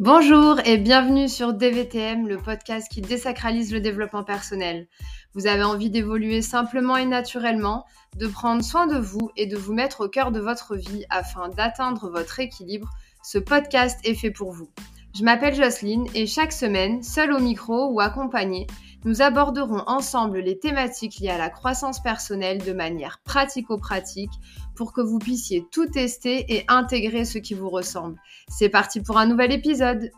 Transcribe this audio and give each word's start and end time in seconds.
Bonjour 0.00 0.58
et 0.64 0.78
bienvenue 0.78 1.28
sur 1.28 1.52
DVTM, 1.52 2.26
le 2.26 2.38
podcast 2.38 2.90
qui 2.90 3.02
désacralise 3.02 3.70
le 3.70 3.82
développement 3.82 4.24
personnel. 4.24 4.88
Vous 5.34 5.46
avez 5.46 5.62
envie 5.62 5.90
d'évoluer 5.90 6.40
simplement 6.40 6.96
et 6.96 7.04
naturellement, 7.04 7.84
de 8.16 8.26
prendre 8.26 8.64
soin 8.64 8.86
de 8.86 8.98
vous 8.98 9.30
et 9.36 9.44
de 9.44 9.58
vous 9.58 9.74
mettre 9.74 10.06
au 10.06 10.08
cœur 10.08 10.32
de 10.32 10.40
votre 10.40 10.74
vie 10.74 11.04
afin 11.10 11.50
d'atteindre 11.50 12.08
votre 12.08 12.40
équilibre. 12.40 12.88
Ce 13.22 13.36
podcast 13.36 14.00
est 14.04 14.14
fait 14.14 14.30
pour 14.30 14.52
vous. 14.52 14.70
Je 15.14 15.22
m'appelle 15.22 15.54
Jocelyne 15.54 16.06
et 16.14 16.26
chaque 16.26 16.52
semaine, 16.52 17.02
seule 17.02 17.34
au 17.34 17.38
micro 17.38 17.90
ou 17.92 18.00
accompagnée, 18.00 18.68
nous 19.04 19.20
aborderons 19.20 19.82
ensemble 19.86 20.40
les 20.40 20.58
thématiques 20.58 21.18
liées 21.20 21.28
à 21.28 21.38
la 21.38 21.50
croissance 21.50 22.02
personnelle 22.02 22.64
de 22.64 22.72
manière 22.72 23.20
pratico-pratique 23.24 24.32
pour 24.80 24.94
que 24.94 25.02
vous 25.02 25.18
puissiez 25.18 25.66
tout 25.70 25.84
tester 25.84 26.46
et 26.48 26.64
intégrer 26.66 27.26
ce 27.26 27.36
qui 27.36 27.52
vous 27.52 27.68
ressemble. 27.68 28.16
C'est 28.48 28.70
parti 28.70 29.02
pour 29.02 29.18
un 29.18 29.26
nouvel 29.26 29.52
épisode. 29.52 30.10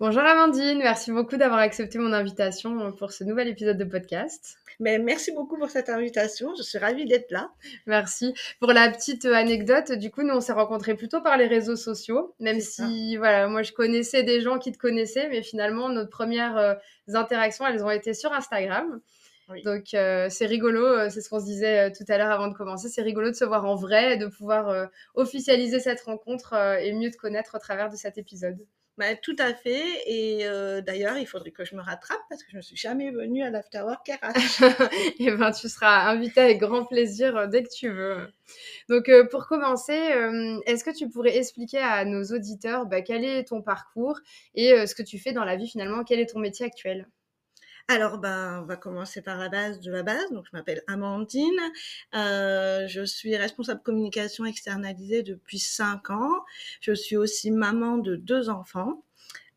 Bonjour 0.00 0.22
Amandine, 0.22 0.78
merci 0.78 1.12
beaucoup 1.12 1.36
d'avoir 1.36 1.60
accepté 1.60 1.98
mon 1.98 2.14
invitation 2.14 2.90
pour 2.92 3.12
ce 3.12 3.22
nouvel 3.22 3.48
épisode 3.48 3.76
de 3.76 3.84
podcast. 3.84 4.56
Mais 4.80 4.98
merci 4.98 5.30
beaucoup 5.32 5.58
pour 5.58 5.68
cette 5.68 5.90
invitation. 5.90 6.54
Je 6.56 6.62
suis 6.62 6.78
ravie 6.78 7.04
d'être 7.04 7.30
là. 7.30 7.50
Merci. 7.86 8.32
Pour 8.60 8.72
la 8.72 8.90
petite 8.90 9.26
anecdote, 9.26 9.92
du 9.92 10.10
coup, 10.10 10.22
nous, 10.22 10.34
on 10.34 10.40
s'est 10.40 10.52
rencontrés 10.52 10.94
plutôt 10.94 11.20
par 11.20 11.36
les 11.36 11.46
réseaux 11.46 11.76
sociaux, 11.76 12.34
même 12.40 12.60
si, 12.60 13.16
voilà, 13.18 13.46
moi, 13.46 13.62
je 13.62 13.72
connaissais 13.72 14.22
des 14.22 14.40
gens 14.40 14.58
qui 14.58 14.72
te 14.72 14.78
connaissaient, 14.78 15.28
mais 15.28 15.42
finalement, 15.42 15.90
nos 15.90 16.06
premières 16.06 16.56
euh, 16.56 16.74
interactions, 17.12 17.66
elles 17.66 17.84
ont 17.84 17.90
été 17.90 18.14
sur 18.14 18.32
Instagram. 18.32 19.00
Donc 19.64 19.94
euh, 19.94 20.28
c'est 20.30 20.46
rigolo, 20.46 20.84
euh, 20.84 21.10
c'est 21.10 21.20
ce 21.20 21.28
qu'on 21.28 21.40
se 21.40 21.44
disait 21.44 21.92
tout 21.92 22.04
à 22.08 22.18
l'heure 22.18 22.30
avant 22.30 22.48
de 22.48 22.54
commencer, 22.54 22.88
c'est 22.88 23.02
rigolo 23.02 23.30
de 23.30 23.34
se 23.34 23.44
voir 23.44 23.64
en 23.64 23.74
vrai 23.76 24.14
et 24.14 24.16
de 24.16 24.26
pouvoir 24.26 24.88
officialiser 25.14 25.80
cette 25.80 26.00
rencontre 26.02 26.54
et 26.80 26.92
mieux 26.92 27.10
te 27.10 27.16
connaître 27.16 27.56
au 27.56 27.58
travers 27.58 27.90
de 27.90 27.96
cet 27.96 28.18
épisode. 28.18 28.58
Bah, 28.96 29.16
tout 29.16 29.34
à 29.38 29.52
fait. 29.54 29.82
Et 30.06 30.46
euh, 30.46 30.80
d'ailleurs, 30.80 31.18
il 31.18 31.26
faudrait 31.26 31.50
que 31.50 31.64
je 31.64 31.74
me 31.74 31.82
rattrape 31.82 32.20
parce 32.28 32.44
que 32.44 32.50
je 32.52 32.56
ne 32.58 32.62
suis 32.62 32.76
jamais 32.76 33.10
venue 33.10 33.42
à 33.42 33.50
l'Afterwork 33.50 34.08
RH. 34.08 34.62
et 35.18 35.32
ben, 35.32 35.50
tu 35.50 35.68
seras 35.68 36.08
invitée 36.08 36.40
avec 36.40 36.58
grand 36.58 36.84
plaisir 36.84 37.36
euh, 37.36 37.46
dès 37.48 37.64
que 37.64 37.70
tu 37.74 37.90
veux. 37.90 38.28
Donc, 38.88 39.08
euh, 39.08 39.26
pour 39.28 39.48
commencer, 39.48 39.92
est-ce 40.66 40.84
que 40.84 40.96
tu 40.96 41.08
pourrais 41.08 41.36
expliquer 41.36 41.78
à 41.78 42.04
nos 42.04 42.22
auditeurs 42.24 42.86
bah, 42.86 43.02
quel 43.02 43.24
est 43.24 43.44
ton 43.44 43.62
parcours 43.62 44.20
et 44.54 44.86
ce 44.86 44.94
que 44.94 45.02
tu 45.02 45.18
fais 45.18 45.32
dans 45.32 45.44
la 45.44 45.56
vie 45.56 45.68
finalement? 45.68 46.04
Quel 46.04 46.20
est 46.20 46.26
ton 46.26 46.38
métier 46.38 46.64
actuel? 46.66 47.08
Alors, 47.86 48.16
ben, 48.18 48.60
on 48.62 48.66
va 48.66 48.76
commencer 48.76 49.20
par 49.20 49.36
la 49.36 49.50
base 49.50 49.80
de 49.80 49.92
la 49.92 50.02
base. 50.02 50.30
Donc, 50.30 50.46
je 50.50 50.56
m'appelle 50.56 50.82
Amandine. 50.86 51.60
Euh, 52.14 52.86
je 52.88 53.04
suis 53.04 53.36
responsable 53.36 53.82
communication 53.82 54.46
externalisée 54.46 55.22
depuis 55.22 55.58
5 55.58 56.10
ans. 56.10 56.44
Je 56.80 56.92
suis 56.92 57.16
aussi 57.16 57.50
maman 57.50 57.98
de 57.98 58.16
deux 58.16 58.48
enfants. 58.48 59.02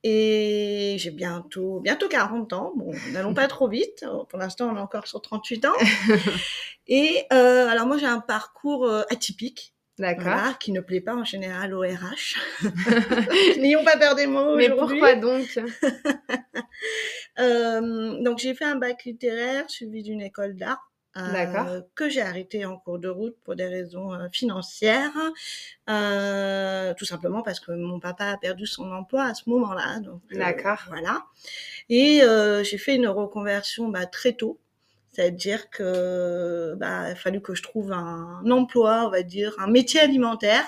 Et 0.03 0.97
j'ai 0.99 1.11
bientôt, 1.11 1.79
bientôt 1.79 2.07
40 2.09 2.53
ans. 2.53 2.73
Bon, 2.75 2.91
n'allons 3.11 3.33
pas 3.33 3.47
trop 3.47 3.67
vite. 3.69 4.05
Pour 4.29 4.39
l'instant, 4.39 4.69
on 4.69 4.75
est 4.75 4.81
encore 4.81 5.07
sur 5.07 5.21
38 5.21 5.65
ans. 5.65 5.73
Et 6.87 7.25
euh, 7.31 7.67
alors, 7.67 7.87
moi, 7.87 7.97
j'ai 7.97 8.05
un 8.05 8.19
parcours 8.19 8.85
euh, 8.85 9.03
atypique. 9.09 9.73
D'accord. 9.99 10.57
qui 10.59 10.71
ne 10.71 10.79
plaît 10.79 11.01
pas 11.01 11.15
en 11.15 11.23
général 11.23 11.73
au 11.73 11.81
RH. 11.81 12.37
N'ayons 13.59 13.83
pas 13.83 13.97
peur 13.97 14.15
des 14.15 14.27
mots 14.27 14.55
Mais 14.55 14.69
pourquoi 14.69 15.15
donc? 15.15 15.59
Euh, 17.39 18.19
Donc 18.23 18.39
j'ai 18.39 18.55
fait 18.55 18.65
un 18.65 18.77
bac 18.77 19.03
littéraire 19.05 19.69
suivi 19.69 20.01
d'une 20.01 20.21
école 20.21 20.55
d'art. 20.55 20.87
Euh, 21.17 21.81
que 21.95 22.09
j'ai 22.09 22.21
arrêté 22.21 22.65
en 22.65 22.77
cours 22.77 22.99
de 22.99 23.09
route 23.09 23.35
pour 23.43 23.55
des 23.55 23.65
raisons 23.65 24.13
euh, 24.13 24.27
financières, 24.31 25.11
euh, 25.89 26.93
tout 26.95 27.05
simplement 27.05 27.41
parce 27.41 27.59
que 27.59 27.71
mon 27.71 27.99
papa 27.99 28.25
a 28.25 28.37
perdu 28.37 28.67
son 28.67 28.91
emploi 28.91 29.23
à 29.23 29.33
ce 29.33 29.49
moment-là. 29.49 29.99
D'accord. 30.31 30.79
Voilà. 30.87 31.25
Et 31.89 32.21
j'ai 32.63 32.77
fait 32.77 32.95
une 32.95 33.07
reconversion 33.07 33.89
bah, 33.89 34.05
très 34.05 34.33
tôt. 34.33 34.59
C'est-à-dire 35.17 35.71
que 35.71 36.75
bah, 36.75 37.07
il 37.07 37.13
a 37.13 37.15
fallu 37.15 37.41
que 37.41 37.55
je 37.55 37.63
trouve 37.63 37.91
un, 37.91 38.43
emploi, 38.51 39.05
on 39.07 39.09
va 39.09 39.23
dire, 39.23 39.55
un 39.57 39.65
métier 39.65 39.99
alimentaire. 39.99 40.63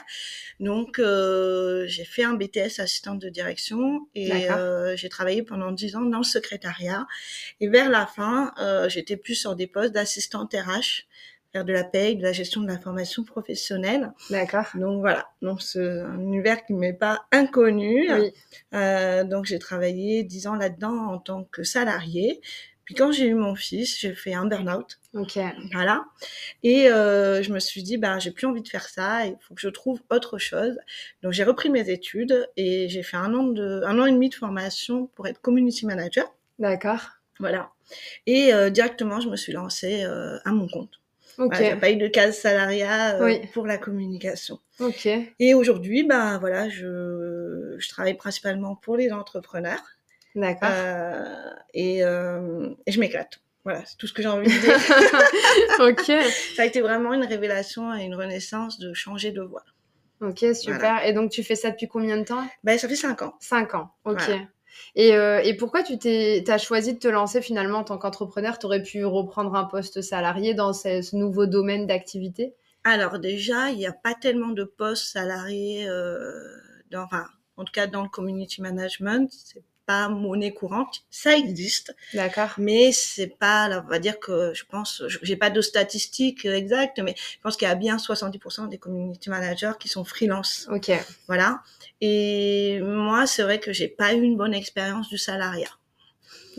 Donc 0.59 0.97
euh, 0.97 1.85
j'ai 1.85 2.03
fait 2.03 2.23
un 2.23 2.33
BTS 2.33 2.79
assistante 2.79 3.19
de 3.19 3.29
direction 3.29 4.07
et 4.15 4.49
euh, 4.49 4.95
j'ai 4.95 5.07
travaillé 5.07 5.43
pendant 5.43 5.71
dix 5.71 5.95
ans 5.95 6.01
dans 6.01 6.17
le 6.17 6.23
secrétariat. 6.23 7.05
Et 7.61 7.67
vers 7.67 7.91
la 7.91 8.07
fin, 8.07 8.51
euh, 8.59 8.89
j'étais 8.89 9.17
plus 9.17 9.35
sur 9.35 9.55
des 9.55 9.67
postes 9.67 9.93
d'assistante 9.93 10.51
RH 10.55 11.05
faire 11.51 11.65
de 11.65 11.73
la 11.73 11.83
paye, 11.83 12.15
de 12.15 12.23
la 12.23 12.31
gestion 12.31 12.61
de 12.61 12.67
l'information 12.67 13.23
professionnelle. 13.23 14.11
D'accord. 14.29 14.65
Donc 14.75 14.99
voilà, 14.99 15.29
donc 15.41 15.61
c'est 15.61 15.79
un 15.79 16.19
univers 16.19 16.63
qui 16.63 16.73
ne 16.73 16.79
m'est 16.79 16.93
pas 16.93 17.25
inconnu. 17.31 18.07
Oui. 18.11 18.33
Euh, 18.73 19.23
donc 19.23 19.45
j'ai 19.45 19.57
travaillé 19.57 20.23
dix 20.23 20.45
ans 20.47 20.55
là-dedans 20.55 21.07
en 21.07 21.17
tant 21.17 21.43
que 21.45 21.63
salarié. 21.63 22.41
Puis 22.89 22.95
quand 22.95 23.11
j'ai 23.11 23.27
eu 23.27 23.35
mon 23.35 23.53
fils, 23.53 23.99
j'ai 23.99 24.15
fait 24.15 24.33
un 24.33 24.47
burn-out. 24.47 24.97
Ok. 25.13 25.37
Voilà. 25.73 26.05
Et 26.63 26.89
euh, 26.89 27.43
je 27.43 27.53
me 27.53 27.59
suis 27.59 27.83
dit, 27.83 27.97
ben, 27.97 28.17
j'ai 28.17 28.31
plus 28.31 28.47
envie 28.47 28.63
de 28.63 28.67
faire 28.67 28.89
ça. 28.89 29.27
Il 29.27 29.35
faut 29.41 29.53
que 29.53 29.61
je 29.61 29.69
trouve 29.69 30.01
autre 30.09 30.39
chose. 30.39 30.75
Donc 31.21 31.31
j'ai 31.31 31.43
repris 31.43 31.69
mes 31.69 31.87
études 31.91 32.49
et 32.57 32.89
j'ai 32.89 33.03
fait 33.03 33.17
un 33.17 33.31
an 33.35 33.43
de, 33.43 33.83
un 33.85 33.99
an 33.99 34.07
et 34.07 34.11
demi 34.11 34.29
de 34.29 34.33
formation 34.33 35.05
pour 35.13 35.27
être 35.27 35.39
community 35.39 35.85
manager. 35.85 36.33
D'accord. 36.57 37.09
Voilà. 37.39 37.69
Et 38.25 38.55
euh, 38.55 38.71
directement, 38.71 39.19
je 39.19 39.29
me 39.29 39.35
suis 39.35 39.53
lancée 39.53 40.03
euh, 40.03 40.39
à 40.43 40.49
mon 40.51 40.67
compte. 40.67 40.99
Ok. 41.37 41.51
Voilà, 41.53 41.69
j'ai 41.69 41.79
pas 41.79 41.91
eu 41.91 41.95
de 41.95 42.07
case 42.07 42.39
salariat 42.39 43.21
euh, 43.21 43.37
pour 43.53 43.67
la 43.67 43.77
communication. 43.77 44.57
Ok. 44.79 45.07
Et 45.37 45.53
aujourd'hui, 45.53 46.05
ben 46.05 46.39
voilà, 46.39 46.69
je, 46.69 47.75
je 47.77 47.89
travaille 47.89 48.17
principalement 48.17 48.75
pour 48.75 48.97
les 48.97 49.11
entrepreneurs. 49.11 49.83
D'accord. 50.39 50.69
Euh, 50.71 51.25
et, 51.73 52.03
euh, 52.03 52.69
et, 52.85 52.91
je 52.91 52.99
m'éclate. 52.99 53.41
Voilà, 53.63 53.83
c'est 53.85 53.97
tout 53.97 54.07
ce 54.07 54.13
que 54.13 54.21
j'ai 54.21 54.29
envie 54.29 54.47
de 54.47 54.59
dire. 54.61 54.77
ok. 55.79 56.31
Ça 56.55 56.63
a 56.63 56.65
été 56.65 56.81
vraiment 56.81 57.13
une 57.13 57.25
révélation 57.25 57.95
et 57.95 58.03
une 58.03 58.15
renaissance 58.15 58.79
de 58.79 58.93
changer 58.93 59.31
de 59.31 59.41
voie. 59.41 59.63
Ok, 60.21 60.45
super. 60.53 61.05
Et 61.05 61.13
donc, 61.13 61.31
tu 61.31 61.43
fais 61.43 61.55
ça 61.55 61.71
depuis 61.71 61.87
combien 61.87 62.17
de 62.17 62.23
temps? 62.23 62.45
Ben, 62.63 62.77
Ça 62.77 62.87
fait 62.87 62.95
cinq 62.95 63.21
ans. 63.21 63.35
Cinq 63.39 63.73
ans, 63.75 63.91
ok. 64.05 64.31
Et, 64.95 65.13
euh, 65.13 65.41
et, 65.43 65.55
pourquoi 65.55 65.83
tu 65.83 65.97
as 66.47 66.57
choisi 66.57 66.93
de 66.93 66.99
te 66.99 67.07
lancer 67.07 67.41
finalement 67.41 67.79
en 67.79 67.83
tant 67.83 67.97
qu'entrepreneur? 67.97 68.59
Tu 68.59 68.65
aurais 68.65 68.83
pu 68.83 69.03
reprendre 69.05 69.55
un 69.55 69.65
poste 69.65 70.01
salarié 70.01 70.53
dans 70.53 70.73
ce, 70.73 71.01
ce 71.01 71.15
nouveau 71.15 71.45
domaine 71.45 71.85
d'activité? 71.85 72.55
Alors 72.83 73.19
déjà, 73.19 73.69
il 73.71 73.77
n'y 73.77 73.87
a 73.87 73.93
pas 73.93 74.13
tellement 74.13 74.49
de 74.49 74.63
postes 74.63 75.11
salariés, 75.11 75.87
euh, 75.87 76.31
dans, 76.91 77.03
enfin, 77.03 77.25
en 77.57 77.65
tout 77.65 77.73
cas 77.73 77.87
dans 77.87 78.03
le 78.03 78.09
community 78.09 78.61
management. 78.61 79.29
C'est 79.31 79.63
monnaie 80.09 80.53
courante. 80.53 81.03
Ça 81.09 81.35
existe. 81.35 81.95
D'accord. 82.13 82.49
Mais 82.57 82.91
c'est 82.91 83.27
pas, 83.39 83.81
on 83.83 83.89
va 83.89 83.99
dire 83.99 84.19
que 84.19 84.53
je 84.53 84.63
pense, 84.65 85.03
j'ai 85.21 85.35
pas 85.35 85.49
de 85.49 85.61
statistiques 85.61 86.45
exactes, 86.45 86.99
mais 86.99 87.15
je 87.17 87.41
pense 87.41 87.57
qu'il 87.57 87.67
y 87.67 87.71
a 87.71 87.75
bien 87.75 87.97
70% 87.97 88.69
des 88.69 88.77
community 88.77 89.29
managers 89.29 89.73
qui 89.79 89.87
sont 89.87 90.03
freelance. 90.03 90.67
Ok. 90.71 90.91
Voilà. 91.27 91.61
Et 92.01 92.79
moi, 92.81 93.25
c'est 93.27 93.43
vrai 93.43 93.59
que 93.59 93.73
j'ai 93.73 93.87
pas 93.87 94.13
eu 94.13 94.21
une 94.21 94.37
bonne 94.37 94.53
expérience 94.53 95.09
du 95.09 95.17
salariat. 95.17 95.69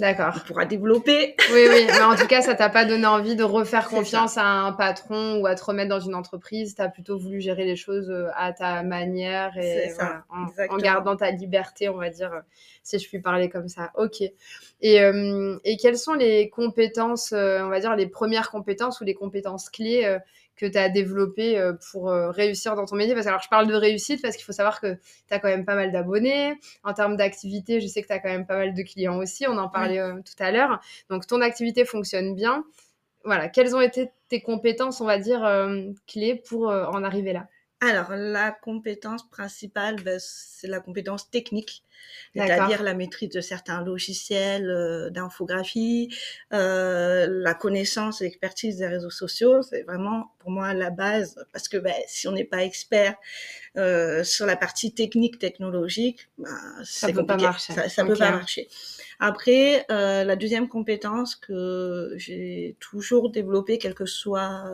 D'accord. 0.00 0.32
On 0.34 0.46
pourra 0.46 0.64
développer. 0.64 1.36
Oui, 1.52 1.66
oui. 1.68 1.86
Mais 1.86 2.00
en 2.00 2.16
tout 2.16 2.26
cas, 2.26 2.40
ça 2.40 2.54
t'a 2.54 2.70
pas 2.70 2.86
donné 2.86 3.06
envie 3.06 3.36
de 3.36 3.44
refaire 3.44 3.88
confiance 3.88 4.38
à 4.38 4.46
un 4.46 4.72
patron 4.72 5.40
ou 5.40 5.46
à 5.46 5.54
te 5.54 5.62
remettre 5.62 5.90
dans 5.90 6.00
une 6.00 6.14
entreprise. 6.14 6.74
Tu 6.74 6.80
as 6.80 6.88
plutôt 6.88 7.18
voulu 7.18 7.40
gérer 7.40 7.66
les 7.66 7.76
choses 7.76 8.10
euh, 8.10 8.28
à 8.34 8.52
ta 8.54 8.82
manière 8.82 9.56
et 9.58 9.92
en, 10.30 10.76
gardant 10.78 11.16
ta 11.16 11.30
liberté, 11.30 11.90
on 11.90 11.98
va 11.98 12.08
dire, 12.08 12.32
si 12.82 12.98
je 12.98 13.06
puis 13.06 13.20
parler 13.20 13.50
comme 13.50 13.68
ça. 13.68 13.90
Ok. 13.94 14.22
Et, 14.80 15.00
euh, 15.02 15.58
et 15.64 15.76
quelles 15.76 15.98
sont 15.98 16.14
les 16.14 16.48
compétences, 16.48 17.32
euh, 17.32 17.60
on 17.62 17.68
va 17.68 17.80
dire, 17.80 17.94
les 17.94 18.06
premières 18.06 18.50
compétences 18.50 19.00
ou 19.02 19.04
les 19.04 19.14
compétences 19.14 19.68
clés 19.68 20.18
que 20.60 20.66
tu 20.66 20.76
as 20.76 20.88
développé 20.90 21.58
euh, 21.58 21.72
pour 21.90 22.10
euh, 22.10 22.30
réussir 22.30 22.76
dans 22.76 22.84
ton 22.84 22.96
métier 22.96 23.14
Parce 23.14 23.24
que 23.24 23.30
alors, 23.30 23.42
je 23.42 23.48
parle 23.48 23.66
de 23.66 23.74
réussite 23.74 24.20
parce 24.20 24.36
qu'il 24.36 24.44
faut 24.44 24.52
savoir 24.52 24.80
que 24.80 24.94
tu 24.94 25.34
as 25.34 25.38
quand 25.38 25.48
même 25.48 25.64
pas 25.64 25.74
mal 25.74 25.90
d'abonnés. 25.90 26.54
En 26.84 26.92
termes 26.92 27.16
d'activité, 27.16 27.80
je 27.80 27.86
sais 27.86 28.02
que 28.02 28.06
tu 28.06 28.12
as 28.12 28.18
quand 28.18 28.28
même 28.28 28.46
pas 28.46 28.56
mal 28.56 28.74
de 28.74 28.82
clients 28.82 29.16
aussi. 29.16 29.46
On 29.48 29.56
en 29.56 29.68
parlait 29.68 29.98
euh, 29.98 30.14
tout 30.16 30.40
à 30.42 30.52
l'heure. 30.52 30.80
Donc, 31.08 31.26
ton 31.26 31.40
activité 31.40 31.84
fonctionne 31.84 32.34
bien. 32.34 32.64
Voilà. 33.24 33.48
Quelles 33.48 33.74
ont 33.74 33.80
été 33.80 34.10
tes 34.28 34.42
compétences, 34.42 35.00
on 35.00 35.06
va 35.06 35.18
dire, 35.18 35.46
clés 36.06 36.36
pour 36.48 36.68
en 36.68 37.04
arriver 37.04 37.32
là? 37.32 37.48
Alors, 37.82 38.10
la 38.10 38.50
compétence 38.50 39.28
principale, 39.28 39.96
ben, 40.02 40.18
c'est 40.20 40.68
la 40.68 40.80
compétence 40.80 41.30
technique, 41.30 41.82
c'est-à-dire 42.34 42.82
la 42.82 42.94
maîtrise 42.94 43.30
de 43.30 43.40
certains 43.40 43.82
logiciels 43.82 44.70
euh, 44.70 45.10
d'infographie, 45.10 46.14
euh, 46.52 47.26
la 47.28 47.54
connaissance 47.54 48.20
et 48.20 48.24
l'expertise 48.24 48.78
des 48.78 48.86
réseaux 48.86 49.10
sociaux. 49.10 49.62
C'est 49.62 49.82
vraiment 49.82 50.32
pour 50.38 50.50
moi 50.50 50.74
la 50.74 50.90
base, 50.90 51.44
parce 51.52 51.68
que 51.68 51.76
ben, 51.76 51.94
si 52.06 52.28
on 52.28 52.32
n'est 52.32 52.44
pas 52.44 52.64
expert 52.64 53.16
euh, 53.76 54.24
sur 54.24 54.46
la 54.46 54.56
partie 54.56 54.94
technique, 54.94 55.38
technologique, 55.38 56.28
ben, 56.38 56.50
ça 56.84 57.12
peut 57.12 57.26
pas 57.26 57.36
marcher. 57.36 57.72
Ça, 57.72 57.88
ça 57.88 58.04
peut 58.04 58.16
pas 58.16 58.30
marcher. 58.30 58.68
Après, 59.18 59.84
la 59.88 60.36
deuxième 60.36 60.68
compétence 60.68 61.36
que 61.36 62.14
j'ai 62.16 62.76
toujours 62.80 63.30
développée, 63.30 63.76
quel 63.78 63.94
que 63.94 64.06
soit 64.06 64.64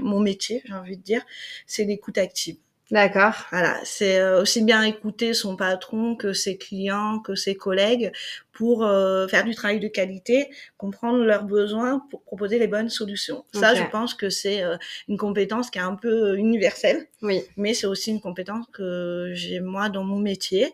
mon 0.00 0.20
métier, 0.20 0.62
j'ai 0.64 0.74
envie 0.74 0.96
de 0.96 1.02
dire, 1.02 1.22
c'est 1.66 1.84
l'écoute 1.84 2.18
active. 2.18 2.56
D'accord. 2.92 3.34
Voilà, 3.50 3.80
c'est 3.82 4.20
euh, 4.20 4.40
aussi 4.42 4.62
bien 4.62 4.84
écouter 4.84 5.34
son 5.34 5.56
patron 5.56 6.14
que 6.14 6.32
ses 6.32 6.56
clients, 6.56 7.18
que 7.18 7.34
ses 7.34 7.56
collègues 7.56 8.12
pour 8.52 8.84
euh, 8.84 9.26
faire 9.26 9.44
du 9.44 9.56
travail 9.56 9.80
de 9.80 9.88
qualité, 9.88 10.48
comprendre 10.76 11.24
leurs 11.24 11.42
besoins 11.42 12.06
pour 12.10 12.22
proposer 12.22 12.60
les 12.60 12.68
bonnes 12.68 12.88
solutions. 12.88 13.44
Ça, 13.52 13.74
je 13.74 13.82
pense 13.82 14.14
que 14.14 14.30
c'est 14.30 14.62
euh, 14.62 14.76
une 15.08 15.18
compétence 15.18 15.70
qui 15.70 15.78
est 15.78 15.82
un 15.82 15.96
peu 15.96 16.36
universelle. 16.36 17.08
Oui. 17.22 17.42
Mais 17.56 17.74
c'est 17.74 17.88
aussi 17.88 18.12
une 18.12 18.20
compétence 18.20 18.66
que 18.72 19.32
j'ai 19.34 19.58
moi 19.58 19.88
dans 19.88 20.04
mon 20.04 20.20
métier 20.20 20.72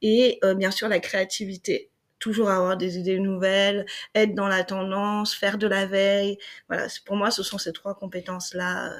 et 0.00 0.40
bien 0.56 0.70
sûr 0.70 0.88
la 0.88 0.98
créativité 0.98 1.90
toujours 2.18 2.50
avoir 2.50 2.76
des 2.76 2.98
idées 2.98 3.18
nouvelles, 3.18 3.86
être 4.14 4.34
dans 4.34 4.48
la 4.48 4.62
tendance, 4.62 5.34
faire 5.34 5.56
de 5.56 5.66
la 5.66 5.86
veille. 5.86 6.36
Voilà, 6.68 6.86
pour 7.06 7.16
moi, 7.16 7.30
ce 7.30 7.42
sont 7.42 7.56
ces 7.56 7.72
trois 7.72 7.94
compétences-là. 7.94 8.92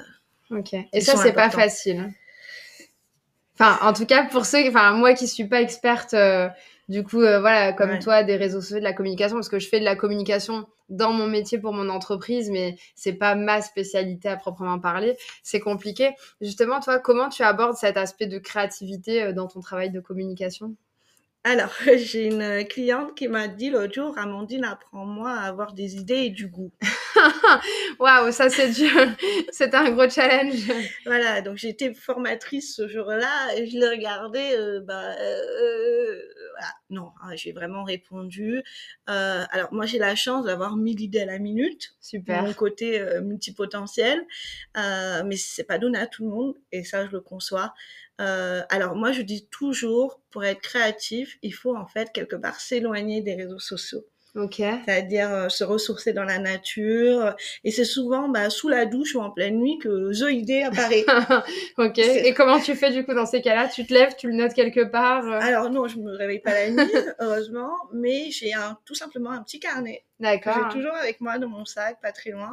Ok. 0.49 0.73
Et 0.91 1.01
ça, 1.01 1.15
c'est 1.15 1.33
pas 1.33 1.51
facile. 1.51 2.11
Enfin, 3.61 3.77
en 3.87 3.93
tout 3.93 4.07
cas, 4.07 4.25
pour 4.25 4.47
ceux, 4.47 4.67
enfin, 4.67 4.93
moi 4.93 5.13
qui 5.13 5.27
suis 5.27 5.45
pas 5.45 5.61
experte, 5.61 6.15
euh, 6.15 6.49
du 6.89 7.03
coup, 7.03 7.21
euh, 7.21 7.39
voilà, 7.39 7.73
comme 7.73 7.99
toi, 7.99 8.23
des 8.23 8.35
réseaux 8.35 8.59
sociaux, 8.59 8.79
de 8.79 8.83
la 8.83 8.91
communication, 8.91 9.37
parce 9.37 9.49
que 9.49 9.59
je 9.59 9.67
fais 9.67 9.79
de 9.79 9.85
la 9.85 9.95
communication 9.95 10.65
dans 10.89 11.13
mon 11.13 11.27
métier 11.27 11.59
pour 11.59 11.71
mon 11.71 11.87
entreprise, 11.89 12.49
mais 12.49 12.75
c'est 12.95 13.13
pas 13.13 13.35
ma 13.35 13.61
spécialité 13.61 14.29
à 14.29 14.35
proprement 14.35 14.79
parler. 14.79 15.15
C'est 15.43 15.59
compliqué. 15.59 16.09
Justement, 16.41 16.79
toi, 16.79 16.97
comment 16.97 17.29
tu 17.29 17.43
abordes 17.43 17.75
cet 17.75 17.97
aspect 17.97 18.25
de 18.25 18.39
créativité 18.39 19.21
euh, 19.21 19.31
dans 19.31 19.47
ton 19.47 19.59
travail 19.59 19.91
de 19.91 19.99
communication? 19.99 20.75
Alors, 21.43 21.71
j'ai 21.97 22.25
une 22.25 22.65
cliente 22.65 23.13
qui 23.13 23.27
m'a 23.27 23.47
dit 23.47 23.69
l'autre 23.69 23.93
jour, 23.93 24.17
Amandine, 24.17 24.63
apprends-moi 24.63 25.29
à 25.29 25.41
avoir 25.41 25.73
des 25.73 25.97
idées 25.97 26.23
et 26.23 26.29
du 26.31 26.47
goût. 26.47 26.71
Waouh, 27.99 28.31
ça 28.31 28.49
c'est 28.49 28.69
dur. 28.71 28.89
C'était 29.51 29.77
un 29.77 29.91
gros 29.91 30.09
challenge. 30.09 30.71
Voilà, 31.05 31.41
donc 31.41 31.57
j'étais 31.57 31.93
formatrice 31.93 32.75
ce 32.75 32.87
jour-là 32.87 33.55
et 33.55 33.67
je 33.67 33.77
l'ai 33.77 33.89
regardé. 33.89 34.39
Euh, 34.53 34.81
bah, 34.81 35.15
euh, 35.19 36.21
voilà. 36.51 36.73
Non, 36.89 37.11
hein, 37.23 37.35
j'ai 37.35 37.51
vraiment 37.51 37.83
répondu. 37.83 38.63
Euh, 39.09 39.43
alors 39.51 39.73
moi 39.73 39.85
j'ai 39.85 39.99
la 39.99 40.15
chance 40.15 40.45
d'avoir 40.45 40.75
mille 40.77 41.01
idées 41.01 41.21
à 41.21 41.25
la 41.25 41.39
minute. 41.39 41.95
Super. 42.01 42.43
Mon 42.43 42.53
côté 42.53 42.99
euh, 42.99 43.21
multipotentiel, 43.21 44.25
euh, 44.77 45.23
mais 45.25 45.37
c'est 45.37 45.63
pas 45.63 45.77
donné 45.77 45.97
à 45.99 46.07
tout 46.07 46.23
le 46.23 46.29
monde 46.29 46.55
et 46.71 46.83
ça 46.83 47.05
je 47.05 47.11
le 47.11 47.21
conçois. 47.21 47.73
Euh, 48.19 48.61
alors 48.69 48.95
moi 48.95 49.11
je 49.11 49.21
dis 49.21 49.47
toujours, 49.47 50.21
pour 50.29 50.43
être 50.43 50.61
créatif, 50.61 51.37
il 51.41 51.53
faut 51.53 51.75
en 51.75 51.87
fait 51.87 52.11
quelque 52.11 52.35
part 52.35 52.59
s'éloigner 52.59 53.21
des 53.21 53.35
réseaux 53.35 53.59
sociaux. 53.59 54.05
Ok. 54.35 54.55
C'est-à-dire 54.85 55.29
euh, 55.29 55.49
se 55.49 55.65
ressourcer 55.65 56.13
dans 56.13 56.23
la 56.23 56.39
nature. 56.39 57.35
Et 57.65 57.71
c'est 57.71 57.83
souvent 57.83 58.29
bah, 58.29 58.49
sous 58.49 58.69
la 58.69 58.85
douche 58.85 59.15
ou 59.15 59.19
en 59.19 59.29
pleine 59.29 59.57
nuit 59.57 59.77
que 59.77 60.13
Zoïdé 60.13 60.63
apparaît. 60.63 61.03
ok. 61.77 61.97
Et 61.97 62.33
comment 62.33 62.59
tu 62.59 62.75
fais 62.75 62.91
du 62.91 63.03
coup 63.03 63.13
dans 63.13 63.25
ces 63.25 63.41
cas-là? 63.41 63.67
Tu 63.67 63.85
te 63.85 63.93
lèves, 63.93 64.15
tu 64.17 64.27
le 64.27 64.35
notes 64.35 64.53
quelque 64.53 64.85
part 64.85 65.25
euh? 65.25 65.39
Alors 65.41 65.69
non, 65.69 65.87
je 65.87 65.97
me 65.97 66.15
réveille 66.15 66.39
pas 66.39 66.53
la 66.53 66.69
nuit, 66.69 66.91
heureusement, 67.19 67.75
mais 67.93 68.31
j'ai 68.31 68.53
un, 68.53 68.77
tout 68.85 68.95
simplement 68.95 69.31
un 69.31 69.43
petit 69.43 69.59
carnet. 69.59 70.05
D'accord. 70.21 70.53
J'ai 70.55 70.77
toujours 70.77 70.95
avec 70.95 71.19
moi 71.19 71.37
dans 71.39 71.49
mon 71.49 71.65
sac, 71.65 71.99
pas 72.01 72.11
très 72.11 72.29
loin, 72.29 72.51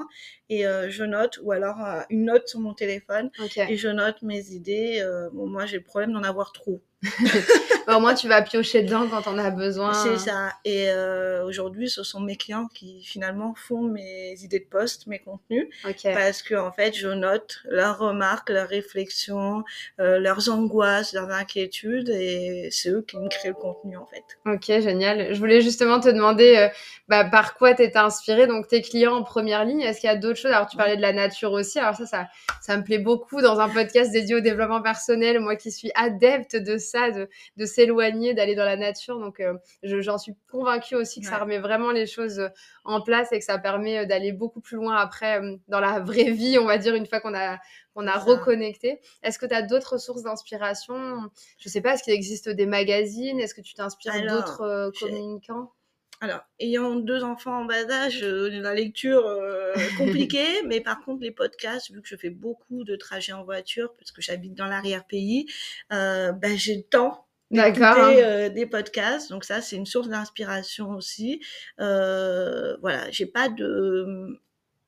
et 0.49 0.67
euh, 0.67 0.89
je 0.91 1.05
note, 1.05 1.39
ou 1.43 1.53
alors 1.53 1.77
une 2.09 2.25
note 2.25 2.49
sur 2.49 2.61
mon 2.61 2.75
téléphone, 2.75 3.31
et 3.69 3.77
je 3.77 3.89
note 3.89 4.23
mes 4.23 4.51
idées. 4.51 5.07
bon, 5.33 5.47
moi 5.47 5.67
j'ai 5.67 5.77
le 5.77 5.85
problème 5.85 6.13
d'en 6.13 6.23
avoir 6.23 6.53
trop. 6.53 6.83
Au 7.89 8.01
moins, 8.01 8.15
tu 8.15 8.29
vas 8.29 8.43
piocher 8.43 8.83
dedans 8.83 9.07
quand 9.09 9.23
on 9.27 9.39
a 9.39 9.51
besoin. 9.51 9.95
C'est 9.95 10.19
ça. 10.19 10.53
Et 10.65 10.91
euh, 10.91 11.45
aujourd'hui, 11.45 11.89
ce 11.89 12.03
sont 12.03 12.21
mes 12.21 12.37
clients 12.37 12.67
qui 12.75 13.03
finalement 13.03 13.55
font 13.55 13.83
mes 13.83 14.35
idées 14.43 14.59
de 14.59 14.67
poste, 14.67 15.07
mes 15.07 15.21
contenus. 15.21 15.69
Parce 16.03 16.43
que 16.43 16.55
en 16.55 16.73
fait, 16.73 16.95
je 16.95 17.09
note 17.09 17.61
leurs 17.65 17.99
remarques, 17.99 18.51
leurs 18.51 18.69
réflexions, 18.69 19.65
euh, 20.01 20.19
leurs 20.19 20.51
angoisses, 20.51 21.13
leurs 21.13 21.31
inquiétudes, 21.31 22.11
et 22.11 22.69
c'est 22.73 22.91
eux 22.91 23.05
qui 23.07 23.17
me 23.17 23.29
créent 23.29 23.49
le 23.49 23.55
contenu 23.55 23.97
en 23.97 24.07
fait. 24.07 24.25
Ok, 24.45 24.67
génial. 24.67 25.35
Je 25.35 25.39
voulais 25.39 25.61
justement 25.61 26.01
te 26.01 26.09
demander 26.09 26.57
euh, 26.57 26.69
bah, 27.09 27.25
par 27.25 27.55
quoi 27.55 27.75
tu 27.75 27.83
étais 27.83 27.99
inspiré. 27.99 28.47
Donc, 28.47 28.69
tes 28.69 28.83
clients 28.83 29.15
en 29.15 29.23
première 29.23 29.65
ligne, 29.65 29.81
est-ce 29.81 30.01
qu'il 30.01 30.09
y 30.09 30.13
a 30.13 30.17
d'autres 30.17 30.39
choses? 30.39 30.53
Alors, 30.53 30.69
tu 30.69 30.77
parlais 30.77 30.97
de 30.97 31.03
la 31.03 31.13
nature 31.13 31.53
aussi. 31.53 31.79
Alors 31.79 31.95
ça, 31.95 32.07
ça, 32.07 32.27
ça 32.61 32.77
me 32.77 32.83
plaît 32.83 32.99
beaucoup 32.99 33.41
dans 33.41 33.61
un 33.61 33.69
podcast 33.69 34.13
dédié 34.13 34.35
au 34.35 34.41
développement 34.41 34.83
personnel. 34.83 35.41
Moi 35.41 35.57
qui 35.57 35.71
suis 35.71 35.91
adepte 35.95 36.57
de 36.57 36.77
ça, 36.89 37.11
de, 37.11 37.29
de 37.57 37.67
s'éloigner, 37.67 38.35
d'aller 38.35 38.55
dans 38.55 38.65
la 38.65 38.77
nature. 38.77 39.19
Donc, 39.21 39.41
euh, 39.41 39.55
j'en 39.83 40.19
suis 40.19 40.35
convaincue 40.51 40.97
aussi 40.97 41.21
que 41.21 41.27
ça 41.27 41.39
remet 41.39 41.59
vraiment 41.59 41.91
les 41.93 42.07
choses 42.07 42.39
euh, 42.39 42.49
en 42.85 43.01
place 43.01 43.31
et 43.33 43.39
que 43.39 43.45
ça 43.45 43.59
permet 43.59 43.99
euh, 43.99 44.07
d'aller 44.07 44.33
beaucoup 44.33 44.61
plus 44.61 44.77
loin 44.77 44.97
après 44.97 45.41
dans 45.69 45.81
la 45.81 46.01
vraie 46.01 46.31
vie, 46.31 46.59
on 46.59 46.65
va 46.67 46.79
dire, 46.79 46.95
une 46.95 47.07
fois 47.07 47.21
qu'on 47.21 47.35
a, 47.35 47.59
qu'on 47.95 48.07
a 48.07 48.19
reconnecté. 48.19 49.01
Est-ce 49.23 49.39
que 49.39 49.47
tu 49.47 49.55
as 49.55 49.63
d'autres 49.63 49.99
sources 49.99 50.23
d'inspiration? 50.23 51.19
Je 51.59 51.69
sais 51.69 51.81
pas, 51.81 51.95
est-ce 51.95 52.03
qu'il 52.03 52.15
existe 52.15 52.49
des 52.49 52.67
magazines? 52.67 53.39
Est-ce 53.41 53.55
que 53.55 53.61
tu 53.61 53.75
t'inspires 53.75 54.21
d'autres 54.27 54.93
communicants? 54.99 55.73
Alors, 56.21 56.41
ayant 56.59 56.97
deux 56.97 57.23
enfants 57.23 57.61
en 57.61 57.65
bas 57.65 57.89
âge, 57.91 58.23
la 58.23 58.75
lecture 58.75 59.27
euh, 59.27 59.73
compliquée, 59.99 60.63
mais 60.67 60.81
par 60.81 61.01
contre 61.05 61.23
les 61.23 61.31
podcasts, 61.31 61.93
vu 61.93 62.03
que 62.03 62.09
je 62.09 62.17
fais 62.17 62.31
beaucoup 62.31 62.85
de 62.85 62.97
trajets 62.97 63.33
en 63.33 63.45
voiture, 63.45 63.95
parce 63.97 64.11
que 64.11 64.21
j'habite 64.21 64.55
dans 64.55 64.67
l'arrière-pays, 64.67 65.47
euh, 65.93 66.33
ben, 66.33 66.59
j'ai 66.59 66.77
le 66.77 66.83
temps 66.83 67.29
d'écouter 67.51 68.25
euh, 68.25 68.49
des 68.49 68.67
podcasts. 68.67 69.31
Donc 69.31 69.45
ça, 69.45 69.61
c'est 69.61 69.77
une 69.77 69.87
source 69.87 70.09
d'inspiration 70.09 70.91
aussi. 70.91 71.41
Euh, 71.81 72.77
voilà, 72.81 73.11
j'ai 73.11 73.27
pas 73.27 73.49
de 73.49 74.41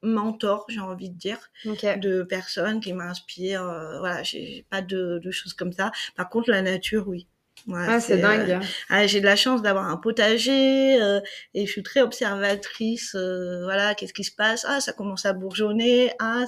mentor, 0.03 0.65
j'ai 0.69 0.81
envie 0.81 1.11
de 1.11 1.17
dire, 1.17 1.51
de 1.65 2.23
personnes 2.23 2.81
qui 2.81 2.93
m'inspirent. 2.93 3.69
Euh, 3.69 3.99
voilà, 3.99 4.23
j'ai 4.23 4.65
pas 4.71 4.83
de, 4.83 5.21
de, 5.23 5.31
choses 5.31 5.53
comme 5.53 5.73
ça. 5.73 5.93
Par 6.17 6.29
contre, 6.29 6.51
la 6.51 6.63
nature, 6.63 7.07
oui. 7.09 7.27
Ah, 7.73 8.01
c'est 8.01 8.19
dingue. 8.19 8.51
Euh, 8.51 8.61
ah, 8.89 9.07
j'ai 9.07 9.21
de 9.21 9.27
la 9.27 9.37
chance 9.37 9.63
d'avoir 9.63 9.87
un 9.87 9.97
potager 9.97 11.01
euh, 11.01 11.21
et 11.55 11.67
je 11.67 11.73
suis 11.73 11.83
très 11.83 12.01
observatrice. 12.01 13.15
Euh, 13.15 13.65
voilà, 13.65 13.95
qu'est-ce 13.95 14.13
qui 14.13 14.25
se 14.25 14.35
passe? 14.35 14.65
Ah, 14.69 14.81
ça 14.81 14.93
commence 14.93 15.27
à 15.27 15.33
bourgeonner. 15.33 16.13
Ah, 16.19 16.45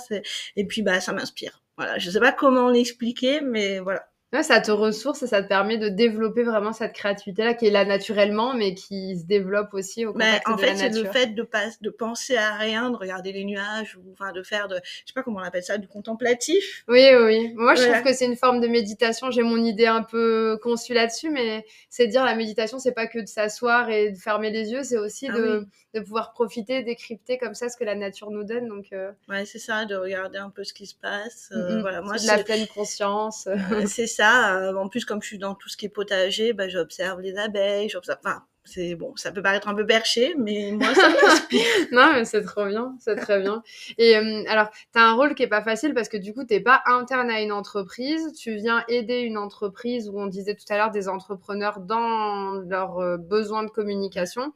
et 0.56 0.64
puis 0.66 0.82
bah 0.82 1.00
ça 1.00 1.12
m'inspire. 1.12 1.62
Voilà, 1.76 1.98
je 1.98 2.10
sais 2.10 2.20
pas 2.20 2.32
comment 2.32 2.68
l'expliquer, 2.70 3.40
mais 3.40 3.80
voilà. 3.80 4.11
Ouais, 4.32 4.42
ça 4.42 4.62
te 4.62 4.70
ressource 4.70 5.22
et 5.22 5.26
ça 5.26 5.42
te 5.42 5.48
permet 5.48 5.76
de 5.76 5.90
développer 5.90 6.42
vraiment 6.42 6.72
cette 6.72 6.94
créativité-là 6.94 7.52
qui 7.52 7.66
est 7.66 7.70
là 7.70 7.84
naturellement, 7.84 8.54
mais 8.54 8.74
qui 8.74 9.18
se 9.18 9.26
développe 9.26 9.74
aussi 9.74 10.06
au 10.06 10.14
contact 10.14 10.48
en 10.48 10.56
de 10.56 10.62
la 10.62 10.72
nature. 10.72 10.86
En 10.86 10.88
fait, 10.88 10.94
c'est 10.94 11.02
le 11.02 11.10
fait 11.10 11.26
de, 11.34 11.42
pas, 11.42 11.64
de 11.78 11.90
penser 11.90 12.36
à 12.38 12.54
rien, 12.54 12.88
de 12.88 12.96
regarder 12.96 13.32
les 13.32 13.44
nuages, 13.44 13.98
ou 13.98 14.10
enfin 14.12 14.32
de 14.32 14.42
faire 14.42 14.68
de, 14.68 14.76
je 14.76 15.08
sais 15.08 15.12
pas 15.14 15.22
comment 15.22 15.40
on 15.40 15.42
appelle 15.42 15.62
ça, 15.62 15.76
du 15.76 15.86
contemplatif. 15.86 16.82
Oui, 16.88 17.10
oui. 17.14 17.52
Moi, 17.56 17.74
je 17.74 17.82
trouve 17.82 18.02
que 18.02 18.14
c'est 18.14 18.24
une 18.24 18.36
forme 18.36 18.60
de 18.60 18.68
méditation. 18.68 19.30
J'ai 19.30 19.42
mon 19.42 19.62
idée 19.62 19.86
un 19.86 20.02
peu 20.02 20.58
conçue 20.62 20.94
là-dessus, 20.94 21.28
mais 21.28 21.66
c'est 21.90 22.06
dire 22.06 22.24
la 22.24 22.34
méditation, 22.34 22.78
c'est 22.78 22.92
pas 22.92 23.06
que 23.06 23.18
de 23.18 23.26
s'asseoir 23.26 23.90
et 23.90 24.12
de 24.12 24.16
fermer 24.16 24.48
les 24.48 24.70
yeux, 24.70 24.82
c'est 24.82 24.96
aussi 24.96 25.28
ah 25.28 25.36
de, 25.36 25.66
de 25.92 26.00
pouvoir 26.00 26.32
profiter, 26.32 26.82
décrypter 26.82 27.36
comme 27.36 27.54
ça 27.54 27.68
ce 27.68 27.76
que 27.76 27.84
la 27.84 27.96
nature 27.96 28.30
nous 28.30 28.44
donne. 28.44 28.66
Donc, 28.66 28.86
euh... 28.94 29.12
ouais, 29.28 29.44
c'est 29.44 29.58
ça, 29.58 29.84
de 29.84 29.94
regarder 29.94 30.38
un 30.38 30.48
peu 30.48 30.64
ce 30.64 30.72
qui 30.72 30.86
se 30.86 30.94
passe. 30.94 31.50
Euh, 31.52 31.82
voilà, 31.82 32.00
moi, 32.00 32.16
de 32.16 32.26
la 32.26 32.42
pleine 32.42 32.66
conscience. 32.68 33.46
c'est 33.86 34.06
ça. 34.06 34.21
Euh, 34.22 34.74
en 34.76 34.88
plus, 34.88 35.04
comme 35.04 35.22
je 35.22 35.28
suis 35.28 35.38
dans 35.38 35.54
tout 35.54 35.68
ce 35.68 35.76
qui 35.76 35.86
est 35.86 35.88
potager, 35.88 36.52
bah, 36.52 36.68
j'observe 36.68 37.20
les 37.20 37.36
abeilles, 37.36 37.88
j'observe. 37.88 38.18
Enfin, 38.24 38.44
c'est 38.64 38.94
bon, 38.94 39.12
ça 39.16 39.32
peut 39.32 39.42
paraître 39.42 39.66
un 39.66 39.74
peu 39.74 39.84
perché, 39.84 40.34
mais 40.38 40.70
moi 40.72 40.94
ça 40.94 41.08
m'inspire. 41.08 41.60
non, 41.92 42.12
mais 42.12 42.24
c'est 42.24 42.42
trop 42.42 42.64
bien, 42.66 42.94
c'est 43.00 43.16
très 43.16 43.40
bien. 43.40 43.62
Et 43.98 44.16
euh, 44.16 44.44
alors, 44.46 44.70
tu 44.70 45.00
as 45.00 45.02
un 45.02 45.14
rôle 45.14 45.34
qui 45.34 45.42
est 45.42 45.48
pas 45.48 45.62
facile 45.62 45.94
parce 45.94 46.08
que 46.08 46.16
du 46.16 46.32
coup, 46.32 46.44
t'es 46.44 46.60
pas 46.60 46.80
interne 46.86 47.28
à 47.28 47.40
une 47.40 47.50
entreprise, 47.50 48.32
tu 48.34 48.54
viens 48.54 48.84
aider 48.86 49.20
une 49.20 49.36
entreprise 49.36 50.08
où 50.08 50.18
on 50.18 50.26
disait 50.26 50.54
tout 50.54 50.64
à 50.68 50.76
l'heure 50.76 50.92
des 50.92 51.08
entrepreneurs 51.08 51.80
dans 51.80 52.52
leurs 52.68 52.98
euh, 52.98 53.16
besoins 53.16 53.64
de 53.64 53.70
communication. 53.70 54.52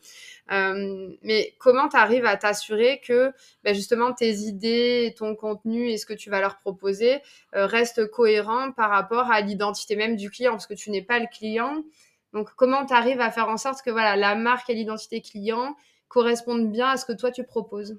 Euh, 0.52 1.08
mais 1.22 1.54
comment 1.58 1.88
tu 1.88 1.96
arrives 1.96 2.26
à 2.26 2.36
t'assurer 2.36 3.00
que 3.04 3.32
ben 3.64 3.74
justement 3.74 4.12
tes 4.12 4.32
idées, 4.32 5.14
ton 5.18 5.34
contenu 5.34 5.90
et 5.90 5.96
ce 5.98 6.06
que 6.06 6.14
tu 6.14 6.30
vas 6.30 6.40
leur 6.40 6.58
proposer 6.58 7.18
restent 7.52 8.08
cohérents 8.08 8.70
par 8.70 8.90
rapport 8.90 9.30
à 9.32 9.40
l'identité 9.40 9.96
même 9.96 10.14
du 10.14 10.30
client? 10.30 10.52
Parce 10.52 10.68
que 10.68 10.74
tu 10.74 10.90
n'es 10.92 11.02
pas 11.02 11.18
le 11.18 11.26
client 11.26 11.82
donc, 12.36 12.50
comment 12.54 12.84
tu 12.84 12.92
arrives 12.92 13.22
à 13.22 13.30
faire 13.30 13.48
en 13.48 13.56
sorte 13.56 13.80
que 13.80 13.88
voilà, 13.88 14.14
la 14.14 14.34
marque 14.34 14.68
et 14.68 14.74
l'identité 14.74 15.22
client 15.22 15.74
correspondent 16.08 16.70
bien 16.70 16.88
à 16.90 16.98
ce 16.98 17.06
que 17.06 17.14
toi 17.14 17.30
tu 17.30 17.44
proposes? 17.44 17.98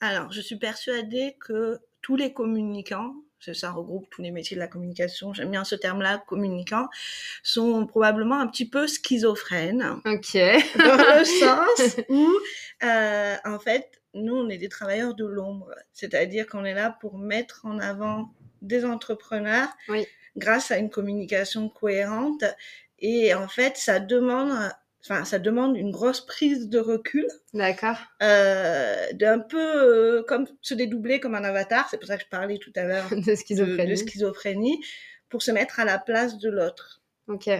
Alors, 0.00 0.32
je 0.32 0.40
suis 0.40 0.56
persuadée 0.56 1.36
que 1.38 1.78
tous 2.00 2.16
les 2.16 2.32
communicants, 2.32 3.14
ça 3.38 3.70
regroupe 3.70 4.10
tous 4.10 4.20
les 4.20 4.32
métiers 4.32 4.56
de 4.56 4.60
la 4.60 4.66
communication, 4.66 5.32
j'aime 5.32 5.52
bien 5.52 5.62
ce 5.62 5.76
terme-là, 5.76 6.24
communicants, 6.26 6.88
sont 7.44 7.86
probablement 7.86 8.40
un 8.40 8.48
petit 8.48 8.68
peu 8.68 8.88
schizophrènes. 8.88 10.00
Ok. 10.06 10.34
dans 10.76 11.18
le 11.18 11.24
sens 11.78 12.00
où, 12.08 12.28
euh, 12.82 13.36
en 13.44 13.60
fait, 13.60 14.02
nous, 14.12 14.34
on 14.34 14.48
est 14.48 14.58
des 14.58 14.68
travailleurs 14.68 15.14
de 15.14 15.24
l'ombre. 15.24 15.70
C'est-à-dire 15.92 16.48
qu'on 16.48 16.64
est 16.64 16.74
là 16.74 16.90
pour 17.00 17.16
mettre 17.16 17.64
en 17.64 17.78
avant 17.78 18.34
des 18.60 18.84
entrepreneurs 18.84 19.68
grâce 20.36 20.72
à 20.72 20.78
une 20.78 20.90
communication 20.90 21.68
cohérente 21.68 22.42
et 23.02 23.34
en 23.34 23.48
fait, 23.48 23.76
ça 23.76 24.00
demande 24.00 24.72
enfin, 25.04 25.24
ça 25.24 25.38
demande 25.38 25.76
une 25.76 25.90
grosse 25.90 26.24
prise 26.24 26.68
de 26.68 26.78
recul. 26.78 27.26
D'accord. 27.52 27.98
Euh, 28.22 29.12
d'un 29.14 29.40
peu 29.40 29.58
euh, 29.58 30.22
comme 30.26 30.46
se 30.60 30.74
dédoubler 30.74 31.20
comme 31.20 31.34
un 31.34 31.44
avatar. 31.44 31.88
C'est 31.90 31.98
pour 31.98 32.06
ça 32.06 32.16
que 32.16 32.22
je 32.22 32.28
parlais 32.28 32.58
tout 32.58 32.72
à 32.76 32.84
l'heure 32.84 33.08
de 33.10 33.34
schizophrénie. 33.34 33.90
De, 33.90 33.96
schizophrénie, 33.96 34.84
pour 35.28 35.42
se 35.42 35.50
mettre 35.50 35.80
à 35.80 35.84
la 35.84 35.98
place 35.98 36.38
de 36.38 36.48
l'autre. 36.48 37.02
Ok. 37.28 37.50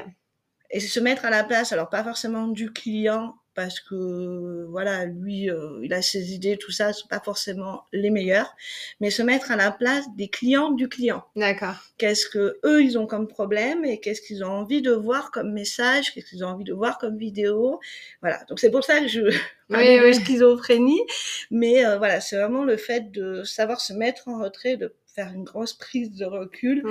Et 0.70 0.80
se 0.80 1.00
mettre 1.00 1.24
à 1.24 1.30
la 1.30 1.44
place, 1.44 1.72
alors 1.72 1.90
pas 1.90 2.02
forcément 2.02 2.48
du 2.48 2.72
client, 2.72 3.34
parce 3.54 3.80
que 3.80 4.66
voilà, 4.70 5.04
lui, 5.04 5.50
euh, 5.50 5.80
il 5.82 5.92
a 5.92 6.02
ses 6.02 6.32
idées, 6.32 6.56
tout 6.56 6.70
ça, 6.70 6.92
sont 6.92 7.08
pas 7.08 7.20
forcément 7.20 7.84
les 7.92 8.10
meilleures, 8.10 8.54
mais 9.00 9.10
se 9.10 9.22
mettre 9.22 9.50
à 9.50 9.56
la 9.56 9.70
place 9.70 10.06
des 10.16 10.28
clients 10.28 10.70
du 10.70 10.88
client. 10.88 11.24
D'accord. 11.36 11.76
Qu'est-ce 11.98 12.26
que 12.26 12.58
eux 12.64 12.82
ils 12.82 12.98
ont 12.98 13.06
comme 13.06 13.28
problème 13.28 13.84
et 13.84 14.00
qu'est-ce 14.00 14.22
qu'ils 14.22 14.44
ont 14.44 14.50
envie 14.50 14.82
de 14.82 14.92
voir 14.92 15.30
comme 15.30 15.52
message, 15.52 16.12
qu'est-ce 16.12 16.26
qu'ils 16.26 16.44
ont 16.44 16.48
envie 16.48 16.64
de 16.64 16.72
voir 16.72 16.98
comme 16.98 17.18
vidéo, 17.18 17.80
voilà. 18.20 18.44
Donc 18.48 18.58
c'est 18.58 18.70
pour 18.70 18.84
ça 18.84 19.00
que 19.00 19.08
je 19.08 19.20
oui, 19.70 19.98
de 20.00 20.12
schizophrénie, 20.12 21.02
mais 21.50 21.84
euh, 21.84 21.98
voilà, 21.98 22.20
c'est 22.20 22.36
vraiment 22.36 22.64
le 22.64 22.76
fait 22.76 23.10
de 23.10 23.42
savoir 23.44 23.80
se 23.80 23.92
mettre 23.92 24.28
en 24.28 24.42
retrait, 24.42 24.76
de 24.76 24.94
faire 25.14 25.32
une 25.34 25.44
grosse 25.44 25.74
prise 25.74 26.16
de 26.16 26.24
recul 26.24 26.84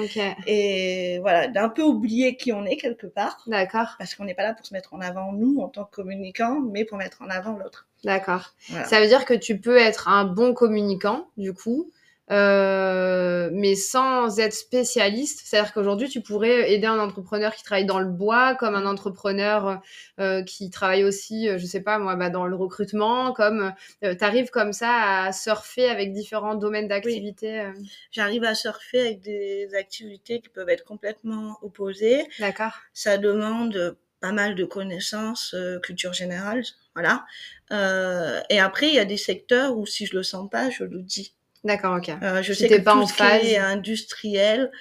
et 0.46 1.18
voilà 1.22 1.48
d'un 1.48 1.70
peu 1.70 1.82
oublier 1.82 2.36
qui 2.36 2.54
on 2.54 2.66
est 2.66 2.78
quelque 2.78 3.08
part. 3.08 3.44
D'accord. 3.48 3.96
Parce 3.98 4.16
qu'on 4.16 4.26
n'est 4.26 4.36
pas 4.36 4.44
là 4.44 4.54
pour 4.54 4.66
se 4.66 4.74
mettre 4.74 4.94
en 4.94 5.02
avant 5.02 5.34
nous 5.34 5.60
en 5.60 5.68
tant 5.70 5.86
que 5.86 5.96
communicants, 5.96 6.60
mais 6.60 6.86
pour 6.86 6.98
mettre 6.98 7.22
en 7.22 7.30
avant 7.30 7.58
l'autre. 7.58 7.88
D'accord. 8.04 8.54
Ça 8.86 9.00
veut 9.02 9.08
dire 9.08 9.26
que 9.26 9.34
tu 9.34 9.60
peux 9.60 9.78
être 9.78 10.08
un 10.08 10.26
bon 10.26 10.54
communicant 10.54 11.28
du 11.38 11.54
coup, 11.54 11.92
euh, 12.32 13.50
mais 13.52 13.76
sans 13.76 14.40
être 14.40 14.54
spécialiste. 14.54 15.42
C'est-à-dire 15.44 15.74
qu'aujourd'hui, 15.74 16.08
tu 16.08 16.22
pourrais 16.22 16.72
aider 16.72 16.88
un 16.88 17.00
entrepreneur 17.00 17.54
qui 17.54 17.64
travaille 17.64 17.86
dans 17.86 18.00
le 18.00 18.10
bois, 18.10 18.56
comme 18.56 18.74
un 18.76 18.86
entrepreneur 18.86 19.82
euh, 20.20 20.42
qui 20.44 20.70
travaille 20.70 21.04
aussi, 21.04 21.50
euh, 21.50 21.58
je 21.58 21.66
sais 21.66 21.82
pas 21.82 22.00
moi, 22.00 22.16
bah, 22.16 22.30
dans 22.30 22.46
le 22.46 22.56
recrutement, 22.56 23.34
comme 23.34 23.74
tu 24.02 24.24
arrives 24.24 24.50
comme 24.50 24.72
ça 24.72 25.24
à 25.24 25.34
surfer 25.34 25.90
avec 25.90 26.14
différents 26.14 26.56
domaines 26.56 26.88
d'activité. 26.88 27.70
J'arrive 28.12 28.44
à 28.46 28.56
surfer 28.56 29.00
avec 29.00 29.22
des 29.22 29.70
activités 29.76 30.40
qui 30.40 30.50
peuvent 30.50 30.70
être 30.70 30.86
complètement 30.86 31.58
opposées. 31.62 32.26
D'accord. 32.40 32.74
Ça 32.94 33.18
demande 33.18 33.98
pas 34.22 34.32
mal 34.32 34.56
de 34.56 34.66
connaissances, 34.66 35.56
culture 35.82 36.14
générale, 36.14 36.64
voilà. 36.94 37.26
et 38.50 38.60
après, 38.60 38.88
il 38.88 38.96
y 38.96 39.00
a 39.00 39.06
des 39.06 39.18
secteurs 39.18 39.78
où 39.78 39.86
si 39.86 40.06
je 40.06 40.16
le 40.16 40.24
sens 40.24 40.50
pas, 40.50 40.70
je 40.70 40.84
le 40.84 41.02
dis. 41.02 41.34
D'accord, 41.64 41.98
ok. 41.98 42.10
Euh, 42.22 42.42
je 42.42 42.54
sais 42.54 42.68
que 42.68 42.82
pas 42.82 42.94
tout 42.94 43.00
en 43.00 43.08
ce 43.08 43.14
phase. 43.14 43.42
qui 43.42 43.54
est 43.54 43.58
industriel, 43.58 44.72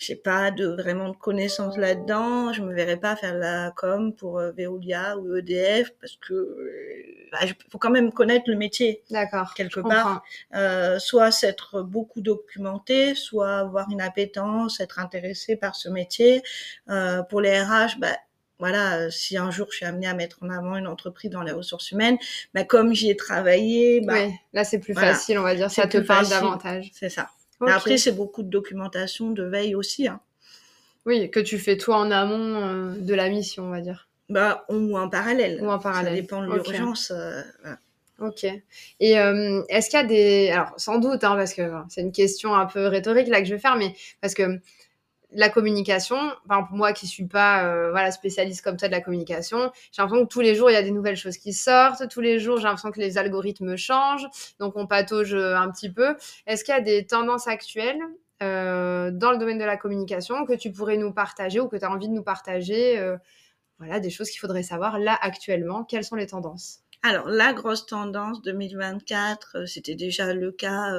j'ai 0.00 0.16
pas 0.16 0.50
de 0.50 0.66
vraiment 0.66 1.10
de 1.10 1.16
connaissances 1.16 1.76
là-dedans. 1.76 2.54
Je 2.54 2.62
me 2.62 2.74
verrais 2.74 2.96
pas 2.96 3.16
faire 3.16 3.34
la 3.34 3.70
com 3.76 4.14
pour 4.14 4.38
euh, 4.38 4.50
Veolia 4.52 5.18
ou 5.18 5.36
EDF 5.36 5.90
parce 6.00 6.16
que 6.16 6.32
euh, 6.32 7.28
bah, 7.30 7.38
faut 7.70 7.76
quand 7.76 7.90
même 7.90 8.10
connaître 8.10 8.44
le 8.48 8.56
métier. 8.56 9.02
D'accord. 9.10 9.52
Quelque 9.54 9.80
part, 9.80 10.22
euh, 10.54 10.98
soit 10.98 11.30
s'être 11.30 11.82
beaucoup 11.82 12.22
documenté, 12.22 13.14
soit 13.14 13.58
avoir 13.58 13.90
une 13.90 14.00
appétence, 14.00 14.80
être 14.80 14.98
intéressé 15.00 15.56
par 15.56 15.76
ce 15.76 15.90
métier. 15.90 16.42
Euh, 16.88 17.22
pour 17.22 17.42
les 17.42 17.60
RH, 17.60 17.98
bah, 17.98 18.16
voilà, 18.60 18.98
euh, 18.98 19.10
si 19.10 19.36
un 19.36 19.50
jour 19.50 19.66
je 19.70 19.78
suis 19.78 19.86
amenée 19.86 20.06
à 20.06 20.14
mettre 20.14 20.38
en 20.42 20.50
avant 20.50 20.76
une 20.76 20.86
entreprise 20.86 21.30
dans 21.30 21.42
les 21.42 21.50
ressources 21.50 21.90
humaines, 21.90 22.18
bah, 22.54 22.62
comme 22.62 22.94
j'y 22.94 23.10
ai 23.10 23.16
travaillé, 23.16 24.02
bah, 24.02 24.26
là 24.52 24.64
c'est 24.64 24.78
plus 24.78 24.94
facile, 24.94 25.38
on 25.38 25.42
va 25.42 25.54
dire, 25.54 25.70
ça 25.70 25.88
te 25.88 25.98
parle 25.98 26.28
davantage. 26.28 26.90
C'est 26.92 27.08
ça. 27.08 27.30
après, 27.66 27.96
c'est 27.96 28.12
beaucoup 28.12 28.42
de 28.42 28.50
documentation, 28.50 29.30
de 29.30 29.42
veille 29.42 29.74
aussi. 29.74 30.06
Hein. 30.06 30.20
Oui, 31.06 31.30
que 31.30 31.40
tu 31.40 31.58
fais 31.58 31.78
toi 31.78 31.96
en 31.96 32.10
amont 32.10 32.60
euh, 32.62 32.94
de 32.96 33.14
la 33.14 33.30
mission, 33.30 33.64
on 33.64 33.70
va 33.70 33.80
dire. 33.80 34.08
Bah, 34.28 34.66
ou 34.68 34.96
en 34.96 35.08
parallèle. 35.08 35.58
Ou 35.62 35.70
en 35.70 35.78
parallèle. 35.78 36.14
Ça 36.14 36.20
dépend 36.20 36.42
de 36.42 36.52
l'urgence. 36.52 37.10
Euh, 37.10 37.42
ok. 38.20 38.44
Et 39.00 39.12
est-ce 39.12 39.88
qu'il 39.88 39.98
y 39.98 40.02
a 40.02 40.04
des... 40.04 40.50
Alors, 40.50 40.74
sans 40.76 40.98
doute, 40.98 41.24
hein, 41.24 41.34
parce 41.34 41.54
que 41.54 41.62
c'est 41.88 42.02
une 42.02 42.12
question 42.12 42.54
un 42.54 42.66
peu 42.66 42.86
rhétorique 42.86 43.26
là 43.28 43.40
que 43.40 43.48
je 43.48 43.54
vais 43.54 43.60
faire, 43.60 43.76
mais 43.76 43.94
parce 44.20 44.34
que 44.34 44.60
la 45.32 45.48
communication, 45.48 46.16
enfin 46.44 46.62
pour 46.64 46.76
moi 46.76 46.92
qui 46.92 47.06
suis 47.06 47.26
pas 47.26 47.64
euh, 47.64 47.90
voilà 47.90 48.10
spécialiste 48.10 48.62
comme 48.62 48.76
toi 48.76 48.88
de 48.88 48.92
la 48.92 49.00
communication, 49.00 49.70
j'ai 49.92 50.02
l'impression 50.02 50.26
que 50.26 50.32
tous 50.32 50.40
les 50.40 50.54
jours 50.54 50.70
il 50.70 50.74
y 50.74 50.76
a 50.76 50.82
des 50.82 50.90
nouvelles 50.90 51.16
choses 51.16 51.36
qui 51.36 51.52
sortent, 51.52 52.08
tous 52.08 52.20
les 52.20 52.38
jours 52.38 52.58
j'ai 52.58 52.64
l'impression 52.64 52.90
que 52.90 53.00
les 53.00 53.18
algorithmes 53.18 53.76
changent, 53.76 54.26
donc 54.58 54.76
on 54.76 54.86
patauge 54.86 55.34
euh, 55.34 55.56
un 55.56 55.70
petit 55.70 55.90
peu. 55.90 56.16
Est-ce 56.46 56.64
qu'il 56.64 56.74
y 56.74 56.76
a 56.76 56.80
des 56.80 57.06
tendances 57.06 57.46
actuelles 57.46 58.00
euh, 58.42 59.10
dans 59.12 59.30
le 59.30 59.38
domaine 59.38 59.58
de 59.58 59.64
la 59.64 59.76
communication 59.76 60.44
que 60.46 60.54
tu 60.54 60.72
pourrais 60.72 60.96
nous 60.96 61.12
partager 61.12 61.60
ou 61.60 61.68
que 61.68 61.76
tu 61.76 61.84
as 61.84 61.90
envie 61.90 62.08
de 62.08 62.14
nous 62.14 62.22
partager 62.22 62.98
Voilà 63.78 64.00
des 64.00 64.10
choses 64.10 64.30
qu'il 64.30 64.40
faudrait 64.40 64.62
savoir 64.62 64.98
là 64.98 65.18
actuellement? 65.20 65.84
Quelles 65.84 66.04
sont 66.04 66.16
les 66.16 66.26
tendances? 66.26 66.80
Alors, 67.02 67.28
la 67.28 67.54
grosse 67.54 67.86
tendance 67.86 68.42
2024, 68.42 69.66
c'était 69.66 69.94
déjà 69.94 70.34
le 70.34 70.52
cas 70.52 70.92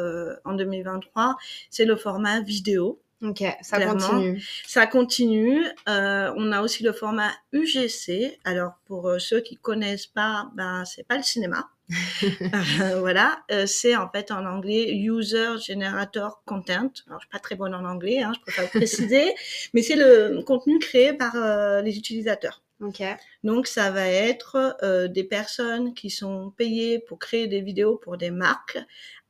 en 0.45 0.53
2023, 0.53 1.38
c'est 1.69 1.85
le 1.85 1.95
format 1.95 2.41
vidéo. 2.41 3.00
Ok, 3.21 3.43
ça 3.61 3.85
continue. 3.85 4.43
Ça 4.65 4.87
continue. 4.87 5.63
Euh, 5.87 6.33
on 6.37 6.51
a 6.51 6.61
aussi 6.61 6.83
le 6.83 6.91
format 6.91 7.31
UGC. 7.53 8.39
Alors 8.43 8.73
pour 8.85 9.07
euh, 9.07 9.19
ceux 9.19 9.41
qui 9.41 9.57
connaissent 9.57 10.07
pas, 10.07 10.49
ben 10.55 10.85
c'est 10.85 11.07
pas 11.07 11.17
le 11.17 11.23
cinéma. 11.23 11.69
euh, 12.23 12.99
voilà, 12.99 13.43
euh, 13.51 13.65
c'est 13.65 13.95
en 13.95 14.09
fait 14.09 14.31
en 14.31 14.45
anglais 14.45 14.91
User 14.93 15.57
Generator 15.65 16.41
Content. 16.45 16.91
Alors 17.07 17.19
je 17.19 17.25
suis 17.25 17.31
pas 17.31 17.39
très 17.39 17.55
bonne 17.55 17.73
en 17.73 17.85
anglais, 17.85 18.21
hein, 18.21 18.31
je 18.35 18.41
préfère 18.41 18.63
le 18.63 18.69
préciser, 18.69 19.33
mais 19.73 19.81
c'est 19.81 19.95
le 19.95 20.41
contenu 20.43 20.79
créé 20.79 21.13
par 21.13 21.35
euh, 21.35 21.81
les 21.81 21.97
utilisateurs. 21.97 22.61
Ok. 22.81 23.03
Donc 23.43 23.67
ça 23.67 23.91
va 23.91 24.07
être 24.07 24.75
euh, 24.81 25.07
des 25.07 25.23
personnes 25.23 25.93
qui 25.93 26.09
sont 26.09 26.51
payées 26.57 26.97
pour 26.99 27.19
créer 27.19 27.47
des 27.47 27.61
vidéos 27.61 27.97
pour 27.97 28.17
des 28.17 28.31
marques 28.31 28.79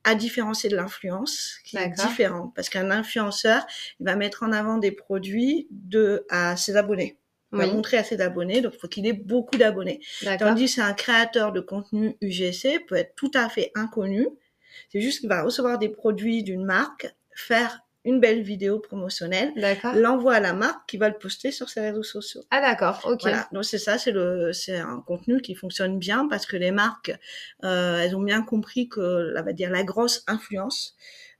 à 0.04 0.16
différencier 0.16 0.70
de 0.70 0.76
l'influence, 0.76 1.58
qui 1.64 1.78
est 1.78 1.90
différent. 1.90 2.52
Parce 2.56 2.70
qu'un 2.70 2.92
influenceur, 2.92 3.66
il 4.00 4.06
va 4.06 4.16
mettre 4.16 4.44
en 4.44 4.52
avant 4.52 4.78
des 4.78 4.92
produits 4.92 5.68
de 5.70 6.26
à 6.30 6.58
ses 6.58 6.76
abonnés. 6.78 7.18
Il 7.54 7.58
va 7.58 7.68
montrer 7.68 7.98
à 7.98 8.04
ses 8.04 8.22
abonnés, 8.22 8.62
donc 8.62 8.74
il 8.76 8.80
faut 8.80 8.88
qu'il 8.88 9.06
ait 9.06 9.14
beaucoup 9.14 9.58
d'abonnés. 9.58 10.00
Tandis 10.40 10.76
qu'un 10.76 10.94
créateur 10.94 11.52
de 11.52 11.60
contenu 11.60 12.16
UGC 12.22 12.86
peut 12.88 12.96
être 12.96 13.14
tout 13.16 13.32
à 13.34 13.50
fait 13.50 13.72
inconnu. 13.76 14.28
C'est 14.90 15.02
juste 15.02 15.20
qu'il 15.20 15.30
va 15.30 15.44
recevoir 15.44 15.78
des 15.78 15.90
produits 15.90 16.44
d'une 16.44 16.64
marque, 16.64 17.14
faire 17.36 17.82
une 18.04 18.20
belle 18.20 18.42
vidéo 18.42 18.80
promotionnelle, 18.80 19.54
l'envoie 19.96 20.36
à 20.36 20.40
la 20.40 20.54
marque 20.54 20.90
qui 20.90 20.98
va 20.98 21.10
le 21.10 21.18
poster 21.18 21.52
sur 21.52 21.70
ses 21.70 21.82
réseaux 21.82 22.04
sociaux. 22.04 22.42
Ah 22.50 22.62
d'accord, 22.62 23.02
ok. 23.06 23.22
Voilà, 23.22 23.48
donc 23.52 23.66
c'est 23.66 23.78
ça, 23.78 23.98
c'est 23.98 24.12
le, 24.12 24.54
c'est 24.54 24.78
un 24.78 25.04
contenu 25.06 25.42
qui 25.42 25.54
fonctionne 25.54 26.00
bien 26.00 26.28
parce 26.28 26.46
que 26.46 26.58
les 26.58 26.72
marques, 26.72 27.16
euh, 27.64 28.00
elles 28.00 28.16
ont 28.16 28.24
bien 28.24 28.42
compris 28.42 28.90
que, 28.90 29.34
on 29.38 29.44
va 29.44 29.54
dire, 29.54 29.70
la 29.70 29.84
grosse 29.84 30.24
influence, 30.28 30.96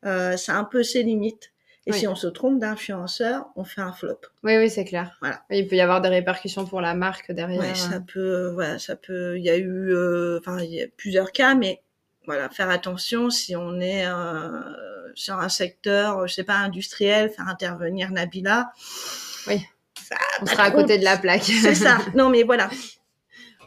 euh, 0.06 0.38
ça 0.38 0.56
a 0.56 0.58
un 0.58 0.66
peu 0.66 0.84
ses 0.84 1.04
limites. 1.04 1.52
Et 1.88 1.94
si 1.94 2.08
on 2.08 2.14
se 2.14 2.28
trompe 2.28 2.60
d'influenceur, 2.60 3.48
on 3.56 3.64
fait 3.64 3.82
un 3.82 3.92
flop. 3.92 4.20
Oui, 4.44 4.56
oui, 4.58 4.70
c'est 4.70 4.86
clair. 4.86 5.18
Voilà. 5.20 5.42
il 5.50 5.68
peut 5.68 5.76
y 5.76 5.82
avoir 5.82 6.00
des 6.00 6.10
répercussions 6.10 6.66
pour 6.66 6.80
la 6.80 6.94
marque 6.94 7.32
derrière. 7.32 7.60
Oui, 7.60 7.76
ça 7.76 8.00
peut, 8.00 8.52
voilà, 8.54 8.78
ça 8.78 8.96
peut. 8.96 9.36
Il 9.38 9.44
y 9.44 9.50
a 9.50 9.58
eu, 9.58 9.92
euh, 9.92 10.38
enfin, 10.40 10.60
il 10.62 10.72
y 10.72 10.84
a 10.84 10.86
plusieurs 10.96 11.32
cas, 11.32 11.56
mais 11.56 11.82
voilà, 12.26 12.50
faire 12.50 12.70
attention 12.70 13.32
si 13.32 13.56
on 13.56 13.80
est 13.80 14.06
euh, 14.06 15.01
sur 15.16 15.36
un 15.36 15.50
secteur, 15.50 16.28
je 16.28 16.34
sais 16.34 16.44
pas, 16.44 16.56
industriel, 16.56 17.30
faire 17.30 17.48
intervenir 17.48 18.12
Nabila. 18.12 18.72
Oui. 19.48 19.66
on 20.42 20.46
sera 20.46 20.64
à 20.64 20.72
côté 20.72 20.98
de 20.98 21.04
la 21.04 21.18
plaque. 21.18 21.44
C'est 21.44 21.76
ça. 21.76 21.98
Non, 22.16 22.30
mais 22.30 22.44
voilà. 22.44 22.70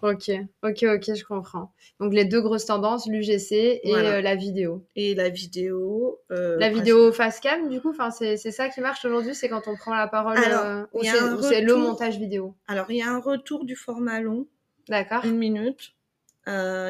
ok, 0.02 0.30
ok, 0.62 0.84
ok, 0.84 1.14
je 1.14 1.24
comprends. 1.24 1.72
Donc 2.00 2.12
les 2.12 2.24
deux 2.24 2.40
grosses 2.40 2.66
tendances, 2.66 3.06
l'UGC 3.06 3.80
et 3.82 3.94
euh, 3.94 4.20
la 4.20 4.34
vidéo. 4.34 4.84
Et 4.96 5.14
la 5.14 5.28
vidéo. 5.28 6.20
Euh, 6.32 6.56
la 6.58 6.68
vidéo 6.68 7.12
face 7.12 7.40
cam, 7.40 7.68
du 7.68 7.80
coup, 7.80 7.90
enfin 7.90 8.10
c'est 8.10 8.36
ça 8.36 8.68
qui 8.68 8.80
marche 8.80 9.04
aujourd'hui, 9.04 9.34
c'est 9.34 9.48
quand 9.48 9.68
on 9.68 9.76
prend 9.76 9.94
la 9.94 10.08
parole 10.08 10.38
euh, 10.38 10.84
ou 10.92 11.02
c'est 11.40 11.60
le 11.60 11.76
montage 11.76 12.18
vidéo. 12.18 12.56
Alors 12.66 12.90
il 12.90 12.96
y 12.96 13.02
a 13.02 13.10
un 13.10 13.20
retour 13.20 13.64
du 13.64 13.76
format 13.76 14.20
long. 14.20 14.46
D'accord. 14.88 15.24
Une 15.24 15.38
minute. 15.38 15.94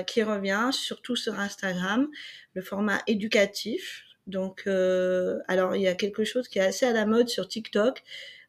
qui 0.07 0.23
revient 0.23 0.71
surtout 0.73 1.17
sur 1.17 1.39
Instagram, 1.39 2.09
le 2.55 2.63
format 2.63 3.01
éducatif, 3.07 4.04
donc, 4.27 4.65
euh, 4.67 5.39
alors 5.49 5.77
il 5.77 5.83
y 5.83 5.89
a 5.89 5.95
quelque 5.95 6.25
chose 6.25 6.49
qui 6.49 6.59
est 6.59 6.63
assez 6.63 6.87
à 6.87 6.93
la 6.93 7.07
mode 7.07 7.29
sur 7.29 7.49
TikTok. 7.49 8.03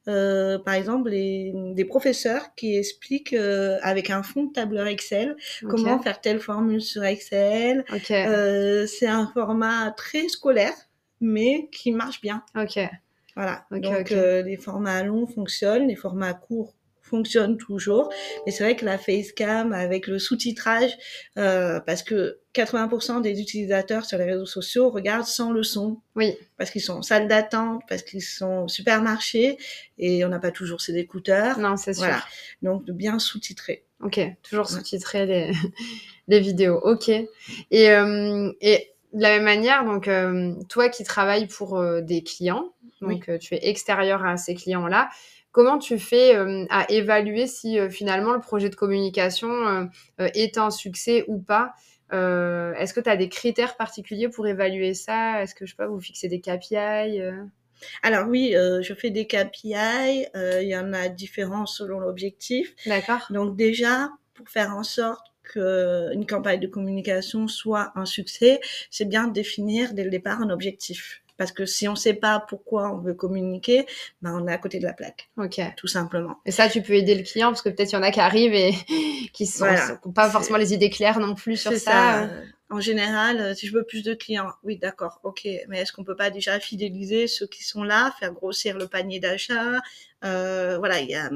Euh, 0.07 0.59
par 0.59 0.75
exemple, 0.75 1.09
les, 1.09 1.51
des 1.73 1.85
professeurs 1.85 2.53
qui 2.55 2.77
expliquent 2.77 3.33
euh, 3.33 3.79
avec 3.81 4.11
un 4.11 4.21
fond 4.21 4.43
de 4.43 4.53
tableur 4.53 4.85
Excel 4.85 5.35
comment 5.67 5.99
faire 5.99 6.21
telle 6.21 6.39
formule 6.39 6.81
sur 6.81 7.03
Excel. 7.03 7.83
Euh, 8.11 8.85
c'est 8.85 9.07
un 9.07 9.27
format 9.33 9.91
très 9.91 10.27
scolaire, 10.27 10.75
mais 11.21 11.69
qui 11.71 11.91
marche 11.91 12.21
bien. 12.21 12.43
Ok. 12.55 12.79
Voilà. 13.35 13.65
Donc 13.71 14.11
euh, 14.11 14.43
les 14.43 14.57
formats 14.57 15.03
longs 15.03 15.27
fonctionnent, 15.27 15.87
les 15.87 15.95
formats 15.95 16.33
courts 16.33 16.75
fonctionne 17.05 17.57
toujours. 17.57 18.11
Mais 18.45 18.51
c'est 18.51 18.63
vrai 18.63 18.75
que 18.75 18.85
la 18.85 18.97
facecam 18.97 19.73
avec 19.73 20.07
le 20.07 20.19
sous-titrage, 20.19 20.91
euh, 21.37 21.79
parce 21.79 22.03
que 22.03 22.39
80% 22.53 23.21
des 23.21 23.39
utilisateurs 23.39 24.05
sur 24.05 24.17
les 24.17 24.25
réseaux 24.25 24.45
sociaux 24.45 24.89
regardent 24.89 25.25
sans 25.25 25.51
le 25.51 25.63
son. 25.63 26.01
Oui. 26.15 26.35
Parce 26.57 26.71
qu'ils 26.71 26.81
sont 26.81 26.93
en 26.93 27.01
salle 27.01 27.27
d'attente, 27.27 27.81
parce 27.87 28.01
qu'ils 28.01 28.23
sont 28.23 28.63
au 28.63 28.67
supermarché 28.67 29.57
et 29.97 30.25
on 30.25 30.29
n'a 30.29 30.39
pas 30.39 30.51
toujours 30.51 30.81
ces 30.81 30.97
écouteurs. 30.97 31.59
Non, 31.59 31.77
c'est 31.77 31.93
sûr. 31.93 32.05
Voilà. 32.05 32.23
Donc 32.61 32.85
de 32.85 32.93
bien 32.93 33.19
sous-titrer. 33.19 33.83
Ok, 34.01 34.19
toujours 34.43 34.69
sous-titrer 34.69 35.25
les, 35.25 35.51
les 36.27 36.39
vidéos. 36.41 36.79
Ok. 36.83 37.09
Et, 37.09 37.91
euh, 37.91 38.51
et 38.61 38.91
de 39.13 39.21
la 39.21 39.29
même 39.29 39.43
manière, 39.43 39.85
donc 39.85 40.07
euh, 40.07 40.53
toi 40.67 40.89
qui 40.89 41.03
travailles 41.03 41.47
pour 41.47 41.77
euh, 41.77 42.01
des 42.01 42.21
clients, 42.21 42.73
donc 43.01 43.29
tu 43.39 43.53
es 43.53 43.69
extérieur 43.69 44.25
à 44.25 44.35
ces 44.35 44.55
clients-là, 44.55 45.09
comment 45.55 45.79
tu 45.79 45.97
fais 45.97 46.35
à 46.69 46.85
évaluer 46.91 47.47
si 47.47 47.79
finalement 47.89 48.33
le 48.33 48.41
projet 48.41 48.67
de 48.69 48.75
communication 48.75 49.89
est 50.19 50.57
un 50.57 50.69
succès 50.69 51.23
ou 51.29 51.39
pas 51.39 51.73
Est-ce 52.11 52.93
que 52.93 52.99
tu 52.99 53.09
as 53.09 53.15
des 53.15 53.29
critères 53.29 53.77
particuliers 53.77 54.27
pour 54.27 54.45
évaluer 54.47 54.93
ça? 54.93 55.41
Est-ce 55.41 55.55
que 55.55 55.65
je 55.65 55.71
sais 55.71 55.77
pas, 55.77 55.87
vous 55.87 56.01
fixez 56.01 56.27
des 56.27 56.41
KPI 56.41 57.21
alors 58.03 58.27
oui, 58.27 58.55
euh, 58.55 58.81
je 58.81 58.93
fais 58.93 59.09
des 59.09 59.27
KPI. 59.27 60.27
Euh, 60.35 60.61
il 60.61 60.69
y 60.69 60.77
en 60.77 60.93
a 60.93 61.09
différents 61.09 61.65
selon 61.65 61.99
l'objectif. 61.99 62.73
D'accord. 62.85 63.27
Donc 63.29 63.55
déjà, 63.55 64.09
pour 64.33 64.49
faire 64.49 64.75
en 64.75 64.83
sorte 64.83 65.25
qu'une 65.43 66.25
campagne 66.27 66.59
de 66.59 66.67
communication 66.67 67.47
soit 67.47 67.91
un 67.95 68.05
succès, 68.05 68.59
c'est 68.89 69.05
bien 69.05 69.27
de 69.27 69.33
définir 69.33 69.93
dès 69.93 70.03
le 70.03 70.09
départ 70.09 70.41
un 70.41 70.49
objectif. 70.49 71.21
Parce 71.37 71.51
que 71.51 71.65
si 71.65 71.87
on 71.87 71.91
ne 71.91 71.97
sait 71.97 72.13
pas 72.13 72.43
pourquoi 72.47 72.91
on 72.91 72.97
veut 72.97 73.13
communiquer, 73.13 73.85
ben 74.21 74.37
on 74.39 74.47
est 74.47 74.53
à 74.53 74.57
côté 74.57 74.79
de 74.79 74.85
la 74.85 74.93
plaque. 74.93 75.29
Ok. 75.37 75.59
Tout 75.77 75.87
simplement. 75.87 76.37
Et 76.45 76.51
ça, 76.51 76.69
tu 76.69 76.81
peux 76.81 76.93
aider 76.93 77.15
le 77.15 77.23
client 77.23 77.49
parce 77.49 77.61
que 77.61 77.69
peut-être 77.69 77.91
il 77.91 77.95
y 77.95 77.97
en 77.97 78.03
a 78.03 78.11
qui 78.11 78.19
arrivent 78.19 78.53
et 78.53 78.73
qui 79.33 79.45
sont, 79.45 79.65
pas 80.13 80.29
forcément 80.29 80.57
les 80.57 80.73
idées 80.73 80.89
claires 80.89 81.19
non 81.19 81.35
plus 81.35 81.57
sur 81.57 81.71
ça. 81.73 81.79
ça 81.79 82.29
en 82.69 82.79
général, 82.79 83.39
euh, 83.39 83.53
si 83.53 83.67
je 83.67 83.73
veux 83.73 83.83
plus 83.83 84.03
de 84.03 84.13
clients, 84.13 84.51
oui, 84.63 84.77
d'accord, 84.77 85.19
ok, 85.23 85.47
mais 85.69 85.81
est-ce 85.81 85.93
qu'on 85.93 86.03
peut 86.03 86.15
pas 86.15 86.31
déjà 86.31 86.59
fidéliser 86.59 87.27
ceux 87.27 87.45
qui 87.45 87.63
sont 87.63 87.83
là, 87.83 88.11
faire 88.19 88.33
grossir 88.33 88.77
le 88.77 88.87
panier 88.87 89.19
d'achat 89.19 89.81
euh, 90.25 90.77
Voilà, 90.77 90.99
il 90.99 91.09
y 91.09 91.15
a, 91.15 91.29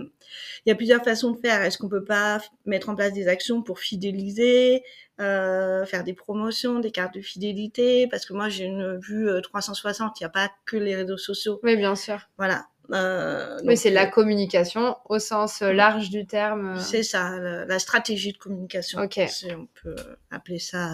y 0.65 0.71
a 0.71 0.75
plusieurs 0.75 1.03
façons 1.03 1.31
de 1.31 1.37
faire. 1.37 1.61
Est-ce 1.61 1.77
qu'on 1.77 1.89
peut 1.89 2.03
pas 2.03 2.41
mettre 2.65 2.89
en 2.89 2.95
place 2.95 3.13
des 3.13 3.27
actions 3.27 3.61
pour 3.61 3.79
fidéliser, 3.79 4.83
euh, 5.19 5.85
faire 5.85 6.03
des 6.03 6.13
promotions, 6.13 6.79
des 6.79 6.91
cartes 6.91 7.13
de 7.13 7.21
fidélité? 7.21 8.07
Parce 8.07 8.25
que 8.25 8.33
moi, 8.33 8.49
j'ai 8.49 8.65
une 8.65 8.97
vue 8.97 9.29
360, 9.41 10.19
il 10.19 10.23
n'y 10.23 10.25
a 10.25 10.29
pas 10.29 10.49
que 10.65 10.77
les 10.77 10.95
réseaux 10.95 11.17
sociaux. 11.17 11.59
Oui, 11.63 11.75
bien 11.75 11.95
sûr. 11.95 12.29
Voilà. 12.37 12.65
Euh, 12.91 13.59
oui, 13.65 13.77
c'est 13.77 13.91
la 13.91 14.07
communication 14.07 14.97
au 15.05 15.19
sens 15.19 15.61
large 15.61 16.09
du 16.09 16.25
terme. 16.25 16.79
C'est 16.79 17.03
ça, 17.03 17.37
la, 17.39 17.79
stratégie 17.79 18.33
de 18.33 18.37
communication. 18.37 18.99
Ok. 19.01 19.19
on 19.55 19.67
peut 19.81 19.95
appeler 20.31 20.59
ça 20.59 20.93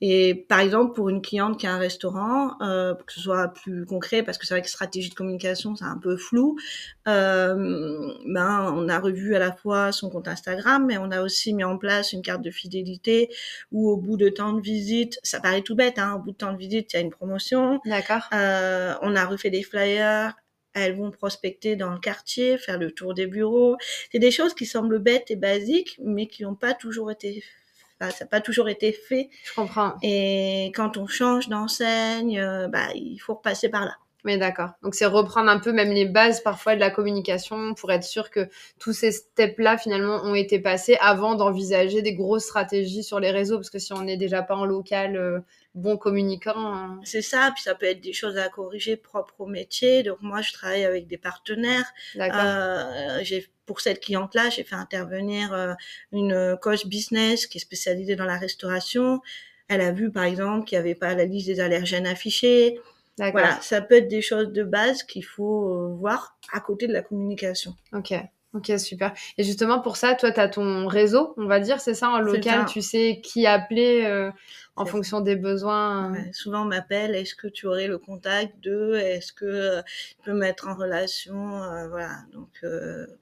et 0.00 0.34
par 0.34 0.60
exemple, 0.60 0.92
pour 0.94 1.08
une 1.08 1.22
cliente 1.22 1.58
qui 1.58 1.66
a 1.66 1.72
un 1.72 1.78
restaurant, 1.78 2.60
euh, 2.60 2.94
pour 2.94 3.06
que 3.06 3.12
ce 3.12 3.20
soit 3.20 3.48
plus 3.48 3.86
concret, 3.86 4.22
parce 4.22 4.38
que 4.38 4.46
c'est 4.46 4.54
vrai 4.54 4.62
que 4.62 4.68
stratégie 4.68 5.08
de 5.08 5.14
communication, 5.14 5.76
c'est 5.76 5.84
un 5.84 5.98
peu 5.98 6.16
flou, 6.16 6.56
euh, 7.06 7.54
ben, 8.26 8.72
on 8.76 8.88
a 8.88 8.98
revu 8.98 9.34
à 9.36 9.38
la 9.38 9.52
fois 9.52 9.92
son 9.92 10.10
compte 10.10 10.28
Instagram, 10.28 10.84
mais 10.86 10.98
on 10.98 11.10
a 11.10 11.22
aussi 11.22 11.54
mis 11.54 11.64
en 11.64 11.78
place 11.78 12.12
une 12.12 12.22
carte 12.22 12.42
de 12.42 12.50
fidélité 12.50 13.30
où 13.72 13.88
au 13.88 13.96
bout 13.96 14.16
de 14.16 14.28
temps 14.28 14.52
de 14.52 14.60
visite, 14.60 15.18
ça 15.22 15.40
paraît 15.40 15.62
tout 15.62 15.76
bête, 15.76 15.98
hein, 15.98 16.14
au 16.14 16.18
bout 16.18 16.32
de 16.32 16.36
temps 16.36 16.52
de 16.52 16.58
visite, 16.58 16.92
il 16.92 16.96
y 16.96 16.98
a 16.98 17.02
une 17.02 17.10
promotion. 17.10 17.80
D'accord. 17.86 18.28
Euh, 18.34 18.94
on 19.02 19.14
a 19.14 19.24
refait 19.24 19.50
des 19.50 19.62
flyers, 19.62 20.34
elles 20.74 20.96
vont 20.96 21.12
prospecter 21.12 21.76
dans 21.76 21.92
le 21.92 22.00
quartier, 22.00 22.58
faire 22.58 22.78
le 22.78 22.90
tour 22.90 23.14
des 23.14 23.26
bureaux. 23.26 23.76
C'est 24.10 24.18
des 24.18 24.32
choses 24.32 24.54
qui 24.54 24.66
semblent 24.66 24.98
bêtes 24.98 25.30
et 25.30 25.36
basiques, 25.36 25.98
mais 26.02 26.26
qui 26.26 26.42
n'ont 26.42 26.56
pas 26.56 26.74
toujours 26.74 27.10
été 27.10 27.44
ça 28.00 28.08
n'a 28.20 28.26
pas 28.26 28.40
toujours 28.40 28.68
été 28.68 28.92
fait. 28.92 29.30
Je 29.44 29.54
comprends. 29.54 29.94
Et 30.02 30.72
quand 30.74 30.96
on 30.96 31.06
change 31.06 31.48
d'enseigne, 31.48 32.38
euh, 32.38 32.68
bah, 32.68 32.88
il 32.94 33.18
faut 33.18 33.34
repasser 33.34 33.68
par 33.68 33.84
là. 33.84 33.96
Mais 34.24 34.38
d'accord. 34.38 34.70
Donc 34.82 34.94
c'est 34.94 35.04
reprendre 35.04 35.50
un 35.50 35.58
peu 35.58 35.70
même 35.70 35.90
les 35.90 36.06
bases 36.06 36.42
parfois 36.42 36.74
de 36.74 36.80
la 36.80 36.90
communication 36.90 37.74
pour 37.74 37.92
être 37.92 38.04
sûr 38.04 38.30
que 38.30 38.48
tous 38.78 38.94
ces 38.94 39.12
steps-là 39.12 39.76
finalement 39.76 40.22
ont 40.24 40.34
été 40.34 40.58
passés 40.58 40.96
avant 41.00 41.34
d'envisager 41.34 42.00
des 42.00 42.14
grosses 42.14 42.44
stratégies 42.44 43.04
sur 43.04 43.20
les 43.20 43.30
réseaux 43.30 43.56
parce 43.56 43.68
que 43.68 43.78
si 43.78 43.92
on 43.92 44.00
n'est 44.00 44.16
déjà 44.16 44.42
pas 44.42 44.56
en 44.56 44.64
local 44.64 45.16
euh, 45.16 45.40
bon 45.74 45.96
communicant. 45.96 46.74
Hein. 46.74 47.00
C'est 47.04 47.22
ça, 47.22 47.50
puis 47.54 47.62
ça 47.62 47.74
peut 47.74 47.86
être 47.86 48.00
des 48.00 48.12
choses 48.12 48.36
à 48.38 48.48
corriger 48.48 48.96
propres 48.96 49.34
au 49.40 49.46
métier. 49.46 50.02
Donc 50.02 50.18
moi 50.20 50.40
je 50.40 50.52
travaille 50.52 50.84
avec 50.84 51.06
des 51.06 51.18
partenaires. 51.18 51.92
Euh, 52.16 53.18
j'ai 53.22 53.46
pour 53.66 53.80
cette 53.80 54.00
cliente-là, 54.00 54.50
j'ai 54.50 54.62
fait 54.62 54.74
intervenir 54.74 55.52
euh, 55.52 55.72
une 56.12 56.56
coach 56.60 56.86
business 56.86 57.46
qui 57.46 57.58
est 57.58 57.60
spécialisée 57.60 58.14
dans 58.14 58.26
la 58.26 58.36
restauration. 58.36 59.20
Elle 59.68 59.80
a 59.80 59.92
vu 59.92 60.10
par 60.10 60.24
exemple 60.24 60.66
qu'il 60.66 60.76
n'y 60.76 60.80
avait 60.80 60.94
pas 60.94 61.14
la 61.14 61.24
liste 61.24 61.46
des 61.46 61.60
allergènes 61.60 62.06
affichés. 62.06 62.78
Voilà, 63.16 63.60
ça 63.60 63.80
peut 63.80 63.96
être 63.96 64.08
des 64.08 64.22
choses 64.22 64.52
de 64.52 64.64
base 64.64 65.04
qu'il 65.04 65.24
faut 65.24 65.72
euh, 65.72 65.94
voir 65.94 66.36
à 66.52 66.60
côté 66.60 66.88
de 66.88 66.92
la 66.92 67.00
communication. 67.00 67.74
Ok. 67.92 68.12
Ok, 68.54 68.70
super. 68.78 69.12
Et 69.36 69.42
justement, 69.42 69.80
pour 69.80 69.96
ça, 69.96 70.14
toi, 70.14 70.30
tu 70.30 70.38
as 70.38 70.48
ton 70.48 70.86
réseau, 70.86 71.34
on 71.36 71.46
va 71.46 71.58
dire, 71.58 71.80
c'est 71.80 71.94
ça, 71.94 72.10
en 72.10 72.20
local, 72.20 72.66
tu 72.66 72.82
sais 72.82 73.20
qui 73.20 73.46
appeler 73.46 74.04
euh, 74.04 74.30
en 74.76 74.86
fonction 74.86 75.20
des 75.20 75.34
besoins. 75.34 76.14
souvent, 76.32 76.62
on 76.62 76.66
m'appelle, 76.66 77.16
est-ce 77.16 77.34
que 77.34 77.48
tu 77.48 77.66
aurais 77.66 77.88
le 77.88 77.98
contact 77.98 78.52
de, 78.62 78.94
est-ce 78.94 79.32
que 79.32 79.44
euh, 79.44 79.82
tu 79.82 80.16
peux 80.24 80.34
mettre 80.34 80.68
en 80.68 80.76
relation, 80.76 81.34
voilà. 81.90 82.18
Donc, 82.32 82.64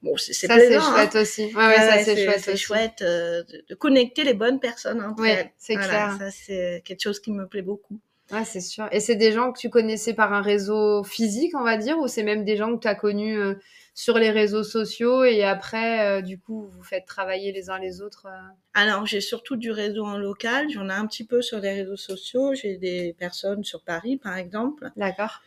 bon, 0.03 0.15
c'est 0.17 0.33
Ça, 0.33 0.59
c'est 0.59 0.75
hein. 0.75 0.81
chouette 0.81 1.15
aussi. 1.15 1.45
Ouais, 1.55 1.67
ouais, 1.67 1.77
ça, 1.77 2.03
c'est 2.03 2.23
chouette 2.23 2.39
C'est 2.39 2.57
chouette 2.57 3.03
de, 3.03 3.75
connecter 3.75 4.23
les 4.23 4.35
bonnes 4.35 4.59
personnes 4.59 5.01
entre 5.03 5.23
ouais, 5.23 5.51
c'est 5.57 5.75
clair. 5.75 6.15
Ça, 6.19 6.29
c'est 6.29 6.83
quelque 6.85 7.01
chose 7.01 7.19
qui 7.19 7.31
me 7.31 7.47
plaît 7.47 7.63
beaucoup. 7.63 7.99
Ouais, 8.33 8.45
c'est 8.45 8.61
sûr. 8.61 8.87
Et 8.91 8.99
c'est 8.99 9.15
des 9.15 9.31
gens 9.31 9.51
que 9.51 9.59
tu 9.59 9.69
connaissais 9.69 10.13
par 10.13 10.33
un 10.33 10.41
réseau 10.41 11.03
physique, 11.03 11.53
on 11.55 11.63
va 11.63 11.77
dire, 11.77 11.99
ou 11.99 12.07
c'est 12.07 12.23
même 12.23 12.43
des 12.43 12.57
gens 12.57 12.75
que 12.75 12.81
tu 12.81 12.87
as 12.87 12.95
connus 12.95 13.37
euh, 13.37 13.55
sur 13.93 14.17
les 14.17 14.31
réseaux 14.31 14.63
sociaux 14.63 15.23
et 15.23 15.43
après, 15.43 16.07
euh, 16.07 16.21
du 16.21 16.39
coup, 16.39 16.67
vous 16.67 16.83
faites 16.83 17.05
travailler 17.05 17.51
les 17.51 17.69
uns 17.69 17.77
les 17.77 18.01
autres 18.01 18.25
euh? 18.25 18.53
Alors, 18.73 19.05
j'ai 19.05 19.21
surtout 19.21 19.55
du 19.55 19.69
réseau 19.69 20.03
en 20.03 20.17
local. 20.17 20.67
J'en 20.71 20.89
ai 20.89 20.93
un 20.93 21.05
petit 21.05 21.25
peu 21.25 21.43
sur 21.43 21.59
les 21.59 21.73
réseaux 21.73 21.95
sociaux. 21.95 22.55
J'ai 22.55 22.77
des 22.77 23.15
personnes 23.19 23.63
sur 23.63 23.83
Paris, 23.83 24.17
par 24.17 24.35
exemple. 24.35 24.89
D'accord. 24.97 25.41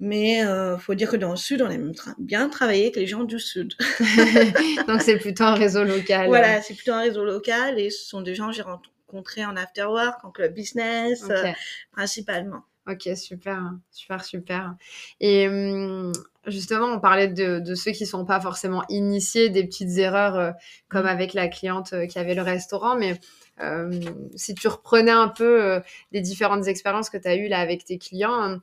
Mais 0.00 0.40
il 0.40 0.76
faut 0.78 0.94
dire 0.94 1.10
que 1.10 1.16
dans 1.16 1.30
le 1.30 1.36
sud, 1.36 1.62
on 1.62 1.70
aime 1.70 1.92
bien 2.18 2.48
travailler 2.50 2.82
avec 2.82 2.96
les 2.96 3.06
gens 3.06 3.24
du 3.24 3.40
sud. 3.40 3.74
Donc 4.86 5.00
c'est 5.00 5.16
plutôt 5.16 5.44
un 5.44 5.54
réseau 5.54 5.82
local. 5.82 6.28
Voilà, 6.28 6.60
c'est 6.60 6.74
plutôt 6.74 6.92
un 6.92 7.00
réseau 7.00 7.24
local 7.24 7.80
et 7.80 7.90
ce 7.90 8.06
sont 8.06 8.20
des 8.20 8.34
gens 8.36 8.48
que 8.48 8.54
j'ai 8.54 8.62
rencontrer 9.08 9.44
en 9.44 9.56
afterwork, 9.56 10.24
en 10.24 10.30
club 10.30 10.54
business, 10.54 11.24
euh, 11.30 11.52
principalement. 11.92 12.62
Ok, 12.86 13.08
super, 13.16 13.72
super, 13.90 14.24
super. 14.24 14.74
Et 15.20 15.46
hum, 15.48 16.12
justement, 16.46 16.86
on 16.86 17.00
parlait 17.00 17.28
de, 17.28 17.74
ceux 17.74 17.92
qui 17.92 18.06
sont 18.06 18.24
pas 18.24 18.40
forcément 18.40 18.82
initiés, 18.88 19.50
des 19.50 19.64
petites 19.64 19.98
erreurs 19.98 20.36
euh, 20.36 20.50
comme 20.88 21.04
mm. 21.04 21.08
avec 21.08 21.34
la 21.34 21.48
cliente 21.48 21.92
euh, 21.92 22.06
qui 22.06 22.18
avait 22.18 22.34
le 22.34 22.42
restaurant, 22.42 22.96
mais 22.96 23.18
hum, 23.60 24.00
si 24.36 24.54
tu 24.54 24.68
reprenais 24.68 25.10
un 25.10 25.28
peu 25.28 25.80
les 26.12 26.20
différentes 26.20 26.66
expériences 26.66 27.10
que 27.10 27.18
tu 27.18 27.28
as 27.28 27.36
eues 27.36 27.48
là 27.48 27.58
avec 27.58 27.84
tes 27.84 27.98
clients, 27.98 28.58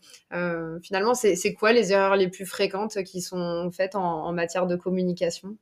finalement, 0.81 1.13
c'est 1.13 1.53
quoi 1.53 1.73
les 1.73 1.91
erreurs 1.91 2.15
les 2.15 2.29
plus 2.29 2.45
fréquentes 2.45 3.03
qui 3.03 3.21
sont 3.21 3.69
faites 3.71 3.95
en 3.95 4.31
matière 4.31 4.67
de 4.67 4.75
communication? 4.75 5.57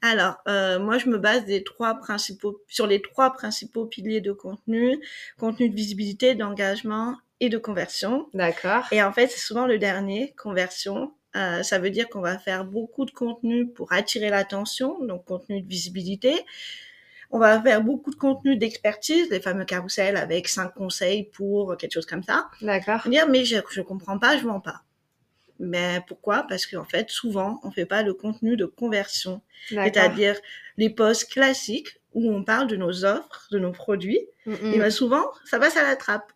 Alors, 0.00 0.38
euh, 0.48 0.78
moi, 0.78 0.98
je 0.98 1.08
me 1.08 1.18
base 1.18 1.44
des 1.44 1.62
trois 1.62 1.94
principaux, 1.94 2.62
sur 2.68 2.86
les 2.86 3.00
trois 3.00 3.32
principaux 3.32 3.86
piliers 3.86 4.20
de 4.20 4.32
contenu, 4.32 4.98
contenu 5.38 5.68
de 5.68 5.74
visibilité, 5.74 6.34
d'engagement 6.34 7.16
et 7.40 7.48
de 7.48 7.58
conversion. 7.58 8.28
D'accord. 8.34 8.84
Et 8.92 9.02
en 9.02 9.12
fait, 9.12 9.28
c'est 9.28 9.40
souvent 9.40 9.66
le 9.66 9.78
dernier, 9.78 10.34
conversion. 10.36 11.12
Euh, 11.36 11.62
ça 11.62 11.78
veut 11.78 11.90
dire 11.90 12.08
qu'on 12.08 12.20
va 12.20 12.38
faire 12.38 12.64
beaucoup 12.64 13.04
de 13.04 13.10
contenu 13.10 13.68
pour 13.68 13.92
attirer 13.92 14.28
l'attention, 14.28 15.02
donc 15.04 15.24
contenu 15.24 15.62
de 15.62 15.68
visibilité. 15.68 16.44
On 17.30 17.38
va 17.38 17.62
faire 17.62 17.82
beaucoup 17.82 18.10
de 18.10 18.16
contenu 18.16 18.56
d'expertise, 18.56 19.30
les 19.30 19.40
fameux 19.40 19.64
carousels 19.64 20.18
avec 20.18 20.48
cinq 20.48 20.74
conseils 20.74 21.30
pour 21.32 21.76
quelque 21.78 21.94
chose 21.94 22.04
comme 22.04 22.22
ça. 22.22 22.48
D'accord. 22.60 23.00
Dire, 23.06 23.26
mais 23.28 23.46
je, 23.46 23.56
je 23.70 23.80
comprends 23.80 24.18
pas, 24.18 24.36
je 24.36 24.44
vends 24.44 24.60
pas. 24.60 24.82
Mais 25.62 26.02
pourquoi? 26.08 26.44
Parce 26.48 26.66
qu'en 26.66 26.84
fait, 26.84 27.08
souvent, 27.08 27.60
on 27.62 27.70
fait 27.70 27.86
pas 27.86 28.02
le 28.02 28.14
contenu 28.14 28.56
de 28.56 28.64
conversion, 28.64 29.40
c'est-à-dire 29.68 30.36
les 30.76 30.90
posts 30.90 31.30
classiques 31.30 32.00
où 32.14 32.30
on 32.30 32.42
parle 32.42 32.66
de 32.66 32.76
nos 32.76 33.04
offres, 33.04 33.46
de 33.52 33.58
nos 33.58 33.72
produits. 33.72 34.20
Et 34.46 34.76
bien 34.76 34.90
souvent, 34.90 35.24
ça 35.44 35.58
passe 35.58 35.76
à 35.76 35.84
la 35.84 35.96
trappe. 35.96 36.32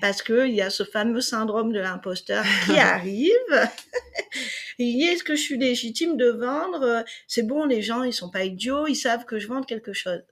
Parce 0.00 0.22
qu'il 0.22 0.54
y 0.54 0.62
a 0.62 0.70
ce 0.70 0.84
fameux 0.84 1.20
syndrome 1.20 1.72
de 1.72 1.80
l'imposteur 1.80 2.44
qui 2.66 2.78
arrive. 2.78 3.32
Est-ce 4.78 5.24
que 5.24 5.34
je 5.34 5.40
suis 5.40 5.58
légitime 5.58 6.16
de 6.16 6.28
vendre? 6.28 7.04
C'est 7.26 7.42
bon, 7.42 7.64
les 7.64 7.82
gens, 7.82 8.02
ils 8.02 8.12
sont 8.12 8.30
pas 8.30 8.44
idiots, 8.44 8.86
ils 8.86 8.94
savent 8.94 9.24
que 9.24 9.38
je 9.38 9.48
vends 9.48 9.62
quelque 9.62 9.92
chose 9.92 10.22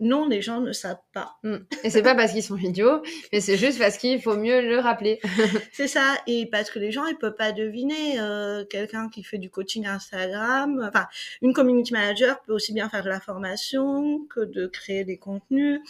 non, 0.00 0.26
les 0.26 0.42
gens 0.42 0.60
ne 0.60 0.72
savent 0.72 1.02
pas. 1.12 1.36
Mm. 1.42 1.56
Et 1.84 1.90
c'est 1.90 2.02
pas 2.02 2.14
parce 2.14 2.32
qu'ils 2.32 2.42
sont 2.42 2.56
idiots, 2.56 3.02
mais 3.32 3.40
c'est 3.40 3.56
juste 3.56 3.78
parce 3.78 3.98
qu'il 3.98 4.20
faut 4.20 4.36
mieux 4.36 4.62
le 4.62 4.78
rappeler. 4.78 5.20
c'est 5.72 5.88
ça, 5.88 6.16
et 6.26 6.46
parce 6.46 6.70
que 6.70 6.78
les 6.78 6.90
gens 6.90 7.06
ils 7.06 7.16
peuvent 7.16 7.36
pas 7.36 7.52
deviner 7.52 8.18
euh, 8.20 8.64
quelqu'un 8.64 9.08
qui 9.08 9.22
fait 9.22 9.38
du 9.38 9.50
coaching 9.50 9.86
Instagram. 9.86 10.82
Enfin, 10.88 11.06
une 11.42 11.52
community 11.52 11.92
manager 11.92 12.40
peut 12.42 12.52
aussi 12.52 12.72
bien 12.72 12.88
faire 12.88 13.04
de 13.04 13.08
la 13.08 13.20
formation 13.20 14.26
que 14.26 14.40
de 14.40 14.66
créer 14.66 15.04
des 15.04 15.18
contenus. 15.18 15.80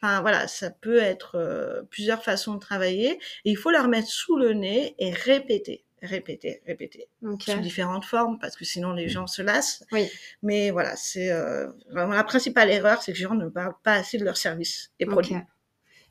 Enfin 0.00 0.20
voilà, 0.20 0.46
ça 0.48 0.70
peut 0.70 0.98
être 0.98 1.36
euh, 1.36 1.82
plusieurs 1.90 2.22
façons 2.22 2.54
de 2.54 2.60
travailler. 2.60 3.18
Et 3.44 3.50
il 3.50 3.56
faut 3.56 3.70
leur 3.70 3.88
mettre 3.88 4.08
sous 4.08 4.36
le 4.36 4.52
nez 4.52 4.94
et 4.98 5.10
répéter 5.10 5.83
répéter, 6.04 6.62
répéter. 6.66 7.08
Sous 7.40 7.60
différentes 7.60 8.04
formes, 8.04 8.38
parce 8.38 8.56
que 8.56 8.64
sinon 8.64 8.92
les 8.92 9.08
gens 9.08 9.26
se 9.26 9.42
lassent. 9.42 9.84
Oui. 9.92 10.08
Mais 10.42 10.70
voilà, 10.70 10.96
c'est 10.96 11.30
euh, 11.30 11.68
vraiment 11.90 12.14
la 12.14 12.24
principale 12.24 12.70
erreur, 12.70 13.02
c'est 13.02 13.12
que 13.12 13.18
les 13.18 13.24
gens 13.24 13.34
ne 13.34 13.48
parlent 13.48 13.76
pas 13.82 13.94
assez 13.94 14.18
de 14.18 14.24
leurs 14.24 14.36
services 14.36 14.92
et 15.00 15.06
produits. 15.06 15.36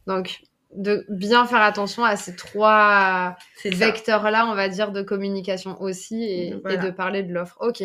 Donc, 0.08 0.42
de 0.76 1.06
bien 1.10 1.46
faire 1.46 1.62
attention 1.62 2.04
à 2.04 2.16
ces 2.16 2.36
trois 2.36 3.38
vecteurs-là, 3.64 4.48
on 4.48 4.56
va 4.56 4.70
dire, 4.70 4.92
de 4.92 5.02
communication 5.02 5.80
aussi 5.82 6.24
et, 6.24 6.52
de 6.52 6.90
parler 6.90 7.24
de 7.24 7.32
l'offre. 7.32 7.58
Ok. 7.62 7.84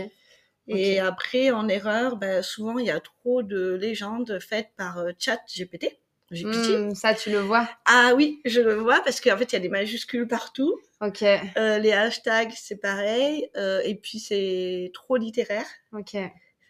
Et 0.68 1.00
après, 1.00 1.50
en 1.50 1.66
erreur, 1.68 2.16
ben, 2.16 2.42
souvent, 2.42 2.78
il 2.78 2.86
y 2.86 2.90
a 2.90 3.00
trop 3.00 3.42
de 3.42 3.74
légendes 3.74 4.38
faites 4.38 4.68
par 4.76 4.98
euh, 4.98 5.12
chat 5.18 5.38
GPT. 5.48 5.98
Hmm, 6.30 6.94
ça, 6.94 7.14
tu 7.14 7.30
le 7.30 7.38
vois 7.38 7.68
Ah 7.86 8.12
oui, 8.14 8.40
je 8.44 8.60
le 8.60 8.74
vois 8.74 9.00
parce 9.02 9.20
qu'en 9.20 9.36
fait, 9.38 9.52
il 9.52 9.52
y 9.54 9.56
a 9.56 9.60
des 9.60 9.68
majuscules 9.68 10.28
partout. 10.28 10.78
Ok. 11.00 11.22
Euh, 11.22 11.78
les 11.78 11.92
hashtags, 11.92 12.52
c'est 12.54 12.76
pareil. 12.76 13.48
Euh, 13.56 13.80
et 13.84 13.94
puis, 13.94 14.18
c'est 14.18 14.90
trop 14.92 15.16
littéraire. 15.16 15.66
Ok. 15.92 16.16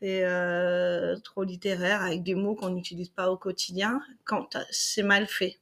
C'est 0.00 0.22
euh, 0.24 1.16
trop 1.24 1.42
littéraire 1.42 2.02
avec 2.02 2.22
des 2.22 2.36
mots 2.36 2.54
qu'on 2.54 2.70
n'utilise 2.70 3.08
pas 3.08 3.30
au 3.30 3.36
quotidien 3.36 4.00
quand 4.24 4.56
c'est 4.70 5.02
mal 5.02 5.26
fait. 5.26 5.58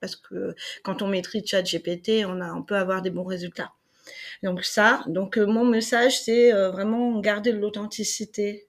Parce 0.00 0.16
que 0.16 0.54
quand 0.82 1.02
on 1.02 1.08
maîtrise 1.08 1.46
ChatGPT, 1.46 2.24
on, 2.26 2.40
a, 2.40 2.52
on 2.54 2.62
peut 2.62 2.76
avoir 2.76 3.02
des 3.02 3.10
bons 3.10 3.24
résultats. 3.24 3.72
Donc 4.42 4.64
ça, 4.64 5.02
donc 5.06 5.36
mon 5.36 5.64
message, 5.64 6.20
c'est 6.20 6.52
vraiment 6.52 7.18
garder 7.20 7.52
l'authenticité 7.52 8.68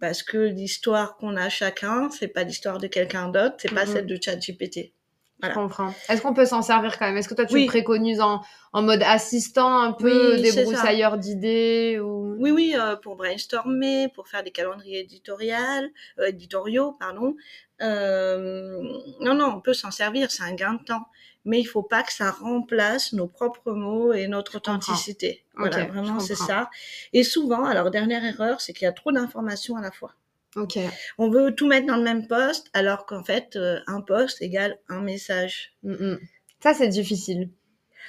parce 0.00 0.22
que 0.22 0.38
l'histoire 0.38 1.16
qu'on 1.16 1.36
a 1.36 1.48
chacun, 1.48 2.10
c'est 2.10 2.28
pas 2.28 2.44
l'histoire 2.44 2.78
de 2.78 2.86
quelqu'un 2.86 3.28
d'autre, 3.28 3.56
c'est 3.58 3.74
pas 3.74 3.86
mhm. 3.86 3.92
celle 3.92 4.06
de 4.06 4.18
ChatGPT. 4.20 4.92
Voilà. 5.40 5.54
Je 5.54 5.60
comprends. 5.60 5.94
Est-ce 6.08 6.20
qu'on 6.20 6.34
peut 6.34 6.46
s'en 6.46 6.62
servir 6.62 6.98
quand 6.98 7.06
même? 7.06 7.16
Est-ce 7.16 7.28
que 7.28 7.34
toi 7.34 7.46
tu 7.46 7.60
le 7.60 7.66
préconises 7.66 8.20
en, 8.20 8.42
en, 8.72 8.82
mode 8.82 9.02
assistant 9.04 9.80
un 9.80 9.92
peu, 9.92 10.34
oui, 10.34 10.42
débroussailleur 10.42 11.16
d'idées 11.16 12.00
ou... 12.00 12.34
Oui, 12.40 12.50
oui, 12.50 12.74
euh, 12.76 12.96
pour 12.96 13.14
brainstormer, 13.14 14.08
pour 14.08 14.26
faire 14.26 14.42
des 14.42 14.50
calendriers 14.50 15.00
éditoriaux, 15.00 15.54
euh, 16.18 16.26
éditoriaux, 16.26 16.96
pardon. 16.98 17.36
Euh, 17.80 18.82
non, 19.20 19.34
non, 19.34 19.54
on 19.56 19.60
peut 19.60 19.74
s'en 19.74 19.92
servir, 19.92 20.32
c'est 20.32 20.42
un 20.42 20.54
gain 20.54 20.74
de 20.74 20.82
temps 20.82 21.06
mais 21.48 21.60
il 21.60 21.64
faut 21.64 21.82
pas 21.82 22.02
que 22.02 22.12
ça 22.12 22.30
remplace 22.30 23.14
nos 23.14 23.26
propres 23.26 23.72
mots 23.72 24.12
et 24.12 24.28
notre 24.28 24.56
authenticité. 24.58 25.44
Voilà, 25.56 25.86
vraiment, 25.86 26.20
c'est 26.20 26.36
ça. 26.36 26.68
Et 27.14 27.24
souvent, 27.24 27.64
alors, 27.64 27.90
dernière 27.90 28.22
erreur, 28.22 28.60
c'est 28.60 28.74
qu'il 28.74 28.84
y 28.84 28.88
a 28.88 28.92
trop 28.92 29.12
d'informations 29.12 29.76
à 29.76 29.80
la 29.80 29.90
fois. 29.90 30.12
Ok. 30.56 30.78
On 31.16 31.30
veut 31.30 31.54
tout 31.54 31.66
mettre 31.66 31.86
dans 31.86 31.96
le 31.96 32.02
même 32.02 32.26
poste, 32.26 32.68
alors 32.74 33.06
qu'en 33.06 33.24
fait, 33.24 33.56
euh, 33.56 33.80
un 33.86 34.02
poste 34.02 34.42
égale 34.42 34.78
un 34.90 35.00
message. 35.00 35.72
Mm, 35.82 35.92
mm. 35.92 36.18
Ça, 36.60 36.74
c'est 36.74 36.88
difficile. 36.88 37.48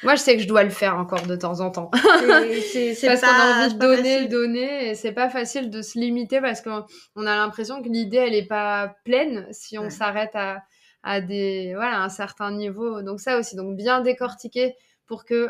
Moi, 0.04 0.15
je 0.15 0.21
sais 0.21 0.36
que 0.36 0.43
je 0.43 0.47
dois 0.47 0.63
le 0.63 0.69
faire 0.69 0.97
encore 0.97 1.25
de 1.25 1.36
temps 1.38 1.62
en 1.62 1.71
temps. 1.71 1.91
C'est 1.93 2.95
parce 3.06 3.21
qu'on 3.21 3.28
a 3.28 3.65
envie 3.65 3.73
de 3.73 3.80
donner, 3.80 4.28
donner, 4.28 4.89
et 4.89 4.95
c'est 4.95 5.13
pas 5.13 5.30
facile 5.30 5.69
de 5.69 5.82
se 5.82 5.97
limiter 5.97 6.41
parce 6.41 6.62
qu'on 6.62 6.82
a 7.25 7.36
l'impression 7.36 7.82
que 7.82 7.88
l'idée, 7.88 8.17
elle 8.17 8.36
est 8.36 8.47
pas 8.47 8.95
pleine 9.06 9.47
si 9.52 9.78
on 9.78 9.89
s'arrête 9.89 10.36
à, 10.36 10.62
à 11.04 11.22
des 11.22 11.74
voilà 11.76 12.02
un 12.04 12.10
certain 12.10 12.52
niveau. 12.52 13.02
Donc 13.02 13.20
ça 13.20 13.38
aussi, 13.38 13.56
donc 13.56 13.76
bien 13.76 14.02
décortiquer 14.02 14.76
pour 15.06 15.26
que 15.26 15.50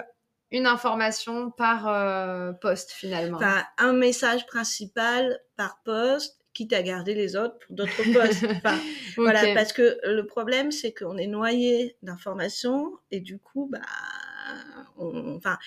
une 0.52 0.66
information 0.66 1.52
par 1.52 1.88
euh, 1.88 2.54
poste 2.54 2.92
finalement. 2.92 3.38
Enfin, 3.38 3.64
un 3.78 3.94
message 3.94 4.48
principal 4.48 5.40
par 5.56 5.80
poste 5.84 6.40
quitte 6.54 6.74
à 6.74 6.82
garder 6.82 7.14
les 7.14 7.36
autres 7.36 7.58
pour 7.60 7.76
d'autres 7.76 8.14
postes. 8.14 8.46
Voilà, 9.18 9.54
parce 9.54 9.74
que 9.74 10.00
le 10.04 10.26
problème, 10.26 10.72
c'est 10.72 10.94
qu'on 10.94 11.18
est 11.18 11.28
noyé 11.28 11.98
d'informations 12.04 12.94
et 13.12 13.20
du 13.20 13.38
coup, 13.38 13.70
bah, 13.70 13.80
enfin, 14.98 15.58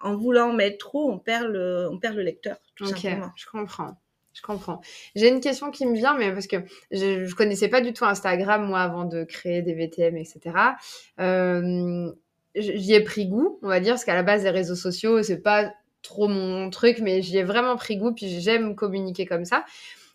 en 0.00 0.14
voulant 0.16 0.52
mettre 0.52 0.78
trop, 0.78 1.10
on 1.10 1.18
perd 1.18 1.46
le, 1.46 1.88
on 1.90 1.98
perd 1.98 2.16
le 2.16 2.22
lecteur, 2.22 2.58
tout 2.74 2.84
simplement. 2.84 3.30
Je 3.34 3.46
comprends. 3.46 3.96
Je 4.34 4.42
comprends. 4.42 4.80
J'ai 5.14 5.28
une 5.28 5.40
question 5.40 5.70
qui 5.70 5.86
me 5.86 5.94
vient, 5.94 6.16
mais 6.16 6.32
parce 6.32 6.46
que 6.46 6.56
je, 6.90 7.26
je 7.26 7.34
connaissais 7.34 7.68
pas 7.68 7.80
du 7.80 7.92
tout 7.92 8.04
Instagram 8.04 8.66
moi 8.66 8.80
avant 8.80 9.04
de 9.04 9.24
créer 9.24 9.62
des 9.62 9.74
VTM, 9.74 10.16
etc. 10.16 10.40
Euh, 11.20 12.10
j'y 12.54 12.94
ai 12.94 13.00
pris 13.00 13.26
goût, 13.26 13.58
on 13.62 13.68
va 13.68 13.80
dire, 13.80 13.94
parce 13.94 14.04
qu'à 14.04 14.14
la 14.14 14.22
base 14.22 14.44
les 14.44 14.50
réseaux 14.50 14.74
sociaux 14.74 15.22
c'est 15.22 15.42
pas 15.42 15.72
trop 16.02 16.28
mon 16.28 16.70
truc, 16.70 16.98
mais 17.00 17.22
j'y 17.22 17.38
ai 17.38 17.44
vraiment 17.44 17.76
pris 17.76 17.96
goût, 17.96 18.12
puis 18.12 18.40
j'aime 18.40 18.74
communiquer 18.74 19.26
comme 19.26 19.44
ça. 19.44 19.64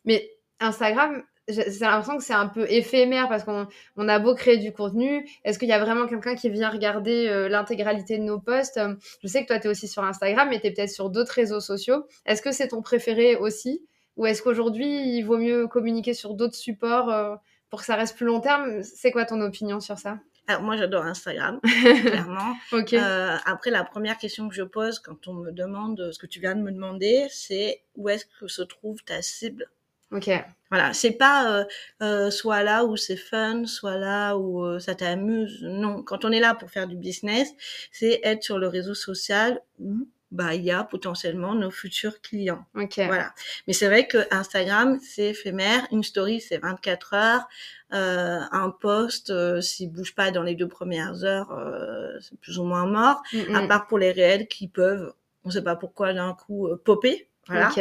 Mais 0.05 0.29
Instagram, 0.59 1.23
j'ai 1.47 1.63
l'impression 1.79 2.17
que 2.17 2.23
c'est 2.23 2.33
un 2.33 2.47
peu 2.47 2.69
éphémère 2.69 3.29
parce 3.29 3.45
qu'on 3.45 3.67
on 3.95 4.09
a 4.09 4.19
beau 4.19 4.35
créer 4.35 4.57
du 4.57 4.73
contenu, 4.73 5.25
est-ce 5.45 5.57
qu'il 5.57 5.69
y 5.69 5.73
a 5.73 5.79
vraiment 5.79 6.05
quelqu'un 6.07 6.35
qui 6.35 6.49
vient 6.49 6.69
regarder 6.69 7.27
euh, 7.29 7.47
l'intégralité 7.47 8.17
de 8.17 8.23
nos 8.23 8.39
posts? 8.39 8.79
Je 9.23 9.27
sais 9.27 9.43
que 9.43 9.47
toi, 9.47 9.59
tu 9.59 9.67
es 9.67 9.69
aussi 9.69 9.87
sur 9.87 10.03
Instagram, 10.03 10.49
mais 10.49 10.59
tu 10.59 10.67
es 10.67 10.71
peut-être 10.71 10.89
sur 10.89 11.09
d'autres 11.09 11.31
réseaux 11.31 11.61
sociaux. 11.61 12.05
Est-ce 12.25 12.41
que 12.41 12.51
c'est 12.51 12.69
ton 12.69 12.81
préféré 12.81 13.37
aussi? 13.37 13.81
Ou 14.17 14.25
est-ce 14.25 14.41
qu'aujourd'hui, 14.41 15.15
il 15.15 15.21
vaut 15.21 15.37
mieux 15.37 15.67
communiquer 15.67 16.13
sur 16.13 16.33
d'autres 16.33 16.55
supports 16.55 17.09
euh, 17.09 17.35
pour 17.69 17.79
que 17.79 17.85
ça 17.85 17.95
reste 17.95 18.17
plus 18.17 18.25
long 18.25 18.41
terme? 18.41 18.83
C'est 18.83 19.11
quoi 19.11 19.25
ton 19.25 19.39
opinion 19.41 19.79
sur 19.79 19.97
ça? 19.97 20.19
Alors 20.49 20.61
moi 20.61 20.77
j'adore 20.77 21.05
Instagram, 21.05 21.59
clairement. 21.61 22.55
Euh, 22.73 23.37
après 23.45 23.69
la 23.69 23.83
première 23.83 24.17
question 24.17 24.47
que 24.47 24.55
je 24.55 24.63
pose 24.63 24.99
quand 24.99 25.27
on 25.27 25.33
me 25.33 25.51
demande 25.51 26.11
ce 26.13 26.17
que 26.17 26.25
tu 26.25 26.39
viens 26.39 26.55
de 26.55 26.61
me 26.61 26.71
demander, 26.71 27.27
c'est 27.29 27.83
où 27.95 28.07
est-ce 28.07 28.25
que 28.39 28.47
se 28.47 28.61
trouve 28.61 29.03
ta 29.03 29.21
cible? 29.21 29.69
Ok. 30.09 30.29
Voilà, 30.71 30.93
c'est 30.93 31.11
pas 31.11 31.65
euh, 32.01 32.31
soit 32.31 32.63
là 32.63 32.85
où 32.85 32.95
c'est 32.95 33.17
fun, 33.17 33.65
soit 33.65 33.97
là 33.97 34.37
où 34.37 34.79
ça 34.79 34.95
t'amuse. 34.95 35.61
Non, 35.63 36.01
quand 36.01 36.23
on 36.23 36.31
est 36.31 36.39
là 36.39 36.55
pour 36.55 36.71
faire 36.71 36.87
du 36.87 36.95
business, 36.95 37.49
c'est 37.91 38.21
être 38.23 38.41
sur 38.41 38.57
le 38.57 38.69
réseau 38.69 38.93
social 38.93 39.61
où 39.79 40.07
bah 40.37 40.53
il 40.53 40.63
y 40.63 40.71
a 40.71 40.83
potentiellement 40.83 41.55
nos 41.55 41.71
futurs 41.71 42.21
clients. 42.21 42.63
Voilà. 42.73 43.33
Mais 43.65 43.73
c'est 43.73 43.87
vrai 43.87 44.07
que 44.07 44.19
Instagram 44.29 44.99
c'est 45.01 45.29
éphémère, 45.29 45.87
une 45.91 46.03
story 46.03 46.39
c'est 46.39 46.59
24 46.59 47.13
heures, 47.15 47.47
euh, 47.93 48.39
un 48.51 48.69
post 48.69 49.31
euh, 49.31 49.61
s'il 49.61 49.91
bouge 49.91 50.13
pas 50.13 50.29
dans 50.29 50.43
les 50.43 50.53
deux 50.53 50.67
premières 50.67 51.23
heures 51.23 51.51
euh, 51.51 52.19
c'est 52.21 52.39
plus 52.39 52.59
ou 52.59 52.63
moins 52.63 52.85
mort. 52.85 53.23
Mm, 53.33 53.55
à 53.55 53.61
mm. 53.63 53.67
part 53.67 53.87
pour 53.87 53.97
les 53.97 54.11
réels 54.11 54.47
qui 54.47 54.67
peuvent, 54.67 55.11
on 55.43 55.49
sait 55.49 55.63
pas 55.63 55.75
pourquoi 55.75 56.13
d'un 56.13 56.33
coup 56.35 56.67
euh, 56.67 56.79
popper. 56.85 57.27
Voilà. 57.47 57.71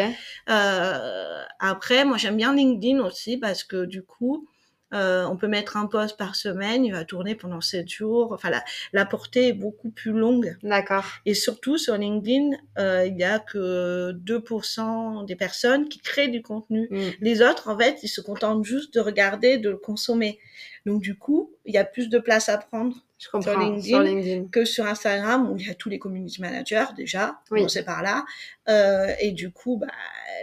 Euh, 0.49 1.43
après 1.59 2.07
moi 2.07 2.17
j'aime 2.17 2.39
bien 2.39 2.55
LinkedIn 2.55 3.01
aussi 3.01 3.37
parce 3.37 3.65
que 3.65 3.85
du 3.85 4.03
coup 4.03 4.49
euh, 4.95 5.25
on 5.25 5.37
peut 5.37 5.49
mettre 5.49 5.77
un 5.77 5.87
post 5.87 6.17
par 6.17 6.37
semaine, 6.37 6.85
il 6.85 6.93
va 6.93 7.05
tourner 7.05 7.35
pendant 7.35 7.61
7 7.61 7.89
jours. 7.89 8.33
Enfin, 8.33 8.51
la, 8.51 8.63
la 8.93 9.05
portée 9.05 9.49
est 9.49 9.53
beaucoup 9.53 9.91
plus 9.91 10.13
longue. 10.13 10.57
D'accord. 10.63 11.05
Et 11.25 11.35
surtout, 11.35 11.77
sur 11.77 11.97
LinkedIn, 11.97 12.57
euh, 12.79 13.05
il 13.07 13.15
n'y 13.17 13.25
a 13.25 13.41
que 13.41 14.13
2% 14.13 15.27
des 15.27 15.35
personnes 15.35 15.89
qui 15.89 15.99
créent 15.99 16.29
du 16.29 16.43
contenu. 16.43 16.87
Mm. 16.91 17.01
Les 17.21 17.43
autres, 17.43 17.69
en 17.69 17.77
fait, 17.77 17.99
ils 18.05 18.09
se 18.09 18.21
contentent 18.21 18.65
juste 18.65 18.95
de 18.95 19.01
regarder, 19.01 19.59
de 19.59 19.71
le 19.71 19.77
consommer. 19.77 20.39
Donc, 20.85 21.03
du 21.03 21.17
coup, 21.17 21.53
il 21.65 21.75
y 21.75 21.79
a 21.79 21.85
plus 21.85 22.09
de 22.09 22.19
place 22.21 22.49
à 22.49 22.57
prendre 22.57 22.95
sur, 23.19 23.39
LinkedIn, 23.39 24.49
que 24.53 24.65
sur 24.65 24.87
Instagram, 24.87 25.51
où 25.51 25.57
il 25.57 25.67
y 25.67 25.71
a 25.71 25.75
tous 25.75 25.89
les 25.89 25.99
community 25.99 26.41
managers, 26.41 26.87
déjà. 26.97 27.41
Oui. 27.51 27.63
On 27.65 27.69
sait 27.69 27.85
par 27.85 28.03
là. 28.03 28.25
Euh, 28.69 29.13
et 29.21 29.33
du 29.33 29.51
coup, 29.51 29.79
bah, 29.79 29.89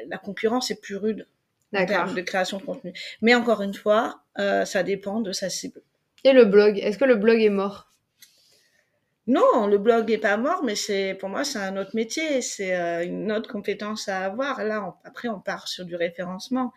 la 0.10 0.17
concurrence 0.17 0.69
est 0.69 0.82
plus 0.82 0.97
rude 0.97 1.27
en 1.73 1.86
termes 1.86 2.13
de 2.13 2.21
création 2.21 2.57
de 2.57 2.63
contenu. 2.63 2.93
Mais 3.21 3.36
encore 3.36 3.62
une 3.62 3.73
fois, 3.73 4.21
euh, 4.39 4.65
ça 4.65 4.83
dépend 4.83 5.21
de 5.21 5.31
sa 5.31 5.49
cible. 5.49 5.81
Et 6.23 6.33
le 6.33 6.45
blog 6.45 6.79
Est-ce 6.79 6.97
que 6.97 7.05
le 7.05 7.15
blog 7.15 7.41
est 7.41 7.49
mort? 7.49 7.89
Non, 9.25 9.67
le 9.67 9.77
blog 9.77 10.12
est 10.12 10.17
pas 10.17 10.36
mort, 10.36 10.63
mais 10.63 10.75
c'est 10.75 11.15
pour 11.17 11.29
moi 11.29 11.45
c'est 11.45 11.59
un 11.59 11.77
autre 11.77 11.91
métier, 11.93 12.41
c'est 12.41 12.75
euh, 12.75 13.05
une 13.05 13.31
autre 13.31 13.49
compétence 13.49 14.09
à 14.09 14.19
avoir. 14.19 14.63
Là, 14.63 14.95
après, 15.05 15.29
on 15.29 15.39
part 15.39 15.67
sur 15.69 15.86
du 15.86 15.95
référencement. 15.95 16.73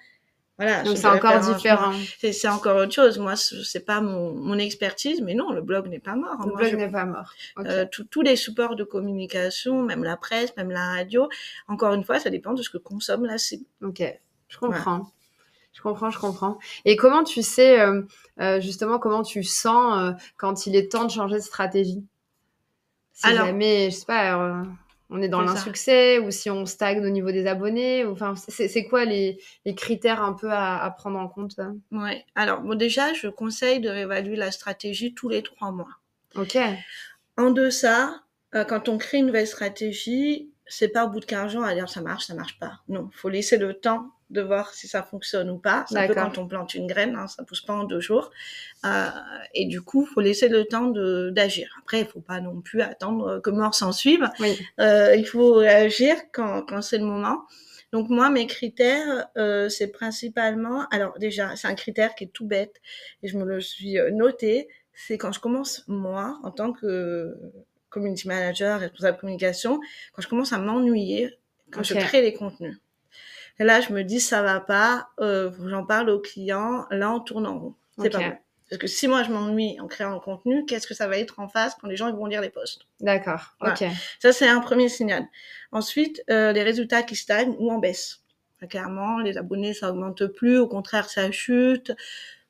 Voilà, 0.59 0.83
Donc 0.85 0.97
c'est 0.97 1.07
encore 1.07 1.41
différent. 1.41 1.93
C'est 2.19 2.49
encore 2.49 2.77
autre 2.77 2.93
chose. 2.93 3.19
Moi, 3.19 3.35
c'est 3.37 3.85
pas 3.85 4.01
mon, 4.01 4.33
mon, 4.33 4.59
expertise, 4.59 5.21
mais 5.21 5.35
non, 5.35 5.53
le 5.53 5.61
blog 5.61 5.89
n'est 5.89 5.99
pas 5.99 6.15
mort. 6.15 6.47
Le 6.47 6.55
blog 6.55 6.75
n'est 6.77 6.91
pas 6.91 7.05
mort. 7.05 7.35
Euh, 7.59 7.85
tous 8.11 8.23
les 8.23 8.37
supports 8.37 8.75
de 8.75 8.85
communication, 8.85 9.83
même 9.83 10.03
la 10.03 10.17
presse, 10.17 10.57
même 10.57 10.71
la 10.71 10.95
radio, 10.95 11.29
encore 11.69 11.93
une 11.93 12.05
fois, 12.05 12.21
ça 12.21 12.31
dépend 12.31 12.55
de 12.55 12.63
ce 12.63 12.71
que 12.71 12.79
consomme 12.79 13.27
la 13.27 13.37
cible. 13.37 13.67
Ok. 13.83 14.03
Je 14.49 14.59
comprends. 14.59 15.11
Je 15.77 15.83
comprends, 15.83 16.11
je 16.11 16.19
comprends. 16.19 16.59
Et 16.87 16.97
comment 16.97 17.23
tu 17.23 17.43
sais, 17.43 17.79
euh, 17.81 18.01
euh, 18.41 18.61
justement, 18.63 18.99
comment 18.99 19.23
tu 19.23 19.43
sens 19.43 19.99
euh, 19.99 20.13
quand 20.39 20.67
il 20.67 20.75
est 20.75 20.91
temps 20.91 21.05
de 21.05 21.11
changer 21.11 21.35
de 21.37 21.41
stratégie? 21.41 22.03
Si 23.13 23.35
jamais, 23.35 23.91
je 23.91 23.97
sais 23.97 24.07
pas, 24.07 24.65
on 25.11 25.23
est 25.23 25.29
dans 25.29 25.43
l'insuccès 25.43 26.19
ou 26.19 26.31
si 26.31 26.51
on 26.51 26.67
stagne 26.67 27.05
au 27.05 27.11
niveau 27.11 27.31
des 27.31 27.47
abonnés, 27.47 28.05
enfin, 28.07 28.35
c'est 28.37 28.85
quoi 28.85 29.05
les, 29.05 29.39
les, 29.65 29.75
critères 29.75 30.23
un 30.23 30.33
peu 30.33 30.51
à, 30.51 30.83
à 30.83 30.91
prendre 30.91 31.19
en 31.19 31.29
compte 31.29 31.57
Ouais. 31.93 32.25
Alors, 32.35 32.61
bon, 32.61 32.75
déjà, 32.75 33.15
je 33.15 33.29
conseille 33.29 33.81
de 33.81 33.89
réévaluer 33.89 34.37
la 34.37 34.51
stratégie 34.51 35.15
tous 35.15 35.31
les 35.31 35.43
trois 35.43 35.73
mois. 35.73 35.89
Ok. 36.35 36.59
En 37.39 37.51
deçà, 37.51 38.23
quand 38.53 38.89
on 38.89 38.99
crée 38.99 39.19
une 39.19 39.27
nouvelle 39.27 39.47
stratégie, 39.47 40.51
c'est 40.67 40.89
pas 40.89 41.05
au 41.05 41.11
bout 41.11 41.21
de 41.21 41.25
15 41.25 41.53
jours 41.53 41.65
à 41.65 41.75
dire 41.75 41.89
ça 41.89 42.01
marche, 42.01 42.27
ça 42.27 42.35
marche 42.35 42.59
pas. 42.59 42.81
Non, 42.89 43.09
faut 43.13 43.29
laisser 43.29 43.57
le 43.57 43.75
temps 43.75 44.11
de 44.31 44.43
voir 44.43 44.75
si 44.75 44.89
ça 44.89 45.03
fonctionne 45.03 45.51
ou 45.51 45.59
pas. 45.59 45.85
C'est 45.89 45.99
un 45.99 46.07
peu 46.09 46.15
quand 46.15 46.39
on 46.39 46.49
plante 46.49 46.75
une 46.75 46.89
graine, 46.89 47.15
hein, 47.15 47.29
ça 47.29 47.45
pousse 47.45 47.61
pas 47.61 47.75
en 47.75 47.85
deux 47.85 48.01
jours. 48.01 48.31
et 49.55 49.67
du 49.67 49.83
coup, 49.83 50.05
faut 50.05 50.21
laisser 50.21 50.49
le 50.49 50.65
temps 50.65 50.87
d'agir. 51.31 51.69
Après, 51.81 52.01
il 52.01 52.07
faut 52.07 52.21
pas 52.21 52.41
non 52.41 52.61
plus 52.61 52.83
attendre 52.83 53.41
que 53.41 53.51
mort 53.51 53.75
s'en 53.75 53.93
suive. 53.93 54.29
il 54.79 55.27
faut 55.31 55.61
agir 55.61 56.17
quand, 56.33 56.63
quand 56.63 56.83
c'est 56.83 56.99
le 56.99 57.05
moment. 57.05 57.45
Donc 57.93 58.09
moi, 58.09 58.31
mes 58.31 58.47
critères, 58.47 59.29
euh, 59.37 59.69
c'est 59.69 59.89
principalement, 59.89 60.87
alors 60.91 61.19
déjà, 61.19 61.55
c'est 61.57 61.69
un 61.69 61.75
critère 61.75 62.15
qui 62.15 62.25
est 62.25 62.33
tout 62.33 62.47
bête 62.47 62.75
et 63.23 63.29
je 63.29 63.39
me 63.39 63.45
le 63.45 63.61
suis 63.61 63.99
euh, 63.99 64.11
noté, 64.11 64.69
c'est 64.93 65.19
quand 65.19 65.33
je 65.33 65.41
commence 65.41 65.85
moi, 65.87 66.39
en 66.43 66.51
tant 66.51 66.73
que 66.73 67.35
community 67.97 68.29
manager, 68.29 68.81
responsable 68.81 69.17
de 69.17 69.21
communication, 69.21 69.81
quand 70.13 70.23
je 70.23 70.29
commence 70.29 70.53
à 70.53 70.59
m'ennuyer, 70.59 71.35
quand 71.71 71.83
je 71.83 71.95
crée 71.95 72.21
les 72.21 72.35
contenus. 72.35 72.79
Et 73.59 73.65
là, 73.65 73.81
je 73.81 73.93
me 73.93 74.03
dis, 74.03 74.21
ça 74.21 74.43
va 74.43 74.61
pas, 74.61 75.09
euh, 75.21 75.51
j'en 75.65 75.85
parle 75.85 76.11
aux 76.11 76.21
clients, 76.21 76.87
là, 76.91 77.11
on 77.11 77.21
tourne 77.21 77.47
en 77.47 77.59
rond. 77.59 77.75
C'est 77.99 78.11
pas 78.11 78.19
bon. 78.19 78.37
Parce 78.69 78.81
que 78.81 78.87
si 78.89 79.07
moi 79.07 79.23
je 79.23 79.31
m'ennuie 79.31 79.79
en 79.81 79.87
créant 79.87 80.13
un 80.13 80.19
contenu, 80.19 80.65
qu'est-ce 80.67 80.89
que 80.89 80.95
ça 80.95 81.07
va 81.07 81.17
être 81.19 81.39
en 81.39 81.49
face 81.49 81.77
quand 81.81 81.87
les 81.87 81.97
gens 81.97 82.13
vont 82.13 82.27
lire 82.27 82.41
les 82.41 82.51
posts? 82.51 82.83
D'accord. 83.01 83.55
Ok. 83.61 83.85
Ça 84.19 84.33
c'est 84.33 84.49
un 84.49 84.59
premier 84.59 84.89
signal. 84.89 85.25
Ensuite, 85.71 86.21
euh, 86.31 86.51
les 86.53 86.65
résultats 86.65 87.05
qui 87.05 87.15
stagnent 87.15 87.55
ou 87.61 87.71
en 87.71 87.79
baisse. 87.79 88.23
clairement, 88.69 89.21
les 89.21 89.39
abonnés 89.39 89.73
ça 89.73 89.91
augmente 89.91 90.27
plus, 90.27 90.59
au 90.59 90.67
contraire 90.67 91.09
ça 91.09 91.31
chute. 91.31 91.93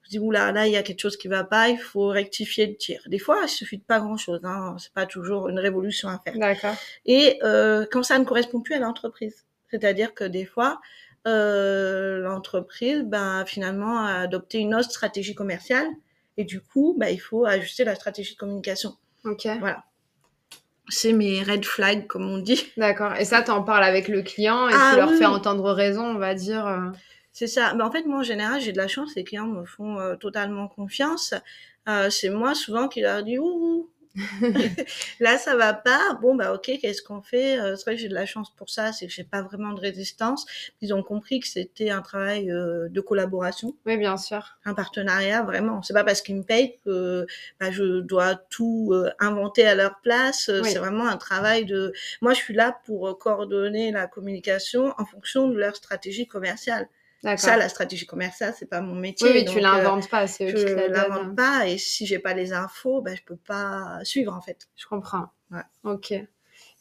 Dis 0.09 0.19
oula 0.19 0.53
là 0.53 0.67
il 0.67 0.73
y 0.73 0.77
a 0.77 0.83
quelque 0.83 1.01
chose 1.01 1.17
qui 1.17 1.29
va 1.29 1.45
pas, 1.45 1.69
il 1.69 1.79
faut 1.79 2.09
rectifier 2.09 2.67
le 2.67 2.77
tir. 2.77 3.01
Des 3.07 3.19
fois 3.19 3.41
il 3.43 3.49
suffit 3.49 3.79
de 3.79 3.83
pas 3.83 3.99
grand 3.99 4.17
chose, 4.17 4.41
hein. 4.45 4.77
c'est 4.79 4.93
pas 4.93 5.07
toujours 5.07 5.49
une 5.49 5.59
révolution 5.59 6.09
à 6.09 6.21
faire. 6.25 6.39
D'accord. 6.39 6.75
Et 7.05 7.39
euh, 7.43 7.87
quand 7.91 8.03
ça 8.03 8.19
ne 8.19 8.25
correspond 8.25 8.61
plus 8.61 8.75
à 8.75 8.79
l'entreprise, 8.79 9.47
c'est-à-dire 9.71 10.15
que 10.15 10.25
des 10.25 10.45
fois 10.45 10.81
euh, 11.27 12.19
l'entreprise 12.21 13.03
ben 13.03 13.45
finalement 13.47 13.99
a 14.05 14.21
adopté 14.21 14.59
une 14.59 14.75
autre 14.75 14.91
stratégie 14.91 15.35
commerciale 15.35 15.89
et 16.37 16.45
du 16.45 16.61
coup, 16.61 16.95
bah, 16.99 17.11
il 17.11 17.19
faut 17.19 17.47
ajuster 17.47 17.85
la 17.85 17.95
stratégie 17.95 18.35
de 18.35 18.39
communication. 18.39 18.95
Ok. 19.25 19.49
Voilà. 19.59 19.85
C'est 20.89 21.13
mes 21.13 21.43
red 21.43 21.65
flags, 21.65 22.07
comme 22.07 22.29
on 22.29 22.39
dit. 22.39 22.73
D'accord. 22.77 23.15
Et 23.17 23.25
ça, 23.25 23.43
tu 23.43 23.51
en 23.51 23.63
parles 23.63 23.85
avec 23.85 24.09
le 24.09 24.23
client 24.23 24.69
et 24.69 24.73
ah 24.75 24.91
tu 24.93 25.01
leur 25.01 25.11
fais 25.15 25.25
entendre 25.25 25.73
raison, 25.73 26.05
on 26.05 26.19
va 26.19 26.35
dire. 26.35 26.93
Euh. 27.37 27.47
C'est 27.47 27.47
ça. 27.47 27.75
Mais 27.75 27.83
en 27.83 27.91
fait, 27.91 28.05
moi, 28.05 28.21
en 28.21 28.23
général, 28.23 28.61
j'ai 28.61 28.73
de 28.73 28.79
la 28.79 28.89
chance. 28.89 29.15
Les 29.15 29.25
clients 29.25 29.47
me 29.47 29.65
font 29.67 29.99
euh, 30.01 30.17
totalement 30.17 30.69
confiance. 30.69 31.35
Euh, 31.89 32.11
c'est 32.11 32.31
moi, 32.31 32.55
souvent, 32.55 32.89
qui 32.89 33.03
leur 33.03 33.23
dis, 33.23 33.39
ouh, 33.39 33.91
là, 35.21 35.39
ça 35.39 35.57
va 35.57 35.75
pas. 35.75 36.15
Bon, 36.23 36.35
bah, 36.35 36.55
ok, 36.55 36.71
qu'est-ce 36.81 37.03
qu'on 37.03 37.23
fait? 37.23 37.59
Euh, 37.59 37.77
C'est 37.77 37.85
vrai 37.85 37.95
que 37.97 38.01
j'ai 38.01 38.09
de 38.09 38.15
la 38.15 38.27
chance 38.27 38.51
pour 38.57 38.71
ça, 38.71 38.93
c'est 38.93 39.07
que 39.07 39.13
j'ai 39.13 39.25
pas 39.25 39.43
vraiment 39.43 39.73
de 39.73 39.81
résistance. 39.81 40.47
Ils 40.81 40.95
ont 40.95 41.03
compris 41.03 41.41
que 41.41 41.47
c'était 41.47 41.91
un 41.91 42.03
travail 42.03 42.51
euh, 42.51 42.89
de 42.89 43.01
collaboration. 43.01 43.77
Oui, 43.85 43.97
bien 43.97 44.17
sûr. 44.17 44.59
Un 44.65 44.75
partenariat, 44.75 45.43
vraiment. 45.43 45.83
C'est 45.83 45.95
pas 45.95 46.05
parce 46.05 46.23
qu'ils 46.23 46.37
me 46.37 46.43
payent 46.43 46.79
que 46.85 47.27
bah, 47.61 47.71
je 47.71 48.01
dois 48.01 48.37
tout 48.37 48.91
euh, 48.93 49.11
inventer 49.19 49.67
à 49.67 49.75
leur 49.75 50.01
place. 50.01 50.51
C'est 50.65 50.79
vraiment 50.79 51.07
un 51.07 51.17
travail 51.19 51.67
de. 51.67 51.93
Moi, 52.23 52.33
je 52.33 52.39
suis 52.39 52.55
là 52.55 52.79
pour 52.87 53.19
coordonner 53.19 53.93
la 53.93 54.07
communication 54.07 54.95
en 54.99 55.05
fonction 55.05 55.49
de 55.49 55.59
leur 55.59 55.77
stratégie 55.77 56.27
commerciale. 56.27 56.89
Ça, 57.37 57.57
la 57.57 57.69
stratégie 57.69 58.07
commerciale, 58.07 58.55
c'est 58.57 58.69
pas 58.69 58.81
mon 58.81 58.95
métier. 58.95 59.31
Oui, 59.31 59.45
tu 59.45 59.61
l'inventes 59.61 60.09
pas, 60.09 60.27
c'est 60.27 60.49
Je 60.49 60.89
l'invente 60.89 61.35
pas, 61.35 61.67
et 61.67 61.79
si 61.79 62.07
j'ai 62.07 62.19
pas 62.19 62.35
les 62.35 62.53
infos, 62.53 63.01
ben, 63.01 63.17
je 63.17 63.23
peux 63.23 63.37
pas 63.37 63.99
suivre 64.05 64.33
en 64.33 64.41
fait. 64.41 64.69
Je 64.77 64.87
comprends. 64.87 65.27
Ouais. 65.51 65.63
Ok. 65.85 66.15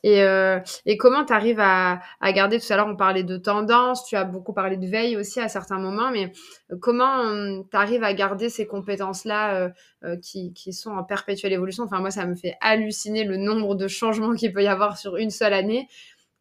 Et, 0.03 0.21
euh, 0.21 0.59
et 0.85 0.97
comment 0.97 1.25
tu 1.25 1.33
arrives 1.33 1.59
à, 1.59 1.99
à, 2.21 2.31
garder, 2.31 2.59
tout 2.59 2.71
à 2.71 2.75
l'heure 2.75 2.87
on 2.87 2.95
parlait 2.95 3.23
de 3.23 3.37
tendance, 3.37 4.05
tu 4.05 4.15
as 4.15 4.23
beaucoup 4.23 4.53
parlé 4.53 4.77
de 4.77 4.85
veille 4.85 5.17
aussi 5.17 5.39
à 5.39 5.47
certains 5.47 5.79
moments, 5.79 6.11
mais 6.11 6.31
euh, 6.71 6.75
comment 6.79 7.21
hum, 7.21 7.65
tu 7.67 7.75
arrives 7.75 8.03
à 8.03 8.13
garder 8.13 8.49
ces 8.49 8.67
compétences-là 8.67 9.55
euh, 9.55 9.69
euh, 10.03 10.15
qui, 10.17 10.53
qui, 10.53 10.73
sont 10.73 10.91
en 10.91 11.03
perpétuelle 11.03 11.53
évolution? 11.53 11.85
Enfin 11.85 12.01
moi 12.01 12.11
ça 12.11 12.27
me 12.27 12.35
fait 12.35 12.55
halluciner 12.61 13.23
le 13.23 13.37
nombre 13.37 13.73
de 13.73 13.87
changements 13.87 14.33
qu'il 14.35 14.53
peut 14.53 14.61
y 14.61 14.67
avoir 14.67 14.99
sur 14.99 15.17
une 15.17 15.31
seule 15.31 15.53
année 15.53 15.87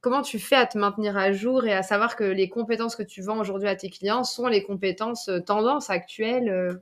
comment 0.04 0.20
tu 0.20 0.38
fais 0.38 0.56
à 0.56 0.66
te 0.66 0.76
maintenir 0.76 1.16
à 1.16 1.32
jour 1.32 1.64
et 1.64 1.72
à 1.72 1.82
savoir 1.82 2.14
que 2.14 2.24
les 2.24 2.50
compétences 2.50 2.94
que 2.94 3.02
tu 3.02 3.22
vends 3.22 3.38
aujourd'hui 3.38 3.68
à 3.68 3.74
tes 3.74 3.88
clients 3.88 4.22
sont 4.22 4.46
les 4.48 4.62
compétences 4.62 5.30
euh, 5.30 5.40
tendances 5.40 5.88
actuelles 5.88 6.50
euh? 6.50 6.74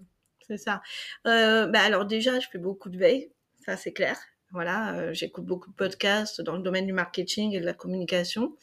C'est 0.48 0.56
ça. 0.56 0.82
Euh, 1.28 1.68
bah, 1.68 1.78
alors 1.82 2.04
déjà, 2.04 2.40
je 2.40 2.48
fais 2.48 2.58
beaucoup 2.58 2.88
de 2.90 2.98
veille, 2.98 3.30
ça 3.64 3.76
c'est 3.76 3.92
clair. 3.92 4.18
Voilà, 4.50 5.12
j'écoute 5.12 5.46
beaucoup 5.46 5.70
de 5.70 5.74
podcasts 5.76 6.40
dans 6.40 6.56
le 6.56 6.62
domaine 6.62 6.84
du 6.84 6.92
marketing 6.92 7.54
et 7.54 7.60
de 7.60 7.64
la 7.64 7.72
communication. 7.72 8.56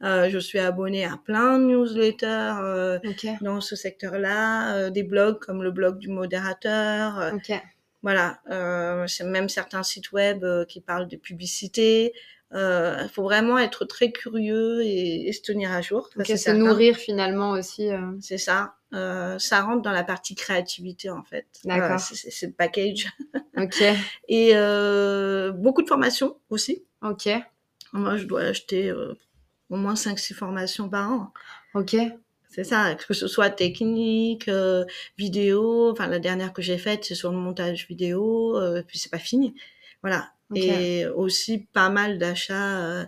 je 0.00 0.38
suis 0.38 0.58
abonnée 0.58 1.04
à 1.04 1.18
plein 1.22 1.58
de 1.58 1.66
newsletters 1.66 2.98
dans 3.42 3.60
ce 3.60 3.76
secteur-là, 3.76 4.90
des 4.90 5.04
blogs 5.04 5.38
comme 5.38 5.62
le 5.62 5.70
blog 5.70 5.98
du 5.98 6.08
modérateur. 6.08 7.32
Voilà, 8.02 8.40
c'est 9.06 9.24
même 9.24 9.48
certains 9.48 9.84
sites 9.84 10.10
web 10.10 10.44
qui 10.66 10.80
parlent 10.80 11.06
de 11.06 11.16
publicité. 11.16 12.14
Il 12.50 12.56
euh, 12.56 13.08
faut 13.08 13.24
vraiment 13.24 13.58
être 13.58 13.84
très 13.84 14.10
curieux 14.10 14.82
et, 14.82 15.30
se 15.32 15.42
tenir 15.42 15.70
à 15.70 15.82
jour. 15.82 16.08
Okay, 16.18 16.38
se 16.38 16.50
nourrir 16.50 16.96
finalement 16.96 17.50
aussi. 17.50 17.88
Euh. 17.90 18.12
C'est 18.20 18.38
ça. 18.38 18.76
Euh, 18.94 19.38
ça 19.38 19.60
rentre 19.60 19.82
dans 19.82 19.92
la 19.92 20.02
partie 20.02 20.34
créativité 20.34 21.10
en 21.10 21.22
fait. 21.22 21.46
D'accord. 21.64 22.00
c'est 22.00 22.46
le 22.46 22.52
package. 22.52 23.08
ok. 23.58 23.82
Et 24.28 24.52
euh, 24.54 25.52
beaucoup 25.52 25.82
de 25.82 25.88
formations 25.88 26.38
aussi. 26.48 26.84
Ok. 27.02 27.28
Moi, 27.92 28.16
je 28.16 28.24
dois 28.24 28.42
acheter 28.42 28.92
au 28.92 29.76
moins 29.76 29.94
5-6 29.94 30.34
formations 30.34 30.88
par 30.88 31.10
an. 31.10 31.32
Ok. 31.74 31.96
C'est 32.50 32.64
ça, 32.64 32.94
que 32.94 33.12
ce 33.12 33.28
soit 33.28 33.50
technique, 33.50 34.50
vidéo. 35.18 35.90
Enfin, 35.90 36.06
la 36.06 36.18
dernière 36.18 36.54
que 36.54 36.62
j'ai 36.62 36.78
faite, 36.78 37.04
c'est 37.04 37.14
sur 37.14 37.30
le 37.30 37.36
montage 37.36 37.86
vidéo. 37.88 38.58
puis 38.86 38.98
c'est 38.98 39.10
pas 39.10 39.18
fini. 39.18 39.54
Voilà. 40.02 40.30
Et 40.54 41.06
aussi 41.06 41.68
pas 41.72 41.90
mal 41.90 42.18
d'achats 42.18 42.78
euh, 42.78 43.04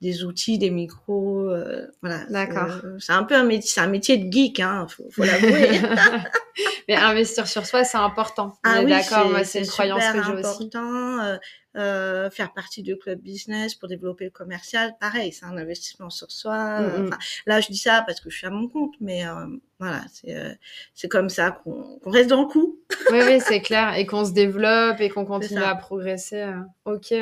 des 0.00 0.24
outils, 0.24 0.58
des 0.58 0.70
micros, 0.70 1.48
euh, 1.50 1.86
voilà. 2.02 2.24
D'accord. 2.30 2.82
c'est 2.98 3.12
un 3.12 3.24
peu 3.24 3.34
un 3.34 3.44
métier, 3.44 3.68
c'est 3.68 3.80
un 3.80 3.88
métier 3.88 4.18
de 4.18 4.30
geek, 4.30 4.60
hein, 4.60 4.86
faut, 4.88 5.08
faut 5.10 5.24
l'avouer. 5.24 5.70
Mais 6.88 6.96
investir 6.96 7.46
sur 7.48 7.66
soi, 7.66 7.84
c'est 7.84 7.98
important. 7.98 8.52
Ah 8.62 8.80
oui, 8.84 8.90
d'accord, 8.90 9.30
moi 9.30 9.44
c'est 9.44 9.60
une 9.60 9.66
croyance 9.66 10.04
que 10.04 10.22
j'ai 10.22 10.32
aussi. 10.32 10.70
important. 10.70 11.38
Euh, 11.76 12.04
euh, 12.24 12.30
faire 12.30 12.52
partie 12.52 12.82
de 12.82 12.94
club 12.94 13.20
business 13.20 13.74
pour 13.74 13.88
développer 13.88 14.24
le 14.24 14.30
commercial, 14.30 14.94
pareil, 15.00 15.32
c'est 15.32 15.44
un 15.44 15.56
investissement 15.56 16.10
sur 16.10 16.30
soi. 16.30 16.80
Mm, 16.80 17.06
mm. 17.06 17.10
là, 17.46 17.60
je 17.60 17.68
dis 17.68 17.78
ça 17.78 18.02
parce 18.06 18.20
que 18.20 18.30
je 18.30 18.36
suis 18.36 18.46
à 18.46 18.50
mon 18.50 18.68
compte, 18.68 18.94
mais 19.00 19.26
euh, 19.26 19.46
voilà, 19.78 20.02
c'est 20.12 20.34
euh, 20.34 21.08
comme 21.08 21.28
ça 21.28 21.50
qu'on 21.50 21.98
reste 22.06 22.30
dans 22.30 22.42
le 22.42 22.48
coup. 22.48 22.78
oui, 23.10 23.18
oui, 23.26 23.40
c'est 23.40 23.60
clair, 23.60 23.96
et 23.96 24.06
qu'on 24.06 24.24
se 24.24 24.32
développe 24.32 25.00
et 25.00 25.08
qu'on 25.08 25.24
continue 25.24 25.62
à 25.62 25.74
progresser. 25.74 26.44
ok. 26.84 27.12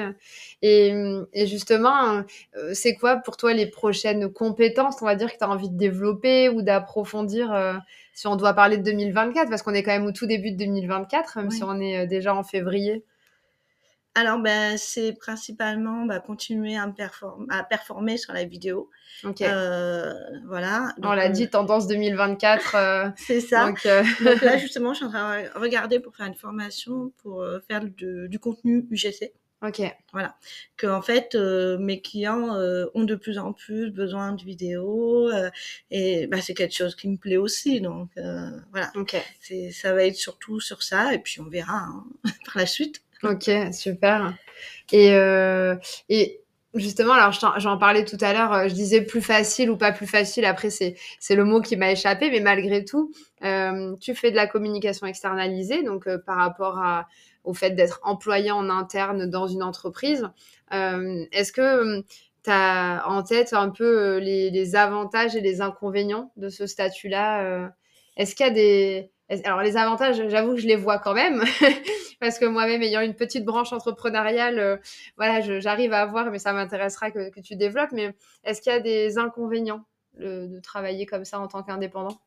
Et, 0.63 0.95
et 1.33 1.47
justement, 1.47 2.23
c'est 2.73 2.95
quoi 2.95 3.17
pour 3.17 3.37
toi 3.37 3.53
les 3.53 3.67
prochaines 3.67 4.33
compétences, 4.33 4.97
on 5.03 5.07
va 5.07 5.17
dire, 5.17 5.33
que 5.33 5.39
tu 5.39 5.45
as 5.45 5.51
envie 5.51 5.71
de 5.71 5.77
développer 5.77 6.49
ou 6.49 6.63
d'approfondir 6.63 7.81
si 8.15 8.27
on 8.27 8.37
doit 8.37 8.53
parler 8.53 8.77
de 8.77 8.83
2024, 8.83 9.49
parce 9.49 9.63
qu'on 9.63 9.75
est 9.75 9.83
quand 9.83 9.93
même 9.93 10.07
au 10.07 10.13
tout 10.13 10.27
début 10.27 10.53
de 10.53 10.59
2024, 10.59 11.39
même 11.39 11.51
si 11.51 11.63
on 11.65 11.81
est 11.81 12.07
déjà 12.07 12.35
en 12.35 12.45
février 12.45 13.05
alors, 14.15 14.39
ben, 14.39 14.77
c'est 14.77 15.15
principalement 15.15 16.05
bah, 16.05 16.21
continuer 16.21 16.77
à, 16.77 16.87
me 16.87 16.93
à 17.51 17.65
performer 17.65 18.19
sur 18.19 18.35
la 18.35 18.45
vidéo. 18.45 18.91
Ok. 19.25 19.41
Euh, 19.41 20.13
voilà. 20.47 20.95
On 21.03 21.13
l'a 21.13 21.31
dit, 21.31 21.49
tendance 21.49 21.87
2024. 21.87 22.75
Euh, 22.75 23.09
c'est 23.17 23.41
ça. 23.41 23.69
Euh, 23.87 24.03
donc, 24.25 24.43
là, 24.43 24.57
justement, 24.59 24.93
je 24.93 24.99
suis 24.99 25.07
en 25.07 25.11
train 25.11 25.43
de 25.43 25.59
regarder 25.59 25.99
pour 25.99 26.15
faire 26.15 26.27
une 26.27 26.35
formation 26.35 27.13
pour 27.23 27.45
faire 27.69 27.83
du 27.85 28.39
contenu 28.39 28.87
UGC. 28.91 29.33
Ok. 29.63 29.81
Voilà. 30.13 30.37
Que 30.77 30.89
en 30.89 31.03
fait, 31.03 31.35
mes 31.35 32.03
clients 32.03 32.55
ont 32.95 33.05
de 33.05 33.15
plus 33.15 33.39
en 33.39 33.55
plus 33.55 33.91
besoin 33.91 34.33
de 34.33 34.43
vidéos 34.43 35.31
et 35.91 36.27
bah, 36.27 36.43
c'est 36.43 36.53
quelque 36.53 36.75
chose 36.75 36.97
qui 36.97 37.09
me 37.09 37.17
plaît 37.17 37.37
aussi. 37.39 37.81
Donc 37.81 38.11
voilà. 38.73 38.91
Ok. 38.97 39.17
C'est, 39.41 39.71
ça 39.71 39.95
va 39.95 40.05
être 40.05 40.17
surtout 40.17 40.61
sur 40.61 40.83
ça 40.83 41.15
et 41.15 41.19
puis 41.19 41.41
on 41.41 41.49
verra 41.49 41.79
hein, 41.79 42.05
par 42.45 42.59
la 42.59 42.67
suite. 42.67 43.03
Ok, 43.23 43.51
super. 43.73 44.35
Et, 44.91 45.13
euh, 45.13 45.77
et 46.09 46.41
justement, 46.75 47.13
alors 47.13 47.33
j'en 47.59 47.79
parlais 47.79 48.05
tout 48.05 48.19
à 48.21 48.33
l'heure, 48.33 48.53
euh, 48.53 48.69
je 48.69 48.75
disais 48.75 49.03
plus 49.03 49.23
facile 49.23 49.71
ou 49.71 49.77
pas 49.77 49.93
plus 49.93 50.09
facile, 50.09 50.45
après 50.45 50.71
c'est 50.71 50.97
le 51.31 51.45
mot 51.45 51.61
qui 51.61 51.77
m'a 51.77 51.93
échappé, 51.93 52.31
mais 52.31 52.41
malgré 52.41 52.85
tout, 52.85 53.13
euh, 53.45 53.95
tu 54.01 54.15
fais 54.15 54.31
de 54.33 54.37
la 54.37 54.47
communication 54.49 55.07
externalisée, 55.07 55.83
donc 55.85 56.09
par 56.27 56.37
rapport 56.37 56.83
au 57.45 57.55
fait 57.55 57.71
d'être 57.71 58.01
employé 58.03 58.51
en 58.51 58.69
interne 58.69 59.31
dans 59.31 59.47
une 59.47 59.63
entreprise. 59.63 60.29
Est-ce 60.73 61.53
que 61.53 62.01
tu 62.45 62.51
as 62.51 63.05
en 63.07 63.23
tête 63.23 63.53
un 63.53 63.71
peu 63.71 64.19
les, 64.19 64.51
les, 64.51 64.75
avantages 64.75 65.37
et 65.37 65.41
les 65.41 65.61
inconvénients 65.61 66.33
de 66.37 66.49
ce 66.49 66.67
statut-là 66.67 67.71
Est-ce 68.17 68.35
qu'il 68.35 68.47
y 68.47 68.49
a 68.49 68.53
des 68.53 69.11
alors 69.45 69.63
les 69.63 69.77
avantages, 69.77 70.29
j'avoue 70.29 70.55
que 70.55 70.61
je 70.61 70.67
les 70.67 70.77
vois 70.77 70.99
quand 70.99 71.15
même, 71.15 71.43
parce 72.21 72.39
que 72.39 72.45
moi-même 72.45 72.83
ayant 72.83 73.01
une 73.01 73.15
petite 73.15 73.45
branche 73.45 73.73
entrepreneuriale, 73.73 74.59
euh, 74.59 74.77
voilà, 75.17 75.41
j'arrive 75.61 75.93
à 75.93 76.07
voir, 76.07 76.31
mais 76.31 76.39
ça 76.39 76.53
m'intéressera 76.53 77.11
que, 77.11 77.41
tu 77.41 77.57
développes. 77.57 77.93
Mais 77.93 78.15
est-ce 78.45 78.61
qu'il 78.61 78.73
y 78.73 78.77
a 78.77 78.81
des 78.81 79.19
inconvénients 79.19 79.85
de 80.19 80.61
travailler 80.61 81.07
comme 81.07 81.25
ça 81.25 81.41
en 81.41 81.49
tant 81.49 81.63
qu'indépendant? 81.63 82.21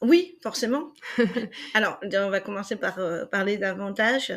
Oui, 0.00 0.38
forcément. 0.42 0.92
Alors, 1.74 1.98
on 2.02 2.30
va 2.30 2.40
commencer 2.40 2.76
par 2.76 2.98
parler 3.30 3.58
d'avantages. 3.58 4.32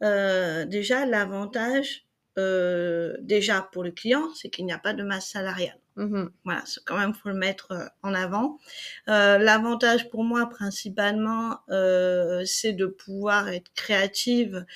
déjà, 0.00 1.06
l'avantage, 1.06 2.05
déjà 2.36 3.68
pour 3.72 3.82
le 3.82 3.90
client, 3.90 4.22
c'est 4.34 4.48
qu'il 4.48 4.66
n'y 4.66 4.72
a 4.72 4.78
pas 4.78 4.92
de 4.92 5.02
masse 5.02 5.28
salariale. 5.28 5.78
Mmh 5.96 6.26
voilà, 6.44 6.62
c'est 6.66 6.84
quand 6.84 6.98
même 6.98 7.14
faut 7.14 7.30
le 7.30 7.34
mettre 7.34 7.90
en 8.02 8.12
avant. 8.12 8.58
L'avantage 9.06 10.10
pour 10.10 10.24
moi 10.24 10.46
principalement, 10.48 11.60
c'est 12.44 12.74
de 12.74 12.86
pouvoir 12.86 13.48
être 13.48 13.72
créative 13.74 14.66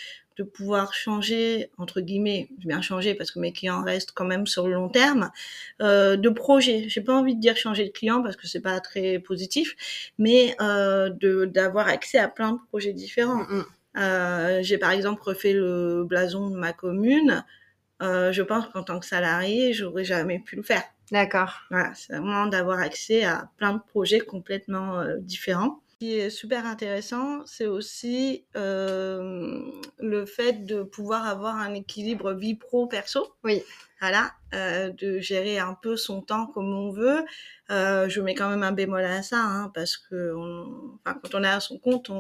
de 0.41 0.45
pouvoir 0.45 0.95
changer, 0.95 1.71
entre 1.77 2.01
guillemets, 2.01 2.49
bien 2.57 2.81
changer 2.81 3.15
parce 3.15 3.31
que 3.31 3.39
mes 3.39 3.53
clients 3.53 3.83
restent 3.85 4.13
quand 4.13 4.25
même 4.25 4.47
sur 4.47 4.67
le 4.67 4.73
long 4.73 4.89
terme, 4.89 5.31
euh, 5.83 6.17
de 6.17 6.31
projet. 6.31 6.89
J'ai 6.89 7.03
pas 7.03 7.13
envie 7.13 7.37
de 7.37 7.41
dire 7.41 7.59
changer 7.59 7.85
de 7.85 7.91
client 7.91 8.23
parce 8.23 8.37
que 8.37 8.47
c'est 8.47 8.63
pas 8.63 8.81
très 8.81 9.19
positif, 9.19 9.77
mais 10.19 10.57
euh, 10.63 11.11
de 11.11 11.45
d'avoir 11.45 11.89
accès 11.89 12.19
à 12.19 12.29
plein 12.29 12.53
de 12.53 12.59
projets 12.69 12.95
différents. 12.95 13.45
Mm, 13.45 13.57
mm. 13.59 13.59
Euh, 13.59 13.65
j'ai 13.95 14.79
par 14.79 14.91
exemple 14.91 15.23
refait 15.23 15.53
le 15.53 16.05
blason 16.05 16.51
de 16.51 16.57
ma 16.57 16.73
commune. 16.73 17.45
Euh, 18.03 18.33
je 18.33 18.43
pense 18.43 18.67
qu'en 18.69 18.83
tant 18.83 18.99
que 18.99 19.07
salarié, 19.07 19.73
j'aurais 19.73 20.05
jamais 20.05 20.39
pu 20.39 20.57
le 20.57 20.63
faire. 20.63 20.83
D'accord. 21.13 21.61
Voilà, 21.71 21.93
c'est 21.95 22.15
vraiment 22.15 22.47
d'avoir 22.47 22.79
accès 22.79 23.25
à 23.25 23.51
plein 23.57 23.75
de 23.75 23.81
projets 23.81 24.21
complètement 24.21 25.01
euh, 25.01 25.17
différents 25.19 25.83
qui 26.01 26.15
est 26.15 26.31
super 26.31 26.65
intéressant, 26.65 27.45
c'est 27.45 27.67
aussi 27.67 28.47
euh, 28.57 29.61
le 29.99 30.25
fait 30.25 30.65
de 30.65 30.83
pouvoir 30.83 31.27
avoir 31.27 31.57
un 31.57 31.75
équilibre 31.75 32.33
vie 32.33 32.55
pro-perso. 32.55 33.35
Oui. 33.45 33.63
Voilà, 34.01 34.33
euh, 34.55 34.91
de 34.91 35.19
gérer 35.21 35.59
un 35.59 35.75
peu 35.75 35.97
son 35.97 36.23
temps 36.23 36.47
comme 36.47 36.73
on 36.73 36.91
veut. 36.91 37.25
Euh, 37.71 38.09
je 38.09 38.21
mets 38.21 38.35
quand 38.35 38.49
même 38.51 38.65
un 38.65 38.73
bémol 38.73 39.05
à 39.05 39.23
ça, 39.23 39.39
hein, 39.39 39.71
parce 39.73 39.97
que 39.97 40.35
on, 40.35 40.99
enfin, 41.05 41.17
quand 41.23 41.37
on 41.37 41.45
est 41.45 41.49
à 41.49 41.61
son 41.61 41.79
compte, 41.79 42.11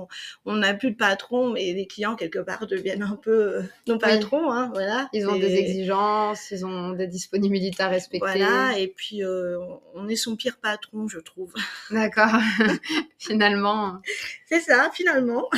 on 0.44 0.54
n'a 0.54 0.74
plus 0.74 0.92
de 0.92 0.96
patron, 0.96 1.50
mais 1.50 1.72
les 1.72 1.86
clients 1.88 2.14
quelque 2.14 2.38
part 2.38 2.68
deviennent 2.68 3.02
un 3.02 3.16
peu 3.16 3.56
euh, 3.56 3.62
nos 3.88 3.98
patrons, 3.98 4.52
hein, 4.52 4.70
voilà. 4.72 5.08
Ils 5.12 5.28
ont 5.28 5.36
des 5.36 5.56
exigences, 5.56 6.52
ils 6.52 6.64
ont 6.64 6.90
des 6.90 7.08
disponibilités 7.08 7.82
à 7.82 7.88
respecter. 7.88 8.38
Voilà, 8.38 8.78
et 8.78 8.86
puis 8.86 9.24
euh, 9.24 9.58
on 9.94 10.08
est 10.08 10.14
son 10.14 10.36
pire 10.36 10.58
patron, 10.58 11.08
je 11.08 11.18
trouve. 11.18 11.52
D'accord, 11.90 12.40
finalement. 13.18 14.00
C'est 14.46 14.60
ça, 14.60 14.90
finalement. 14.94 15.48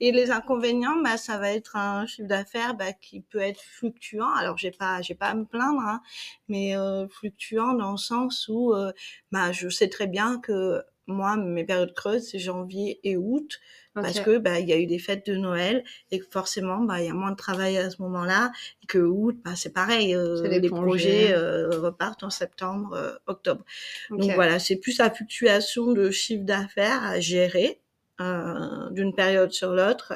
et 0.00 0.12
les 0.12 0.30
inconvénients, 0.30 0.96
bah, 1.04 1.18
ça 1.18 1.36
va 1.36 1.52
être 1.52 1.76
un 1.76 2.06
chiffre 2.06 2.28
d'affaires 2.28 2.74
bah, 2.74 2.94
qui 2.94 3.20
peut 3.20 3.40
être 3.40 3.60
fluctuant. 3.60 4.32
Alors 4.34 4.56
j'ai 4.56 4.70
pas, 4.70 5.02
j'ai 5.08 5.14
pas 5.14 5.28
à 5.28 5.34
me 5.34 5.44
plaindre, 5.44 5.80
hein, 5.80 6.00
mais 6.48 6.76
euh, 6.76 7.08
fluctuant 7.08 7.74
dans 7.74 7.92
le 7.92 7.96
sens 7.96 8.46
où 8.48 8.74
euh, 8.74 8.92
bah, 9.32 9.52
je 9.52 9.68
sais 9.68 9.88
très 9.88 10.06
bien 10.06 10.38
que 10.40 10.82
moi, 11.08 11.36
mes 11.36 11.64
périodes 11.64 11.94
creuses, 11.94 12.28
c'est 12.28 12.38
janvier 12.38 13.00
et 13.02 13.16
août, 13.16 13.58
parce 13.94 14.20
que 14.20 14.38
bah, 14.38 14.60
il 14.60 14.68
y 14.68 14.72
a 14.72 14.78
eu 14.78 14.86
des 14.86 14.98
fêtes 14.98 15.26
de 15.26 15.34
Noël 15.34 15.82
et 16.10 16.20
que 16.20 16.26
forcément, 16.30 16.78
bah, 16.84 17.00
il 17.00 17.06
y 17.06 17.10
a 17.10 17.14
moins 17.14 17.30
de 17.30 17.36
travail 17.36 17.78
à 17.78 17.90
ce 17.90 18.00
moment-là, 18.02 18.52
et 18.82 18.86
que 18.86 18.98
août, 18.98 19.36
bah, 19.44 19.56
c'est 19.56 19.72
pareil, 19.72 20.14
euh, 20.14 20.46
les 20.46 20.68
projets 20.68 21.32
euh, 21.32 21.70
repartent 21.80 22.22
en 22.22 22.30
septembre, 22.30 22.92
euh, 22.92 23.14
octobre. 23.26 23.64
Donc 24.10 24.30
voilà, 24.34 24.58
c'est 24.58 24.76
plus 24.76 24.98
la 24.98 25.10
fluctuation 25.10 25.92
de 25.92 26.10
chiffre 26.10 26.44
d'affaires 26.44 27.02
à 27.02 27.18
gérer. 27.20 27.80
Euh, 28.20 28.90
d'une 28.90 29.14
période 29.14 29.52
sur 29.52 29.72
l'autre 29.72 30.12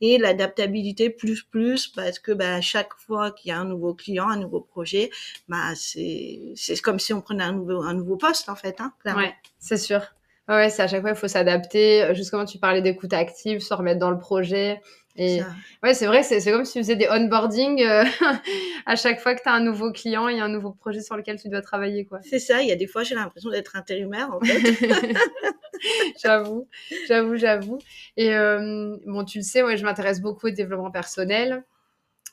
et 0.00 0.16
l'adaptabilité 0.16 1.10
plus 1.10 1.42
plus 1.42 1.86
parce 1.86 2.18
que 2.18 2.32
bah, 2.32 2.62
chaque 2.62 2.94
fois 2.94 3.30
qu'il 3.30 3.50
y 3.50 3.52
a 3.52 3.58
un 3.58 3.66
nouveau 3.66 3.92
client, 3.92 4.26
un 4.26 4.38
nouveau 4.38 4.62
projet, 4.62 5.10
bah 5.48 5.74
c'est 5.74 6.40
c'est 6.56 6.80
comme 6.80 6.98
si 6.98 7.12
on 7.12 7.20
prenait 7.20 7.44
un 7.44 7.52
nouveau 7.52 7.82
un 7.82 7.92
nouveau 7.92 8.16
poste 8.16 8.48
en 8.48 8.56
fait, 8.56 8.80
hein, 8.80 8.94
clairement. 9.02 9.20
Ouais, 9.20 9.34
c'est 9.58 9.76
sûr. 9.76 10.00
Ouais, 10.48 10.70
c'est 10.70 10.80
à 10.80 10.88
chaque 10.88 11.02
fois 11.02 11.10
il 11.10 11.16
faut 11.16 11.28
s'adapter. 11.28 12.14
Justement, 12.14 12.46
tu 12.46 12.56
parlais 12.56 12.80
d'écoute 12.80 13.12
active, 13.12 13.60
se 13.60 13.74
remettre 13.74 14.00
dans 14.00 14.10
le 14.10 14.18
projet. 14.18 14.80
Et 15.16 15.40
ouais, 15.82 15.92
c'est 15.92 16.06
vrai, 16.06 16.22
c'est 16.22 16.42
comme 16.50 16.64
si 16.64 16.72
tu 16.72 16.78
faisais 16.78 16.96
des 16.96 17.08
onboarding 17.08 17.82
euh, 17.82 18.04
à 18.86 18.96
chaque 18.96 19.20
fois 19.20 19.34
que 19.34 19.42
tu 19.42 19.48
as 19.48 19.52
un 19.52 19.60
nouveau 19.60 19.92
client, 19.92 20.26
a 20.26 20.30
un 20.30 20.48
nouveau 20.48 20.72
projet 20.72 21.02
sur 21.02 21.16
lequel 21.16 21.38
tu 21.38 21.48
dois 21.48 21.60
travailler. 21.60 22.06
quoi. 22.06 22.20
C'est 22.22 22.38
ça, 22.38 22.62
il 22.62 22.68
y 22.68 22.72
a 22.72 22.76
des 22.76 22.86
fois 22.86 23.02
j'ai 23.02 23.14
l'impression 23.14 23.50
d'être 23.50 23.76
intérimaire 23.76 24.30
en 24.32 24.40
fait. 24.40 24.58
j'avoue, 26.22 26.66
j'avoue, 27.08 27.36
j'avoue. 27.36 27.78
Et 28.16 28.34
euh, 28.34 28.96
bon, 29.06 29.24
tu 29.24 29.38
le 29.38 29.44
sais, 29.44 29.62
ouais, 29.62 29.76
je 29.76 29.84
m'intéresse 29.84 30.22
beaucoup 30.22 30.46
au 30.46 30.50
développement 30.50 30.90
personnel. 30.90 31.62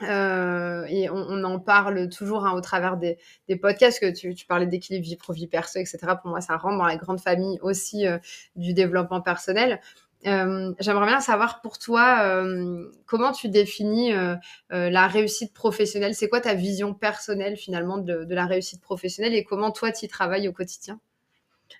Euh, 0.02 0.86
et 0.88 1.10
on, 1.10 1.44
en 1.44 1.60
parle 1.60 2.08
toujours 2.08 2.46
hein, 2.46 2.54
au 2.54 2.62
travers 2.62 2.96
des, 2.96 3.18
des, 3.50 3.58
podcasts 3.58 4.00
que 4.00 4.10
tu, 4.10 4.34
tu 4.34 4.46
parlais 4.46 4.66
d'équilibre 4.66 5.06
vie 5.06 5.18
pro 5.18 5.34
vie 5.34 5.48
perso 5.48 5.78
etc 5.78 5.98
pour 6.22 6.30
moi 6.30 6.40
ça 6.40 6.56
rentre 6.56 6.78
dans 6.78 6.86
la 6.86 6.96
grande 6.96 7.20
famille 7.20 7.60
aussi 7.62 8.06
du 8.56 8.74
développement 8.74 9.20
personnel 9.20 9.82
euh, 10.28 10.74
j'aimerais 10.80 11.06
bien 11.06 11.22
savoir 11.22 11.62
pour 11.62 11.78
toi 11.78 12.20
euh, 12.24 12.92
comment 13.06 13.32
tu 13.32 13.48
définis 13.48 14.14
euh, 14.14 14.36
la 14.70 15.08
réussite 15.08 15.54
professionnelle? 15.54 16.14
C'est 16.14 16.28
quoi 16.28 16.42
ta 16.42 16.54
vision 16.54 16.94
personnelle 16.94 17.56
finalement 17.56 17.98
de, 17.98 18.26
la 18.30 18.46
réussite 18.46 18.82
professionnelle 18.82 19.34
et 19.34 19.44
comment 19.44 19.72
toi 19.72 19.92
tu 19.92 20.06
y 20.06 20.08
travailles 20.08 20.48
au 20.48 20.54
quotidien? 20.54 21.00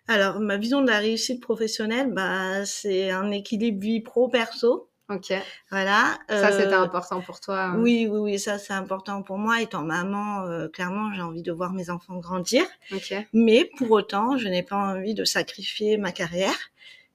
Alors 0.08 0.40
ma 0.40 0.58
vision 0.58 0.82
de 0.82 0.88
la 0.88 1.00
réussite 1.00 1.42
professionnelle, 1.42 2.14
bah, 2.14 2.66
c'est 2.66 3.12
un 3.12 3.32
équilibre 3.32 3.80
vie 3.80 4.02
pro-perso. 4.02 4.88
Ok. 5.10 5.34
Voilà. 5.72 6.20
Ça, 6.30 6.52
c'était 6.52 6.76
important 6.76 7.20
pour 7.22 7.40
toi. 7.40 7.64
Hein? 7.64 7.80
Oui, 7.80 8.08
oui, 8.08 8.20
oui, 8.20 8.40
ça, 8.40 8.60
c'est 8.60 8.74
important 8.74 9.24
pour 9.24 9.40
moi. 9.40 9.60
Étant 9.60 9.82
maman, 9.82 10.46
clairement, 10.72 11.12
j'ai 11.16 11.24
envie 11.24 11.42
de 11.42 11.52
voir 11.52 11.74
mes 11.74 11.90
enfants 11.90 12.18
grandir. 12.18 12.64
Ok. 12.94 13.16
Mais 13.34 13.66
pour 13.78 13.90
autant, 13.90 14.38
je 14.38 14.48
n'ai 14.48 14.62
pas 14.62 14.76
envie 14.76 15.16
de 15.16 15.26
sacrifier 15.26 15.98
ma 15.98 16.12
carrière. 16.12 16.54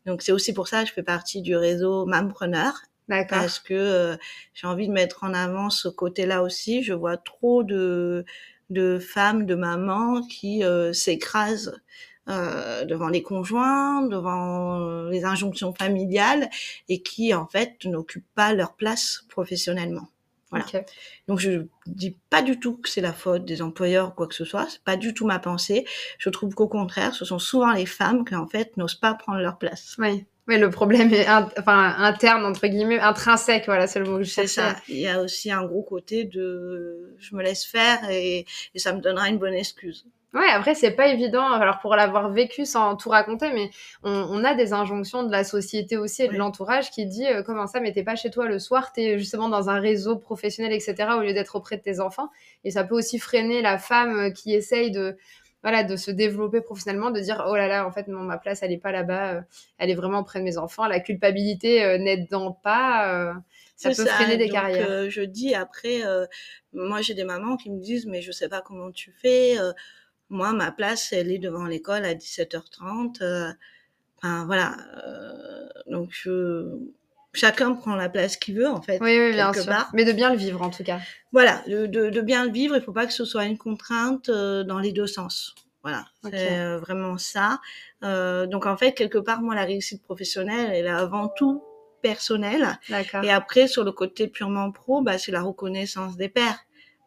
Donc 0.07 0.23
c'est 0.23 0.33
aussi 0.33 0.53
pour 0.53 0.69
ça 0.69 0.83
que 0.83 0.89
je 0.89 0.93
fais 0.93 1.03
partie 1.03 1.43
du 1.43 1.57
réseau 1.57 2.07
Mampreneur. 2.07 2.75
Parce 3.29 3.59
que 3.59 3.75
euh, 3.75 4.17
j'ai 4.55 4.67
envie 4.67 4.89
de 4.89 4.93
mettre 4.93 5.25
en 5.25 5.35
avant 5.35 5.69
ce 5.71 5.89
côté-là 5.89 6.43
aussi. 6.43 6.83
Je 6.83 6.95
vois 6.95 7.19
trop 7.19 7.63
de, 7.63 8.25
de 8.71 8.99
femmes, 8.99 9.45
de 9.45 9.55
mamans 9.55 10.23
qui 10.27 10.65
euh, 10.65 10.93
s'écrasent 10.93 11.81
euh, 12.31 12.85
devant 12.87 13.09
les 13.09 13.23
conjoints, 13.23 14.03
devant 14.07 15.05
les 15.09 15.25
injonctions 15.25 15.75
familiales 15.75 16.49
et 16.89 17.03
qui 17.03 17.35
en 17.35 17.47
fait 17.47 17.85
n'occupent 17.85 18.35
pas 18.35 18.55
leur 18.55 18.75
place 18.75 19.25
professionnellement. 19.29 20.09
Donc 21.29 21.39
je 21.39 21.67
dis 21.87 22.19
pas 22.31 22.43
du 22.43 22.59
tout 22.59 22.77
que 22.77 22.89
c'est 22.89 23.01
la 23.01 23.13
faute 23.13 23.45
des 23.45 23.63
employeurs 23.63 24.09
ou 24.09 24.11
quoi 24.13 24.27
que 24.27 24.35
ce 24.35 24.45
soit, 24.45 24.67
c'est 24.69 24.83
pas 24.83 24.97
du 24.97 25.15
tout 25.15 25.27
ma 25.27 25.39
pensée. 25.39 25.85
Je 26.19 26.31
trouve 26.31 26.55
qu'au 26.55 26.69
contraire, 26.69 27.15
ce 27.15 27.25
sont 27.25 27.39
souvent 27.39 27.73
les 27.73 27.87
femmes 27.87 28.25
qui 28.25 28.35
en 28.35 28.47
fait 28.47 28.77
n'osent 28.77 28.95
pas 28.95 29.15
prendre 29.15 29.39
leur 29.41 29.59
place. 29.59 29.97
Oui. 29.99 30.27
Oui, 30.47 30.59
le 30.59 30.69
problème 30.69 31.11
est 31.15 31.27
enfin 31.59 31.95
interne 31.99 32.45
entre 32.45 32.67
guillemets, 32.67 32.99
intrinsèque, 32.99 33.65
voilà, 33.65 33.87
c'est 33.87 33.99
le 33.99 34.05
mot 34.05 34.19
que 34.19 34.25
je 34.25 34.31
cherchais. 34.31 34.61
ça. 34.61 34.77
Il 34.89 34.99
y 34.99 35.09
a 35.09 35.23
aussi 35.23 35.51
un 35.51 35.65
gros 35.65 35.83
côté 35.83 36.25
de 36.25 37.15
je 37.19 37.35
me 37.35 37.43
laisse 37.43 37.65
faire 37.65 37.99
et, 38.11 38.45
et 38.75 38.79
ça 38.79 38.93
me 38.93 39.01
donnera 39.01 39.31
une 39.31 39.39
bonne 39.39 39.55
excuse. 39.55 40.05
Ouais, 40.35 40.51
après, 40.51 40.75
c'est 40.75 40.91
pas 40.91 41.07
évident. 41.07 41.49
Alors, 41.53 41.79
pour 41.79 41.95
l'avoir 41.95 42.29
vécu 42.29 42.67
sans 42.67 42.97
tout 42.97 43.09
raconter, 43.09 43.53
mais 43.53 43.71
on, 44.03 44.43
a 44.43 44.55
des 44.55 44.73
injonctions 44.73 45.23
de 45.23 45.31
la 45.31 45.45
société 45.45 45.97
aussi 45.97 46.25
et 46.25 46.29
de 46.29 46.37
l'entourage 46.37 46.91
qui 46.91 47.07
dit 47.07 47.25
euh, 47.25 47.45
comment 47.45 47.69
ça, 47.69 47.79
mais 47.79 47.93
t'es 47.93 48.03
pas 48.03 48.17
chez 48.17 48.31
toi 48.31 48.47
le 48.47 48.59
soir, 48.59 48.93
t'es 48.93 49.17
justement 49.17 49.49
dans 49.49 49.71
un 49.71 49.79
réseau 49.79 50.17
professionnel, 50.17 50.73
etc., 50.73 51.11
au 51.17 51.21
lieu 51.21 51.35
d'être 51.35 51.55
auprès 51.55 51.77
de 51.77 51.83
tes 51.83 52.01
enfants. 52.01 52.31
Et 52.65 52.73
ça 52.73 52.83
peut 52.83 52.97
aussi 52.97 53.21
freiner 53.21 53.63
la 53.63 53.79
femme 53.79 54.19
euh, 54.19 54.31
qui 54.31 54.53
essaye 54.53 54.91
de, 54.91 55.17
voilà, 55.63 55.85
de 55.85 55.95
se 55.95 56.11
développer 56.11 56.61
professionnellement, 56.61 57.13
de 57.13 57.21
dire 57.21 57.45
oh 57.49 57.55
là 57.55 57.69
là, 57.69 57.87
en 57.87 57.93
fait, 57.93 58.09
non, 58.09 58.23
ma 58.23 58.37
place, 58.37 58.65
elle 58.65 58.73
est 58.73 58.79
pas 58.79 58.91
là-bas, 58.91 59.35
euh, 59.35 59.41
elle 59.79 59.89
est 59.89 59.95
vraiment 59.95 60.19
auprès 60.19 60.41
de 60.41 60.45
mes 60.45 60.59
enfants. 60.59 60.89
La 60.89 60.99
culpabilité 60.99 61.97
n'aidant 62.01 62.51
pas. 62.51 63.35
ça 63.77 63.91
peut 63.91 64.05
freiner 64.05 64.37
des 64.37 64.49
carrières. 64.49 65.09
je 65.09 65.23
dis 65.23 65.55
après, 65.55 66.03
moi 66.73 67.03
j'ai 67.03 67.15
des 67.15 67.25
mamans 67.25 67.57
qui 67.57 67.71
me 67.71 67.81
disent 67.81 68.07
mais 68.07 68.21
je 68.21 68.33
sais 68.33 68.49
pas 68.49 68.63
comment 68.63 68.91
tu 68.91 69.13
fais, 69.13 69.57
moi, 70.31 70.53
ma 70.53 70.73
place, 70.73 71.13
elle 71.13 71.31
est 71.31 71.39
devant 71.39 71.65
l'école 71.65 72.05
à 72.05 72.15
17h30. 72.15 73.23
Euh, 73.23 73.53
enfin, 74.19 74.45
voilà. 74.47 74.77
Euh, 75.07 75.69
donc, 75.87 76.29
chacun 77.33 77.75
prend 77.75 77.95
la 77.95 78.09
place 78.09 78.37
qu'il 78.37 78.57
veut, 78.57 78.69
en 78.69 78.83
fait. 78.83 78.99
Oui, 79.01 79.19
oui 79.19 79.33
bien 79.33 79.53
sûr. 79.53 79.65
Mais 79.93 80.05
de 80.05 80.13
bien 80.13 80.31
le 80.31 80.37
vivre, 80.37 80.63
en 80.63 80.71
tout 80.71 80.85
cas. 80.85 81.01
Voilà, 81.33 81.63
de, 81.67 81.87
de, 81.87 82.21
bien 82.21 82.45
le 82.45 82.51
vivre. 82.51 82.75
Il 82.75 82.81
ne 82.81 82.85
faut 82.85 82.93
pas 82.93 83.07
que 83.07 83.13
ce 83.13 83.25
soit 83.25 83.45
une 83.45 83.59
contrainte 83.59 84.29
euh, 84.29 84.65
dans 84.65 84.79
les 84.79 84.93
deux 84.93 85.07
sens. 85.07 85.55
Voilà, 85.83 86.07
c'est 86.23 86.79
vraiment 86.79 87.19
ça. 87.19 87.61
donc, 88.01 88.65
en 88.65 88.77
fait, 88.79 88.93
quelque 88.93 89.19
part, 89.19 89.43
moi, 89.43 89.55
la 89.55 89.65
réussite 89.65 90.03
professionnelle, 90.03 90.71
elle 90.73 90.87
est 90.87 90.89
avant 90.89 91.29
tout 91.29 91.63
personnelle. 92.05 92.79
Et 93.23 93.31
après, 93.31 93.67
sur 93.67 93.83
le 93.83 93.91
côté 93.91 94.29
purement 94.29 94.71
pro, 94.71 95.03
bah, 95.03 95.19
c'est 95.19 95.33
la 95.33 95.43
reconnaissance 95.43 96.17
des 96.17 96.29
pairs. 96.29 96.59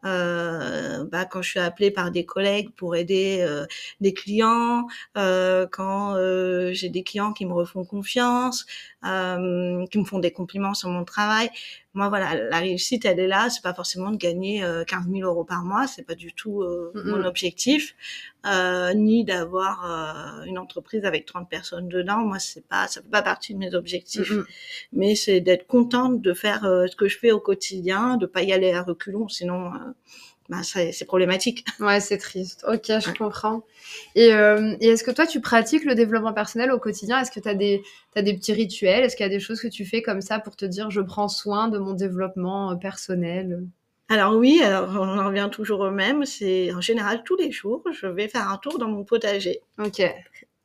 Euh, 0.05 1.05
bah, 1.11 1.25
quand 1.25 1.41
je 1.41 1.49
suis 1.49 1.59
appelée 1.59 1.91
par 1.91 2.11
des 2.11 2.25
collègues 2.25 2.69
pour 2.75 2.95
aider 2.95 3.39
euh, 3.41 3.65
des 3.99 4.13
clients, 4.13 4.85
euh, 5.17 5.67
quand 5.71 6.15
euh, 6.15 6.71
j'ai 6.73 6.89
des 6.89 7.03
clients 7.03 7.33
qui 7.33 7.45
me 7.45 7.53
refont 7.53 7.83
confiance, 7.83 8.65
euh, 9.07 9.85
qui 9.87 9.97
me 9.97 10.05
font 10.05 10.19
des 10.19 10.31
compliments 10.31 10.73
sur 10.73 10.89
mon 10.89 11.05
travail. 11.05 11.49
Moi, 11.93 12.09
voilà, 12.09 12.35
la 12.49 12.59
réussite, 12.59 13.05
elle 13.05 13.19
est 13.19 13.27
là. 13.27 13.49
C'est 13.49 13.63
pas 13.63 13.73
forcément 13.73 14.11
de 14.11 14.17
gagner 14.17 14.63
15 14.87 15.05
000 15.11 15.27
euros 15.27 15.43
par 15.43 15.63
mois. 15.63 15.87
C'est 15.87 16.03
pas 16.03 16.13
du 16.13 16.33
tout 16.33 16.63
mon 16.93 17.23
objectif, 17.25 17.95
ni 18.93 19.25
d'avoir 19.25 20.43
une 20.45 20.59
entreprise 20.59 21.05
avec 21.05 21.25
30 21.25 21.49
personnes 21.49 21.87
dedans. 21.87 22.19
Moi, 22.19 22.37
c'est 22.37 22.67
pas, 22.67 22.87
ça 22.87 23.01
fait 23.01 23.09
pas 23.09 23.23
partie 23.23 23.55
de 23.55 23.59
mes 23.59 23.73
objectifs. 23.73 24.31
Mais 24.93 25.15
c'est 25.15 25.41
d'être 25.41 25.65
contente 25.65 26.21
de 26.21 26.33
faire 26.33 26.61
ce 26.61 26.95
que 26.95 27.07
je 27.07 27.17
fais 27.17 27.31
au 27.31 27.39
quotidien, 27.39 28.17
de 28.17 28.27
pas 28.27 28.43
y 28.43 28.53
aller 28.53 28.73
à 28.73 28.83
reculons, 28.83 29.27
sinon 29.27 29.71
bah, 30.49 30.61
c'est 30.63 31.05
problématique. 31.05 31.65
Ouais, 31.79 31.99
c'est 31.99 32.17
triste. 32.17 32.65
Ok, 32.67 32.85
je 32.87 33.13
comprends. 33.17 33.63
Et, 34.15 34.33
euh, 34.33 34.75
et 34.79 34.87
est-ce 34.89 35.03
que 35.03 35.11
toi, 35.11 35.27
tu 35.27 35.41
pratiques 35.41 35.83
le 35.85 35.93
développement 35.95 36.33
personnel 36.33 36.71
au 36.71 36.79
quotidien? 36.79 37.19
Est-ce 37.19 37.31
que 37.31 37.39
tu 37.39 37.49
as 37.49 37.53
des, 37.55 37.81
as 38.15 38.21
des 38.21 38.33
petits 38.33 38.53
rituels? 38.53 39.03
Est-ce 39.03 39.15
qu'il 39.15 39.25
y 39.25 39.29
a 39.29 39.29
des 39.29 39.39
choses 39.39 39.61
que 39.61 39.67
tu 39.67 39.85
fais 39.85 40.01
comme 40.01 40.21
ça 40.21 40.39
pour 40.39 40.55
te 40.55 40.65
dire 40.65 40.89
je 40.89 41.01
prends 41.01 41.27
soin 41.27 41.67
de 41.67 41.77
mon 41.77 41.93
développement 41.93 42.71
euh, 42.71 42.75
personnel? 42.75 43.63
Alors 44.09 44.35
oui, 44.35 44.61
alors 44.63 44.89
on 44.89 45.19
en 45.19 45.25
revient 45.27 45.49
toujours 45.51 45.81
au 45.81 45.91
même. 45.91 46.25
C'est 46.25 46.73
en 46.73 46.81
général 46.81 47.23
tous 47.23 47.35
les 47.35 47.51
jours, 47.51 47.83
je 47.91 48.07
vais 48.07 48.29
faire 48.29 48.49
un 48.49 48.57
tour 48.57 48.79
dans 48.79 48.87
mon 48.87 49.03
potager. 49.03 49.59
Ok. 49.79 50.01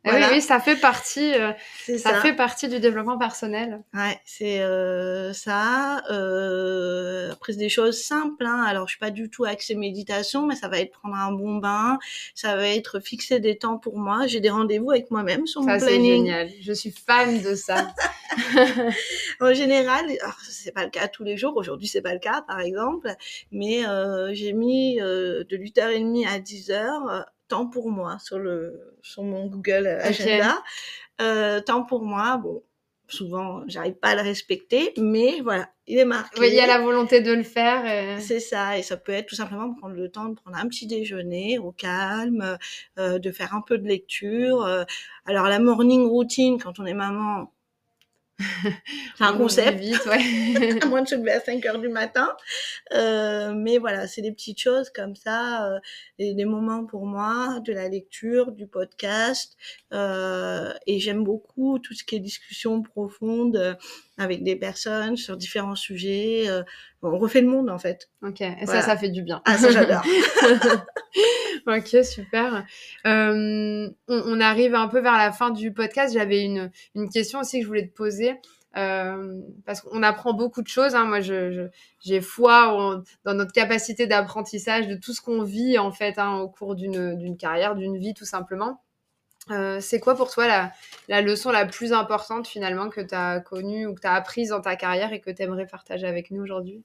Oui, 0.04 0.12
oui, 0.32 0.40
ça 0.40 0.58
fait 0.58 0.74
partie, 0.74 1.32
euh, 1.34 1.52
ça, 1.98 2.20
fait 2.20 2.32
partie 2.32 2.68
du 2.68 2.80
développement 2.80 3.18
personnel. 3.18 3.82
Ouais, 3.94 4.20
c'est 4.24 4.60
euh, 4.60 5.32
ça. 5.32 6.02
Euh, 6.10 7.30
après, 7.32 7.52
c'est 7.52 7.60
des 7.60 7.68
choses 7.68 8.02
simples. 8.02 8.44
Hein. 8.44 8.64
Alors, 8.66 8.88
je 8.88 8.92
suis 8.92 8.98
pas 8.98 9.10
du 9.10 9.30
tout 9.30 9.44
axée 9.44 9.76
méditation, 9.76 10.46
mais 10.46 10.56
ça 10.56 10.68
va 10.68 10.80
être 10.80 10.90
prendre 10.90 11.14
un 11.14 11.30
bon 11.30 11.58
bain, 11.58 12.00
ça 12.34 12.56
va 12.56 12.66
être 12.66 12.98
fixer 12.98 13.38
des 13.38 13.58
temps 13.58 13.78
pour 13.78 13.96
moi. 13.96 14.26
J'ai 14.26 14.40
des 14.40 14.50
rendez-vous 14.50 14.90
avec 14.90 15.10
moi-même 15.12 15.46
sur 15.46 15.60
mon 15.60 15.66
planning. 15.66 15.80
Ça, 15.80 15.88
c'est 15.88 16.02
génial. 16.02 16.50
Je 16.60 16.72
suis 16.72 16.90
fan 16.90 17.40
de 17.40 17.54
ça. 17.54 17.94
en 19.40 19.54
général, 19.54 20.06
c'est 20.48 20.72
pas 20.72 20.84
le 20.84 20.90
cas 20.90 21.06
tous 21.06 21.22
les 21.22 21.36
jours. 21.36 21.56
Aujourd'hui, 21.56 21.86
c'est 21.86 22.02
pas 22.02 22.14
le 22.14 22.20
cas, 22.20 22.42
par 22.42 22.58
exemple. 22.58 23.14
Mais 23.52 23.86
euh, 23.86 24.34
j'ai 24.34 24.52
mis 24.52 25.00
euh, 25.00 25.44
de 25.44 25.56
8h30 25.56 26.26
à 26.26 26.40
10h 26.40 27.24
temps 27.52 27.66
pour 27.66 27.90
moi 27.90 28.16
sur 28.18 28.38
le 28.38 28.96
sur 29.02 29.22
mon 29.24 29.46
Google 29.46 29.86
Agenda. 29.86 30.56
Euh, 31.20 31.60
temps 31.60 31.84
pour 31.84 32.02
moi, 32.02 32.38
bon, 32.38 32.62
souvent 33.08 33.62
j'arrive 33.66 33.94
pas 33.94 34.08
à 34.08 34.14
le 34.14 34.22
respecter, 34.22 34.94
mais 34.96 35.40
voilà, 35.42 35.68
il 35.86 35.98
est 35.98 36.06
marqué. 36.06 36.40
Oui, 36.40 36.48
il 36.48 36.54
y 36.54 36.60
a 36.60 36.66
la 36.66 36.80
volonté 36.80 37.20
de 37.20 37.30
le 37.30 37.42
faire. 37.42 38.20
C'est 38.20 38.40
ça, 38.40 38.78
et 38.78 38.82
ça 38.82 38.96
peut 38.96 39.12
être 39.12 39.26
tout 39.26 39.34
simplement 39.34 39.74
prendre 39.74 39.94
le 39.94 40.10
temps 40.10 40.30
de 40.30 40.34
prendre 40.34 40.56
un 40.56 40.66
petit 40.66 40.86
déjeuner 40.86 41.58
au 41.58 41.72
calme, 41.72 42.56
euh, 42.98 43.18
de 43.18 43.30
faire 43.30 43.54
un 43.54 43.60
peu 43.60 43.76
de 43.76 43.86
lecture. 43.86 44.64
Euh, 44.64 44.84
alors 45.26 45.46
la 45.46 45.58
morning 45.58 46.06
routine, 46.06 46.58
quand 46.58 46.78
on 46.78 46.86
est 46.86 46.94
maman, 46.94 47.52
c'est 49.16 49.24
un 49.24 49.36
concept. 49.36 49.78
Vite, 49.78 50.04
ouais. 50.06 50.78
à 50.82 50.86
moins 50.88 51.02
de 51.02 51.08
se 51.08 51.14
lever 51.14 51.32
à 51.32 51.40
5 51.40 51.64
heures 51.66 51.78
du 51.78 51.88
matin. 51.88 52.28
Euh, 52.92 53.52
mais 53.54 53.78
voilà, 53.78 54.06
c'est 54.06 54.22
des 54.22 54.32
petites 54.32 54.60
choses 54.60 54.90
comme 54.90 55.16
ça, 55.16 55.66
euh, 55.66 55.78
et 56.18 56.34
des 56.34 56.44
moments 56.44 56.84
pour 56.84 57.06
moi, 57.06 57.60
de 57.64 57.72
la 57.72 57.88
lecture, 57.88 58.52
du 58.52 58.66
podcast. 58.66 59.56
Euh, 59.92 60.72
et 60.86 60.98
j'aime 60.98 61.24
beaucoup 61.24 61.78
tout 61.78 61.94
ce 61.94 62.04
qui 62.04 62.16
est 62.16 62.20
discussion 62.20 62.82
profonde 62.82 63.76
avec 64.18 64.42
des 64.42 64.56
personnes 64.56 65.16
sur 65.16 65.36
différents 65.36 65.74
sujets. 65.74 66.44
Euh, 66.48 66.62
on 67.02 67.18
refait 67.18 67.40
le 67.40 67.48
monde 67.48 67.70
en 67.70 67.78
fait. 67.78 68.10
Ok, 68.22 68.40
et 68.40 68.66
ça, 68.66 68.82
ça 68.82 68.96
fait 68.96 69.08
du 69.08 69.22
bien. 69.22 69.42
Ah, 69.44 69.56
ça 69.56 69.70
j'adore. 69.70 70.02
ok, 71.66 72.04
super. 72.04 72.64
Euh, 73.06 73.88
on, 74.08 74.40
arrive 74.40 74.74
un 74.74 74.88
peu 74.88 75.00
vers 75.00 75.16
la 75.16 75.32
fin 75.32 75.50
du 75.50 75.72
podcast. 75.72 76.14
J'avais 76.14 76.42
une, 76.42 76.70
une 76.94 77.08
question 77.08 77.40
aussi 77.40 77.58
que 77.58 77.64
je 77.64 77.68
voulais 77.68 77.88
te 77.88 77.94
poser. 77.94 78.38
Euh, 78.76 79.38
parce 79.66 79.82
qu'on 79.82 80.02
apprend 80.02 80.32
beaucoup 80.32 80.62
de 80.62 80.68
choses. 80.68 80.94
Hein. 80.94 81.04
Moi, 81.04 81.20
j'ai 81.20 81.68
je, 82.04 82.20
foi 82.20 83.02
dans 83.24 83.34
notre 83.34 83.52
capacité 83.52 84.06
d'apprentissage 84.06 84.88
de 84.88 84.96
tout 84.96 85.12
ce 85.12 85.20
qu'on 85.20 85.42
vit 85.42 85.78
en 85.78 85.92
fait 85.92 86.18
hein, 86.18 86.38
au 86.38 86.48
cours 86.48 86.74
d'une 86.74 87.36
carrière, 87.36 87.74
d'une 87.74 87.98
vie 87.98 88.14
tout 88.14 88.24
simplement. 88.24 88.81
Euh, 89.50 89.80
c'est 89.80 89.98
quoi 89.98 90.14
pour 90.14 90.30
toi 90.30 90.72
la, 91.08 91.20
leçon 91.20 91.50
la 91.50 91.66
plus 91.66 91.92
importante 91.92 92.46
finalement 92.46 92.88
que 92.88 93.00
tu 93.00 93.14
as 93.14 93.40
connue 93.40 93.86
ou 93.86 93.94
que 93.94 94.00
tu 94.00 94.06
as 94.06 94.14
apprise 94.14 94.50
dans 94.50 94.60
ta 94.60 94.76
carrière 94.76 95.12
et 95.12 95.20
que 95.20 95.30
tu 95.30 95.42
aimerais 95.42 95.66
partager 95.66 96.06
avec 96.06 96.30
nous 96.30 96.42
aujourd'hui? 96.42 96.82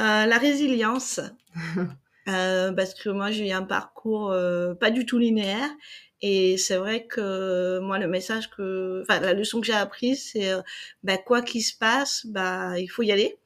Euh, 0.00 0.26
La 0.26 0.38
résilience. 0.38 1.20
euh, 2.28 2.72
parce 2.72 2.94
que 2.94 3.08
moi 3.10 3.30
j'ai 3.30 3.48
eu 3.48 3.52
un 3.52 3.64
parcours 3.64 4.34
pas 4.78 4.90
du 4.90 5.06
tout 5.06 5.18
linéaire. 5.18 5.70
Et 6.24 6.56
c'est 6.56 6.76
vrai 6.76 7.04
que 7.06 7.80
moi 7.80 7.98
le 7.98 8.06
message 8.06 8.48
que, 8.50 9.02
enfin 9.02 9.18
la 9.18 9.32
leçon 9.34 9.60
que 9.60 9.66
j'ai 9.66 9.72
apprise 9.72 10.30
c'est 10.32 10.52
bah, 11.02 11.18
quoi 11.18 11.42
qu'il 11.42 11.62
se 11.62 11.76
passe, 11.76 12.24
bah 12.26 12.78
il 12.78 12.86
faut 12.86 13.02
y 13.02 13.10
aller 13.10 13.38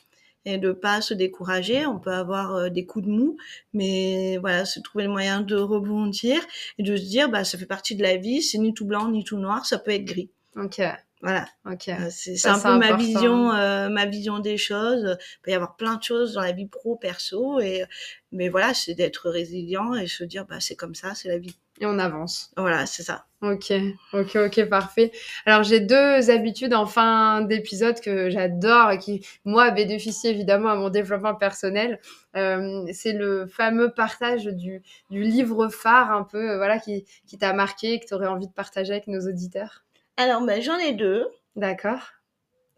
et 0.46 0.56
de 0.56 0.72
pas 0.72 1.02
se 1.02 1.12
décourager. 1.12 1.84
On 1.84 1.98
peut 1.98 2.12
avoir 2.12 2.54
euh, 2.54 2.68
des 2.70 2.86
coups 2.86 3.04
de 3.04 3.10
mou, 3.10 3.36
mais 3.74 4.38
voilà, 4.38 4.64
se 4.64 4.80
trouver 4.80 5.04
le 5.04 5.10
moyen 5.10 5.42
de 5.42 5.56
rebondir 5.56 6.40
et 6.78 6.82
de 6.82 6.96
se 6.96 7.02
dire, 7.02 7.28
bah, 7.28 7.44
ça 7.44 7.58
fait 7.58 7.66
partie 7.66 7.96
de 7.96 8.02
la 8.02 8.16
vie, 8.16 8.40
c'est 8.42 8.58
ni 8.58 8.72
tout 8.72 8.86
blanc 8.86 9.10
ni 9.10 9.24
tout 9.24 9.36
noir, 9.36 9.66
ça 9.66 9.78
peut 9.78 9.90
être 9.90 10.04
gris. 10.04 10.30
Ok. 10.56 10.80
Voilà. 11.22 11.46
Ok. 11.64 11.88
Euh, 11.88 12.08
c'est 12.10 12.46
un 12.46 12.58
peu 12.58 12.78
ma 12.78 12.96
vision, 12.96 13.52
euh, 13.52 13.88
ma 13.88 14.06
vision 14.06 14.38
des 14.38 14.56
choses. 14.56 15.16
Il 15.20 15.42
peut 15.42 15.50
y 15.50 15.54
avoir 15.54 15.76
plein 15.76 15.96
de 15.96 16.02
choses 16.02 16.34
dans 16.34 16.42
la 16.42 16.52
vie 16.52 16.66
pro, 16.66 16.96
perso, 16.96 17.58
et 17.58 17.84
mais 18.32 18.48
voilà, 18.48 18.72
c'est 18.72 18.94
d'être 18.94 19.28
résilient 19.28 19.94
et 19.94 20.06
se 20.06 20.24
dire, 20.24 20.46
bah, 20.46 20.60
c'est 20.60 20.76
comme 20.76 20.94
ça, 20.94 21.14
c'est 21.14 21.28
la 21.28 21.38
vie. 21.38 21.56
Et 21.80 21.86
on 21.86 21.98
avance. 21.98 22.52
Voilà, 22.56 22.86
c'est 22.86 23.02
ça. 23.02 23.25
Ok, 23.52 23.72
ok, 24.12 24.36
ok, 24.46 24.64
parfait. 24.68 25.12
Alors 25.44 25.62
j'ai 25.62 25.78
deux 25.78 26.30
habitudes 26.30 26.74
en 26.74 26.86
fin 26.86 27.42
d'épisode 27.42 28.00
que 28.00 28.28
j'adore 28.28 28.90
et 28.90 28.98
qui, 28.98 29.24
moi, 29.44 29.70
bénéficient 29.70 30.28
évidemment 30.28 30.70
à 30.70 30.74
mon 30.74 30.88
développement 30.88 31.34
personnel. 31.34 32.00
Euh, 32.34 32.84
c'est 32.92 33.12
le 33.12 33.46
fameux 33.46 33.92
partage 33.92 34.46
du, 34.46 34.82
du, 35.10 35.22
livre 35.22 35.68
phare 35.68 36.10
un 36.10 36.24
peu, 36.24 36.50
euh, 36.50 36.56
voilà, 36.56 36.78
qui, 36.78 37.04
qui 37.26 37.38
t'a 37.38 37.52
marqué 37.52 37.92
et 37.92 38.00
que 38.00 38.06
tu 38.06 38.14
aurais 38.14 38.26
envie 38.26 38.48
de 38.48 38.52
partager 38.52 38.92
avec 38.92 39.06
nos 39.06 39.20
auditeurs. 39.28 39.84
Alors, 40.16 40.42
ben, 40.42 40.60
j'en 40.60 40.78
ai 40.78 40.92
deux. 40.92 41.28
D'accord. 41.54 42.00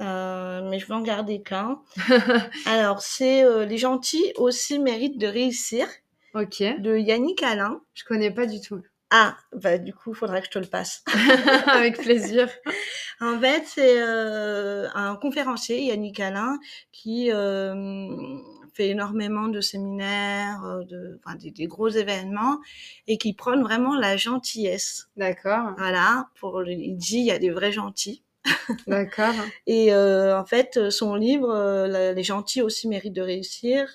Euh, 0.02 0.68
mais 0.68 0.78
je 0.78 0.86
vais 0.86 0.94
en 0.94 1.02
garder 1.02 1.42
qu'un. 1.42 1.80
Alors, 2.66 3.00
c'est 3.00 3.44
euh, 3.44 3.64
Les 3.64 3.78
gentils 3.78 4.32
aussi 4.36 4.78
méritent 4.78 5.18
de 5.18 5.26
réussir. 5.26 5.86
Ok. 6.34 6.62
De 6.80 6.96
Yannick 6.96 7.42
Alain. 7.42 7.80
Je 7.94 8.04
connais 8.04 8.30
pas 8.30 8.46
du 8.46 8.60
tout. 8.60 8.82
Ah, 9.10 9.38
bah 9.52 9.78
du 9.78 9.94
coup, 9.94 10.12
il 10.12 10.16
faudra 10.16 10.40
que 10.40 10.46
je 10.46 10.50
te 10.50 10.58
le 10.58 10.66
passe. 10.66 11.02
Avec 11.66 11.96
plaisir. 11.96 12.48
en 13.20 13.38
fait, 13.40 13.62
c'est 13.66 14.02
euh, 14.02 14.86
un 14.94 15.16
conférencier, 15.16 15.82
Yannick 15.82 16.20
Alain, 16.20 16.58
qui 16.92 17.32
euh, 17.32 18.38
fait 18.74 18.88
énormément 18.88 19.48
de 19.48 19.62
séminaires, 19.62 20.62
euh, 20.64 20.84
de, 20.84 21.20
enfin, 21.24 21.36
des, 21.36 21.66
gros 21.66 21.88
événements, 21.88 22.58
et 23.06 23.16
qui 23.16 23.32
prône 23.32 23.62
vraiment 23.62 23.96
la 23.96 24.18
gentillesse. 24.18 25.08
D'accord. 25.16 25.72
Voilà, 25.78 26.28
pour 26.38 26.62
il 26.64 26.96
dit 26.96 27.20
il 27.20 27.26
y 27.26 27.32
a 27.32 27.38
des 27.38 27.50
vrais 27.50 27.72
gentils. 27.72 28.24
D'accord. 28.86 29.34
et 29.66 29.94
en 29.94 30.44
fait, 30.44 30.90
son 30.90 31.14
livre, 31.14 31.86
Les 32.14 32.22
gentils 32.22 32.62
aussi 32.62 32.88
méritent 32.88 33.14
de 33.14 33.22
réussir, 33.22 33.88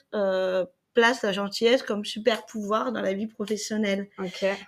place 0.94 1.22
la 1.24 1.32
gentillesse 1.32 1.84
comme 1.84 2.06
super 2.06 2.46
pouvoir 2.46 2.91
dans 2.91 3.02
la 3.02 3.14
vie 3.14 3.28
professionnelle. 3.28 4.08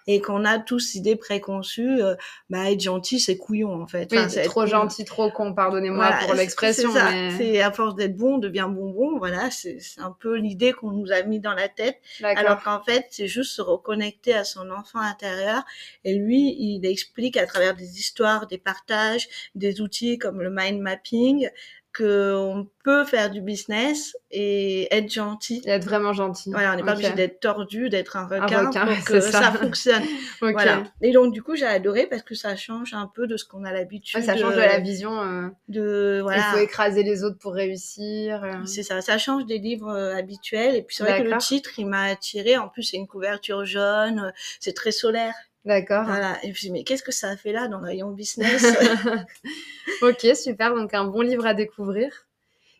Et 0.08 0.22
qu'on 0.22 0.46
a 0.46 0.60
tous 0.60 0.96
idées 0.96 1.16
préconçues, 1.16 2.02
euh, 2.02 2.16
bah 2.50 2.72
être 2.72 2.82
gentil 2.82 3.20
c'est 3.20 3.38
couillon 3.38 3.82
en 3.82 3.88
fait. 3.88 4.10
c'est 4.30 4.44
trop 4.44 4.66
gentil, 4.66 5.06
trop 5.06 5.32
con, 5.32 5.54
pardonnez-moi 5.54 6.12
pour 6.26 6.34
l'expression. 6.34 6.92
C'est 7.38 7.62
à 7.62 7.72
force 7.72 7.96
d'être 7.96 8.16
bon, 8.16 8.36
on 8.36 8.38
devient 8.38 8.68
bonbon. 8.70 9.18
Voilà, 9.18 9.50
c'est 9.52 9.80
un 9.98 10.16
peu 10.20 10.36
l'idée 10.38 10.74
qu'on 10.74 10.92
nous 10.92 11.12
a 11.12 11.24
mis 11.24 11.40
dans 11.40 11.54
la 11.54 11.70
tête. 11.70 12.00
Alors 12.24 12.62
qu'en 12.64 12.82
fait, 12.82 13.06
c'est 13.12 13.28
juste 13.28 13.52
se 13.52 13.62
reconnecter 13.62 14.34
à 14.34 14.44
son 14.44 14.72
enfant 14.72 15.00
intérieur. 15.00 15.64
Et 16.04 16.16
lui, 16.16 16.56
il 16.58 16.86
explique 16.86 17.38
à 17.38 17.46
travers 17.46 17.76
des 17.76 18.00
histoires, 18.00 18.48
des 18.48 18.58
partages, 18.58 19.28
des 19.56 19.82
outils 19.82 20.18
comme 20.18 20.42
le 20.42 20.50
mind 20.52 20.80
mapping, 20.80 21.50
qu'on 21.96 22.68
peut 22.84 23.06
faire 23.06 23.30
du 23.30 23.42
business 23.42 24.18
et 24.30 24.94
être 24.94 25.10
gentil. 25.12 25.62
Et 25.66 25.70
être 25.70 25.86
vraiment 25.86 26.14
gentil. 26.14 26.52
Voilà, 26.52 26.74
on 26.74 26.76
n'est 26.76 26.84
pas 26.84 26.94
obligé 26.94 27.14
d'être 27.14 27.40
tordu, 27.40 27.90
d'être 27.90 28.18
un 28.18 28.28
requin, 28.28 28.66
pour 28.66 29.04
que 29.06 29.20
ça, 29.22 29.52
fonctionne. 29.52 30.04
Voilà. 30.42 30.84
Et 31.02 31.12
donc, 31.12 31.34
du 31.34 31.42
coup, 31.42 31.56
j'ai 31.56 31.66
adoré 31.66 32.08
parce 32.08 32.22
que 32.22 32.36
ça 32.36 32.56
change 32.56 32.94
un 32.94 33.08
peu 33.08 33.28
de 33.28 33.38
ce 33.38 33.46
qu'on 33.46 33.64
a 33.64 33.72
l'habitude. 33.72 34.22
ça 34.22 34.36
change 34.36 34.56
de, 34.56 34.60
la 34.60 34.80
vision. 34.80 35.22
Euh, 35.22 35.48
de, 35.70 36.20
voilà. 36.22 36.44
Il 36.50 36.58
faut 36.58 36.64
écraser 36.64 37.04
les 37.04 37.24
autres 37.24 37.38
pour 37.38 37.54
réussir. 37.54 38.44
Euh. 38.44 38.66
C'est 38.66 38.84
ça. 38.84 39.02
Ça 39.02 39.18
change 39.18 39.46
des 39.46 39.58
livres 39.58 39.92
euh, 39.92 40.16
habituels. 40.16 40.76
Et 40.76 40.82
puis, 40.82 40.96
c'est 40.96 41.04
vrai 41.04 41.24
que 41.24 41.28
le 41.28 41.38
titre, 41.38 41.80
il 41.80 41.88
m'a 41.88 42.04
attiré. 42.04 42.58
En 42.58 42.68
plus, 42.68 42.84
c'est 42.84 42.98
une 42.98 43.08
couverture 43.08 43.66
jaune. 43.66 44.34
C'est 44.60 44.74
très 44.74 44.92
solaire. 44.92 45.34
D'accord. 45.66 46.06
Voilà. 46.06 46.38
Et 46.44 46.52
puis, 46.52 46.70
mais 46.72 46.84
qu'est-ce 46.84 47.02
que 47.04 47.12
ça 47.12 47.30
a 47.30 47.38
fait 47.38 47.52
là 47.52 47.68
dans 47.68 47.80
le 47.80 47.86
rayon 47.88 48.12
business? 48.12 48.64
Ok, 50.02 50.26
super. 50.36 50.76
Donc, 50.76 50.94
un 50.94 51.06
bon 51.06 51.22
livre 51.22 51.46
à 51.46 51.54
découvrir. 51.54 52.28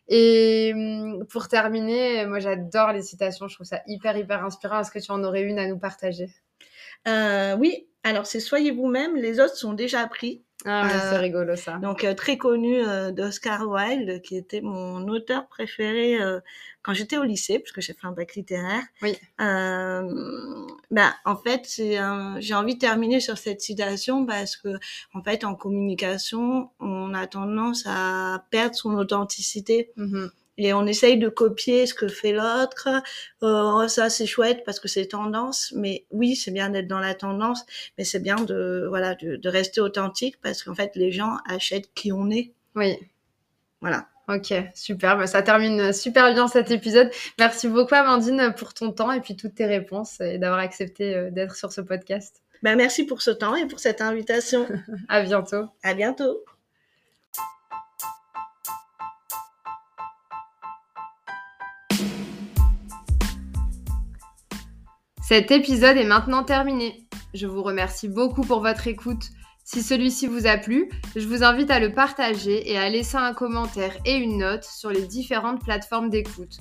Et 0.08 0.72
hum, 0.74 1.26
pour 1.28 1.48
terminer, 1.48 2.26
moi, 2.26 2.40
j'adore 2.40 2.92
les 2.92 3.02
citations. 3.02 3.48
Je 3.48 3.56
trouve 3.56 3.66
ça 3.66 3.82
hyper, 3.88 4.16
hyper 4.16 4.44
inspirant. 4.44 4.80
Est-ce 4.80 4.92
que 4.92 5.00
tu 5.00 5.12
en 5.12 5.24
aurais 5.24 5.42
une 5.42 5.58
à 5.58 5.68
nous 5.68 5.78
partager? 5.78 6.30
Euh, 7.08 7.56
Oui. 7.58 7.88
Alors, 8.04 8.26
c'est 8.26 8.40
Soyez 8.40 8.72
vous-même, 8.72 9.16
les 9.16 9.40
autres 9.40 9.56
sont 9.56 9.74
déjà 9.74 10.06
pris. 10.08 10.44
Ah 10.66 11.10
c'est 11.10 11.18
rigolo 11.18 11.56
ça. 11.56 11.78
Donc 11.78 12.06
très 12.16 12.36
connu 12.36 12.82
d'Oscar 13.12 13.68
Wilde, 13.68 14.20
qui 14.22 14.36
était 14.36 14.60
mon 14.60 15.06
auteur 15.08 15.46
préféré 15.46 16.18
quand 16.82 16.92
j'étais 16.92 17.16
au 17.16 17.24
lycée, 17.24 17.58
puisque 17.58 17.80
j'ai 17.80 17.94
fait 17.94 18.06
un 18.06 18.12
bac 18.12 18.34
littéraire. 18.34 18.82
Oui. 19.02 19.16
bah, 19.38 21.14
en 21.24 21.36
fait, 21.36 21.68
j'ai 21.76 22.54
envie 22.54 22.74
de 22.74 22.80
terminer 22.80 23.20
sur 23.20 23.38
cette 23.38 23.60
citation 23.60 24.26
parce 24.26 24.56
que, 24.56 24.68
en 25.14 25.22
fait, 25.22 25.44
en 25.44 25.54
communication, 25.54 26.70
on 26.80 27.14
a 27.14 27.26
tendance 27.26 27.84
à 27.86 28.44
perdre 28.50 28.74
son 28.74 28.94
authenticité. 28.94 29.92
Mmh 29.96 30.26
et 30.58 30.72
on 30.72 30.86
essaye 30.86 31.18
de 31.18 31.28
copier 31.28 31.86
ce 31.86 31.94
que 31.94 32.08
fait 32.08 32.32
l'autre. 32.32 32.88
Euh, 33.42 33.88
ça 33.88 34.10
c'est 34.10 34.26
chouette 34.26 34.62
parce 34.64 34.80
que 34.80 34.88
c'est 34.88 35.06
tendance, 35.06 35.72
mais 35.76 36.04
oui 36.10 36.36
c'est 36.36 36.50
bien 36.50 36.70
d'être 36.70 36.88
dans 36.88 37.00
la 37.00 37.14
tendance, 37.14 37.64
mais 37.98 38.04
c'est 38.04 38.20
bien 38.20 38.36
de 38.36 38.86
voilà 38.88 39.14
de, 39.14 39.36
de, 39.36 39.48
rester 39.48 39.80
authentique 39.80 40.40
parce 40.42 40.62
qu'en 40.62 40.74
fait 40.74 40.96
les 40.96 41.12
gens 41.12 41.36
achètent 41.48 41.92
qui 41.94 42.12
on 42.12 42.30
est. 42.30 42.52
Oui. 42.74 42.98
Voilà. 43.80 44.08
Ok, 44.28 44.52
super. 44.74 45.16
Bah, 45.16 45.28
ça 45.28 45.42
termine 45.42 45.92
super 45.92 46.32
bien 46.34 46.48
cet 46.48 46.72
épisode. 46.72 47.10
Merci 47.38 47.68
beaucoup 47.68 47.94
Amandine 47.94 48.52
pour 48.58 48.74
ton 48.74 48.90
temps 48.90 49.12
et 49.12 49.20
puis 49.20 49.36
toutes 49.36 49.54
tes 49.54 49.66
réponses 49.66 50.20
et 50.20 50.38
d'avoir 50.38 50.58
accepté 50.58 51.14
euh, 51.14 51.30
d'être 51.30 51.54
sur 51.54 51.72
ce 51.72 51.80
podcast. 51.80 52.42
Ben, 52.62 52.74
merci 52.76 53.04
pour 53.04 53.22
ce 53.22 53.30
temps 53.30 53.54
et 53.54 53.66
pour 53.66 53.78
cette 53.78 54.00
invitation. 54.00 54.66
à 55.08 55.22
bientôt. 55.22 55.66
À 55.84 55.94
bientôt. 55.94 56.44
Cet 65.28 65.50
épisode 65.50 65.96
est 65.96 66.04
maintenant 66.04 66.44
terminé. 66.44 67.04
Je 67.34 67.48
vous 67.48 67.64
remercie 67.64 68.08
beaucoup 68.08 68.42
pour 68.42 68.60
votre 68.60 68.86
écoute. 68.86 69.24
Si 69.64 69.82
celui-ci 69.82 70.28
vous 70.28 70.46
a 70.46 70.56
plu, 70.56 70.88
je 71.16 71.26
vous 71.26 71.42
invite 71.42 71.72
à 71.72 71.80
le 71.80 71.92
partager 71.92 72.70
et 72.70 72.78
à 72.78 72.88
laisser 72.88 73.16
un 73.16 73.34
commentaire 73.34 73.96
et 74.04 74.14
une 74.14 74.38
note 74.38 74.62
sur 74.62 74.90
les 74.90 75.04
différentes 75.04 75.64
plateformes 75.64 76.10
d'écoute. 76.10 76.58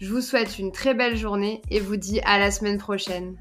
Je 0.00 0.10
vous 0.10 0.22
souhaite 0.22 0.58
une 0.58 0.72
très 0.72 0.94
belle 0.94 1.18
journée 1.18 1.60
et 1.70 1.78
vous 1.78 1.96
dis 1.96 2.20
à 2.20 2.38
la 2.38 2.50
semaine 2.50 2.78
prochaine. 2.78 3.36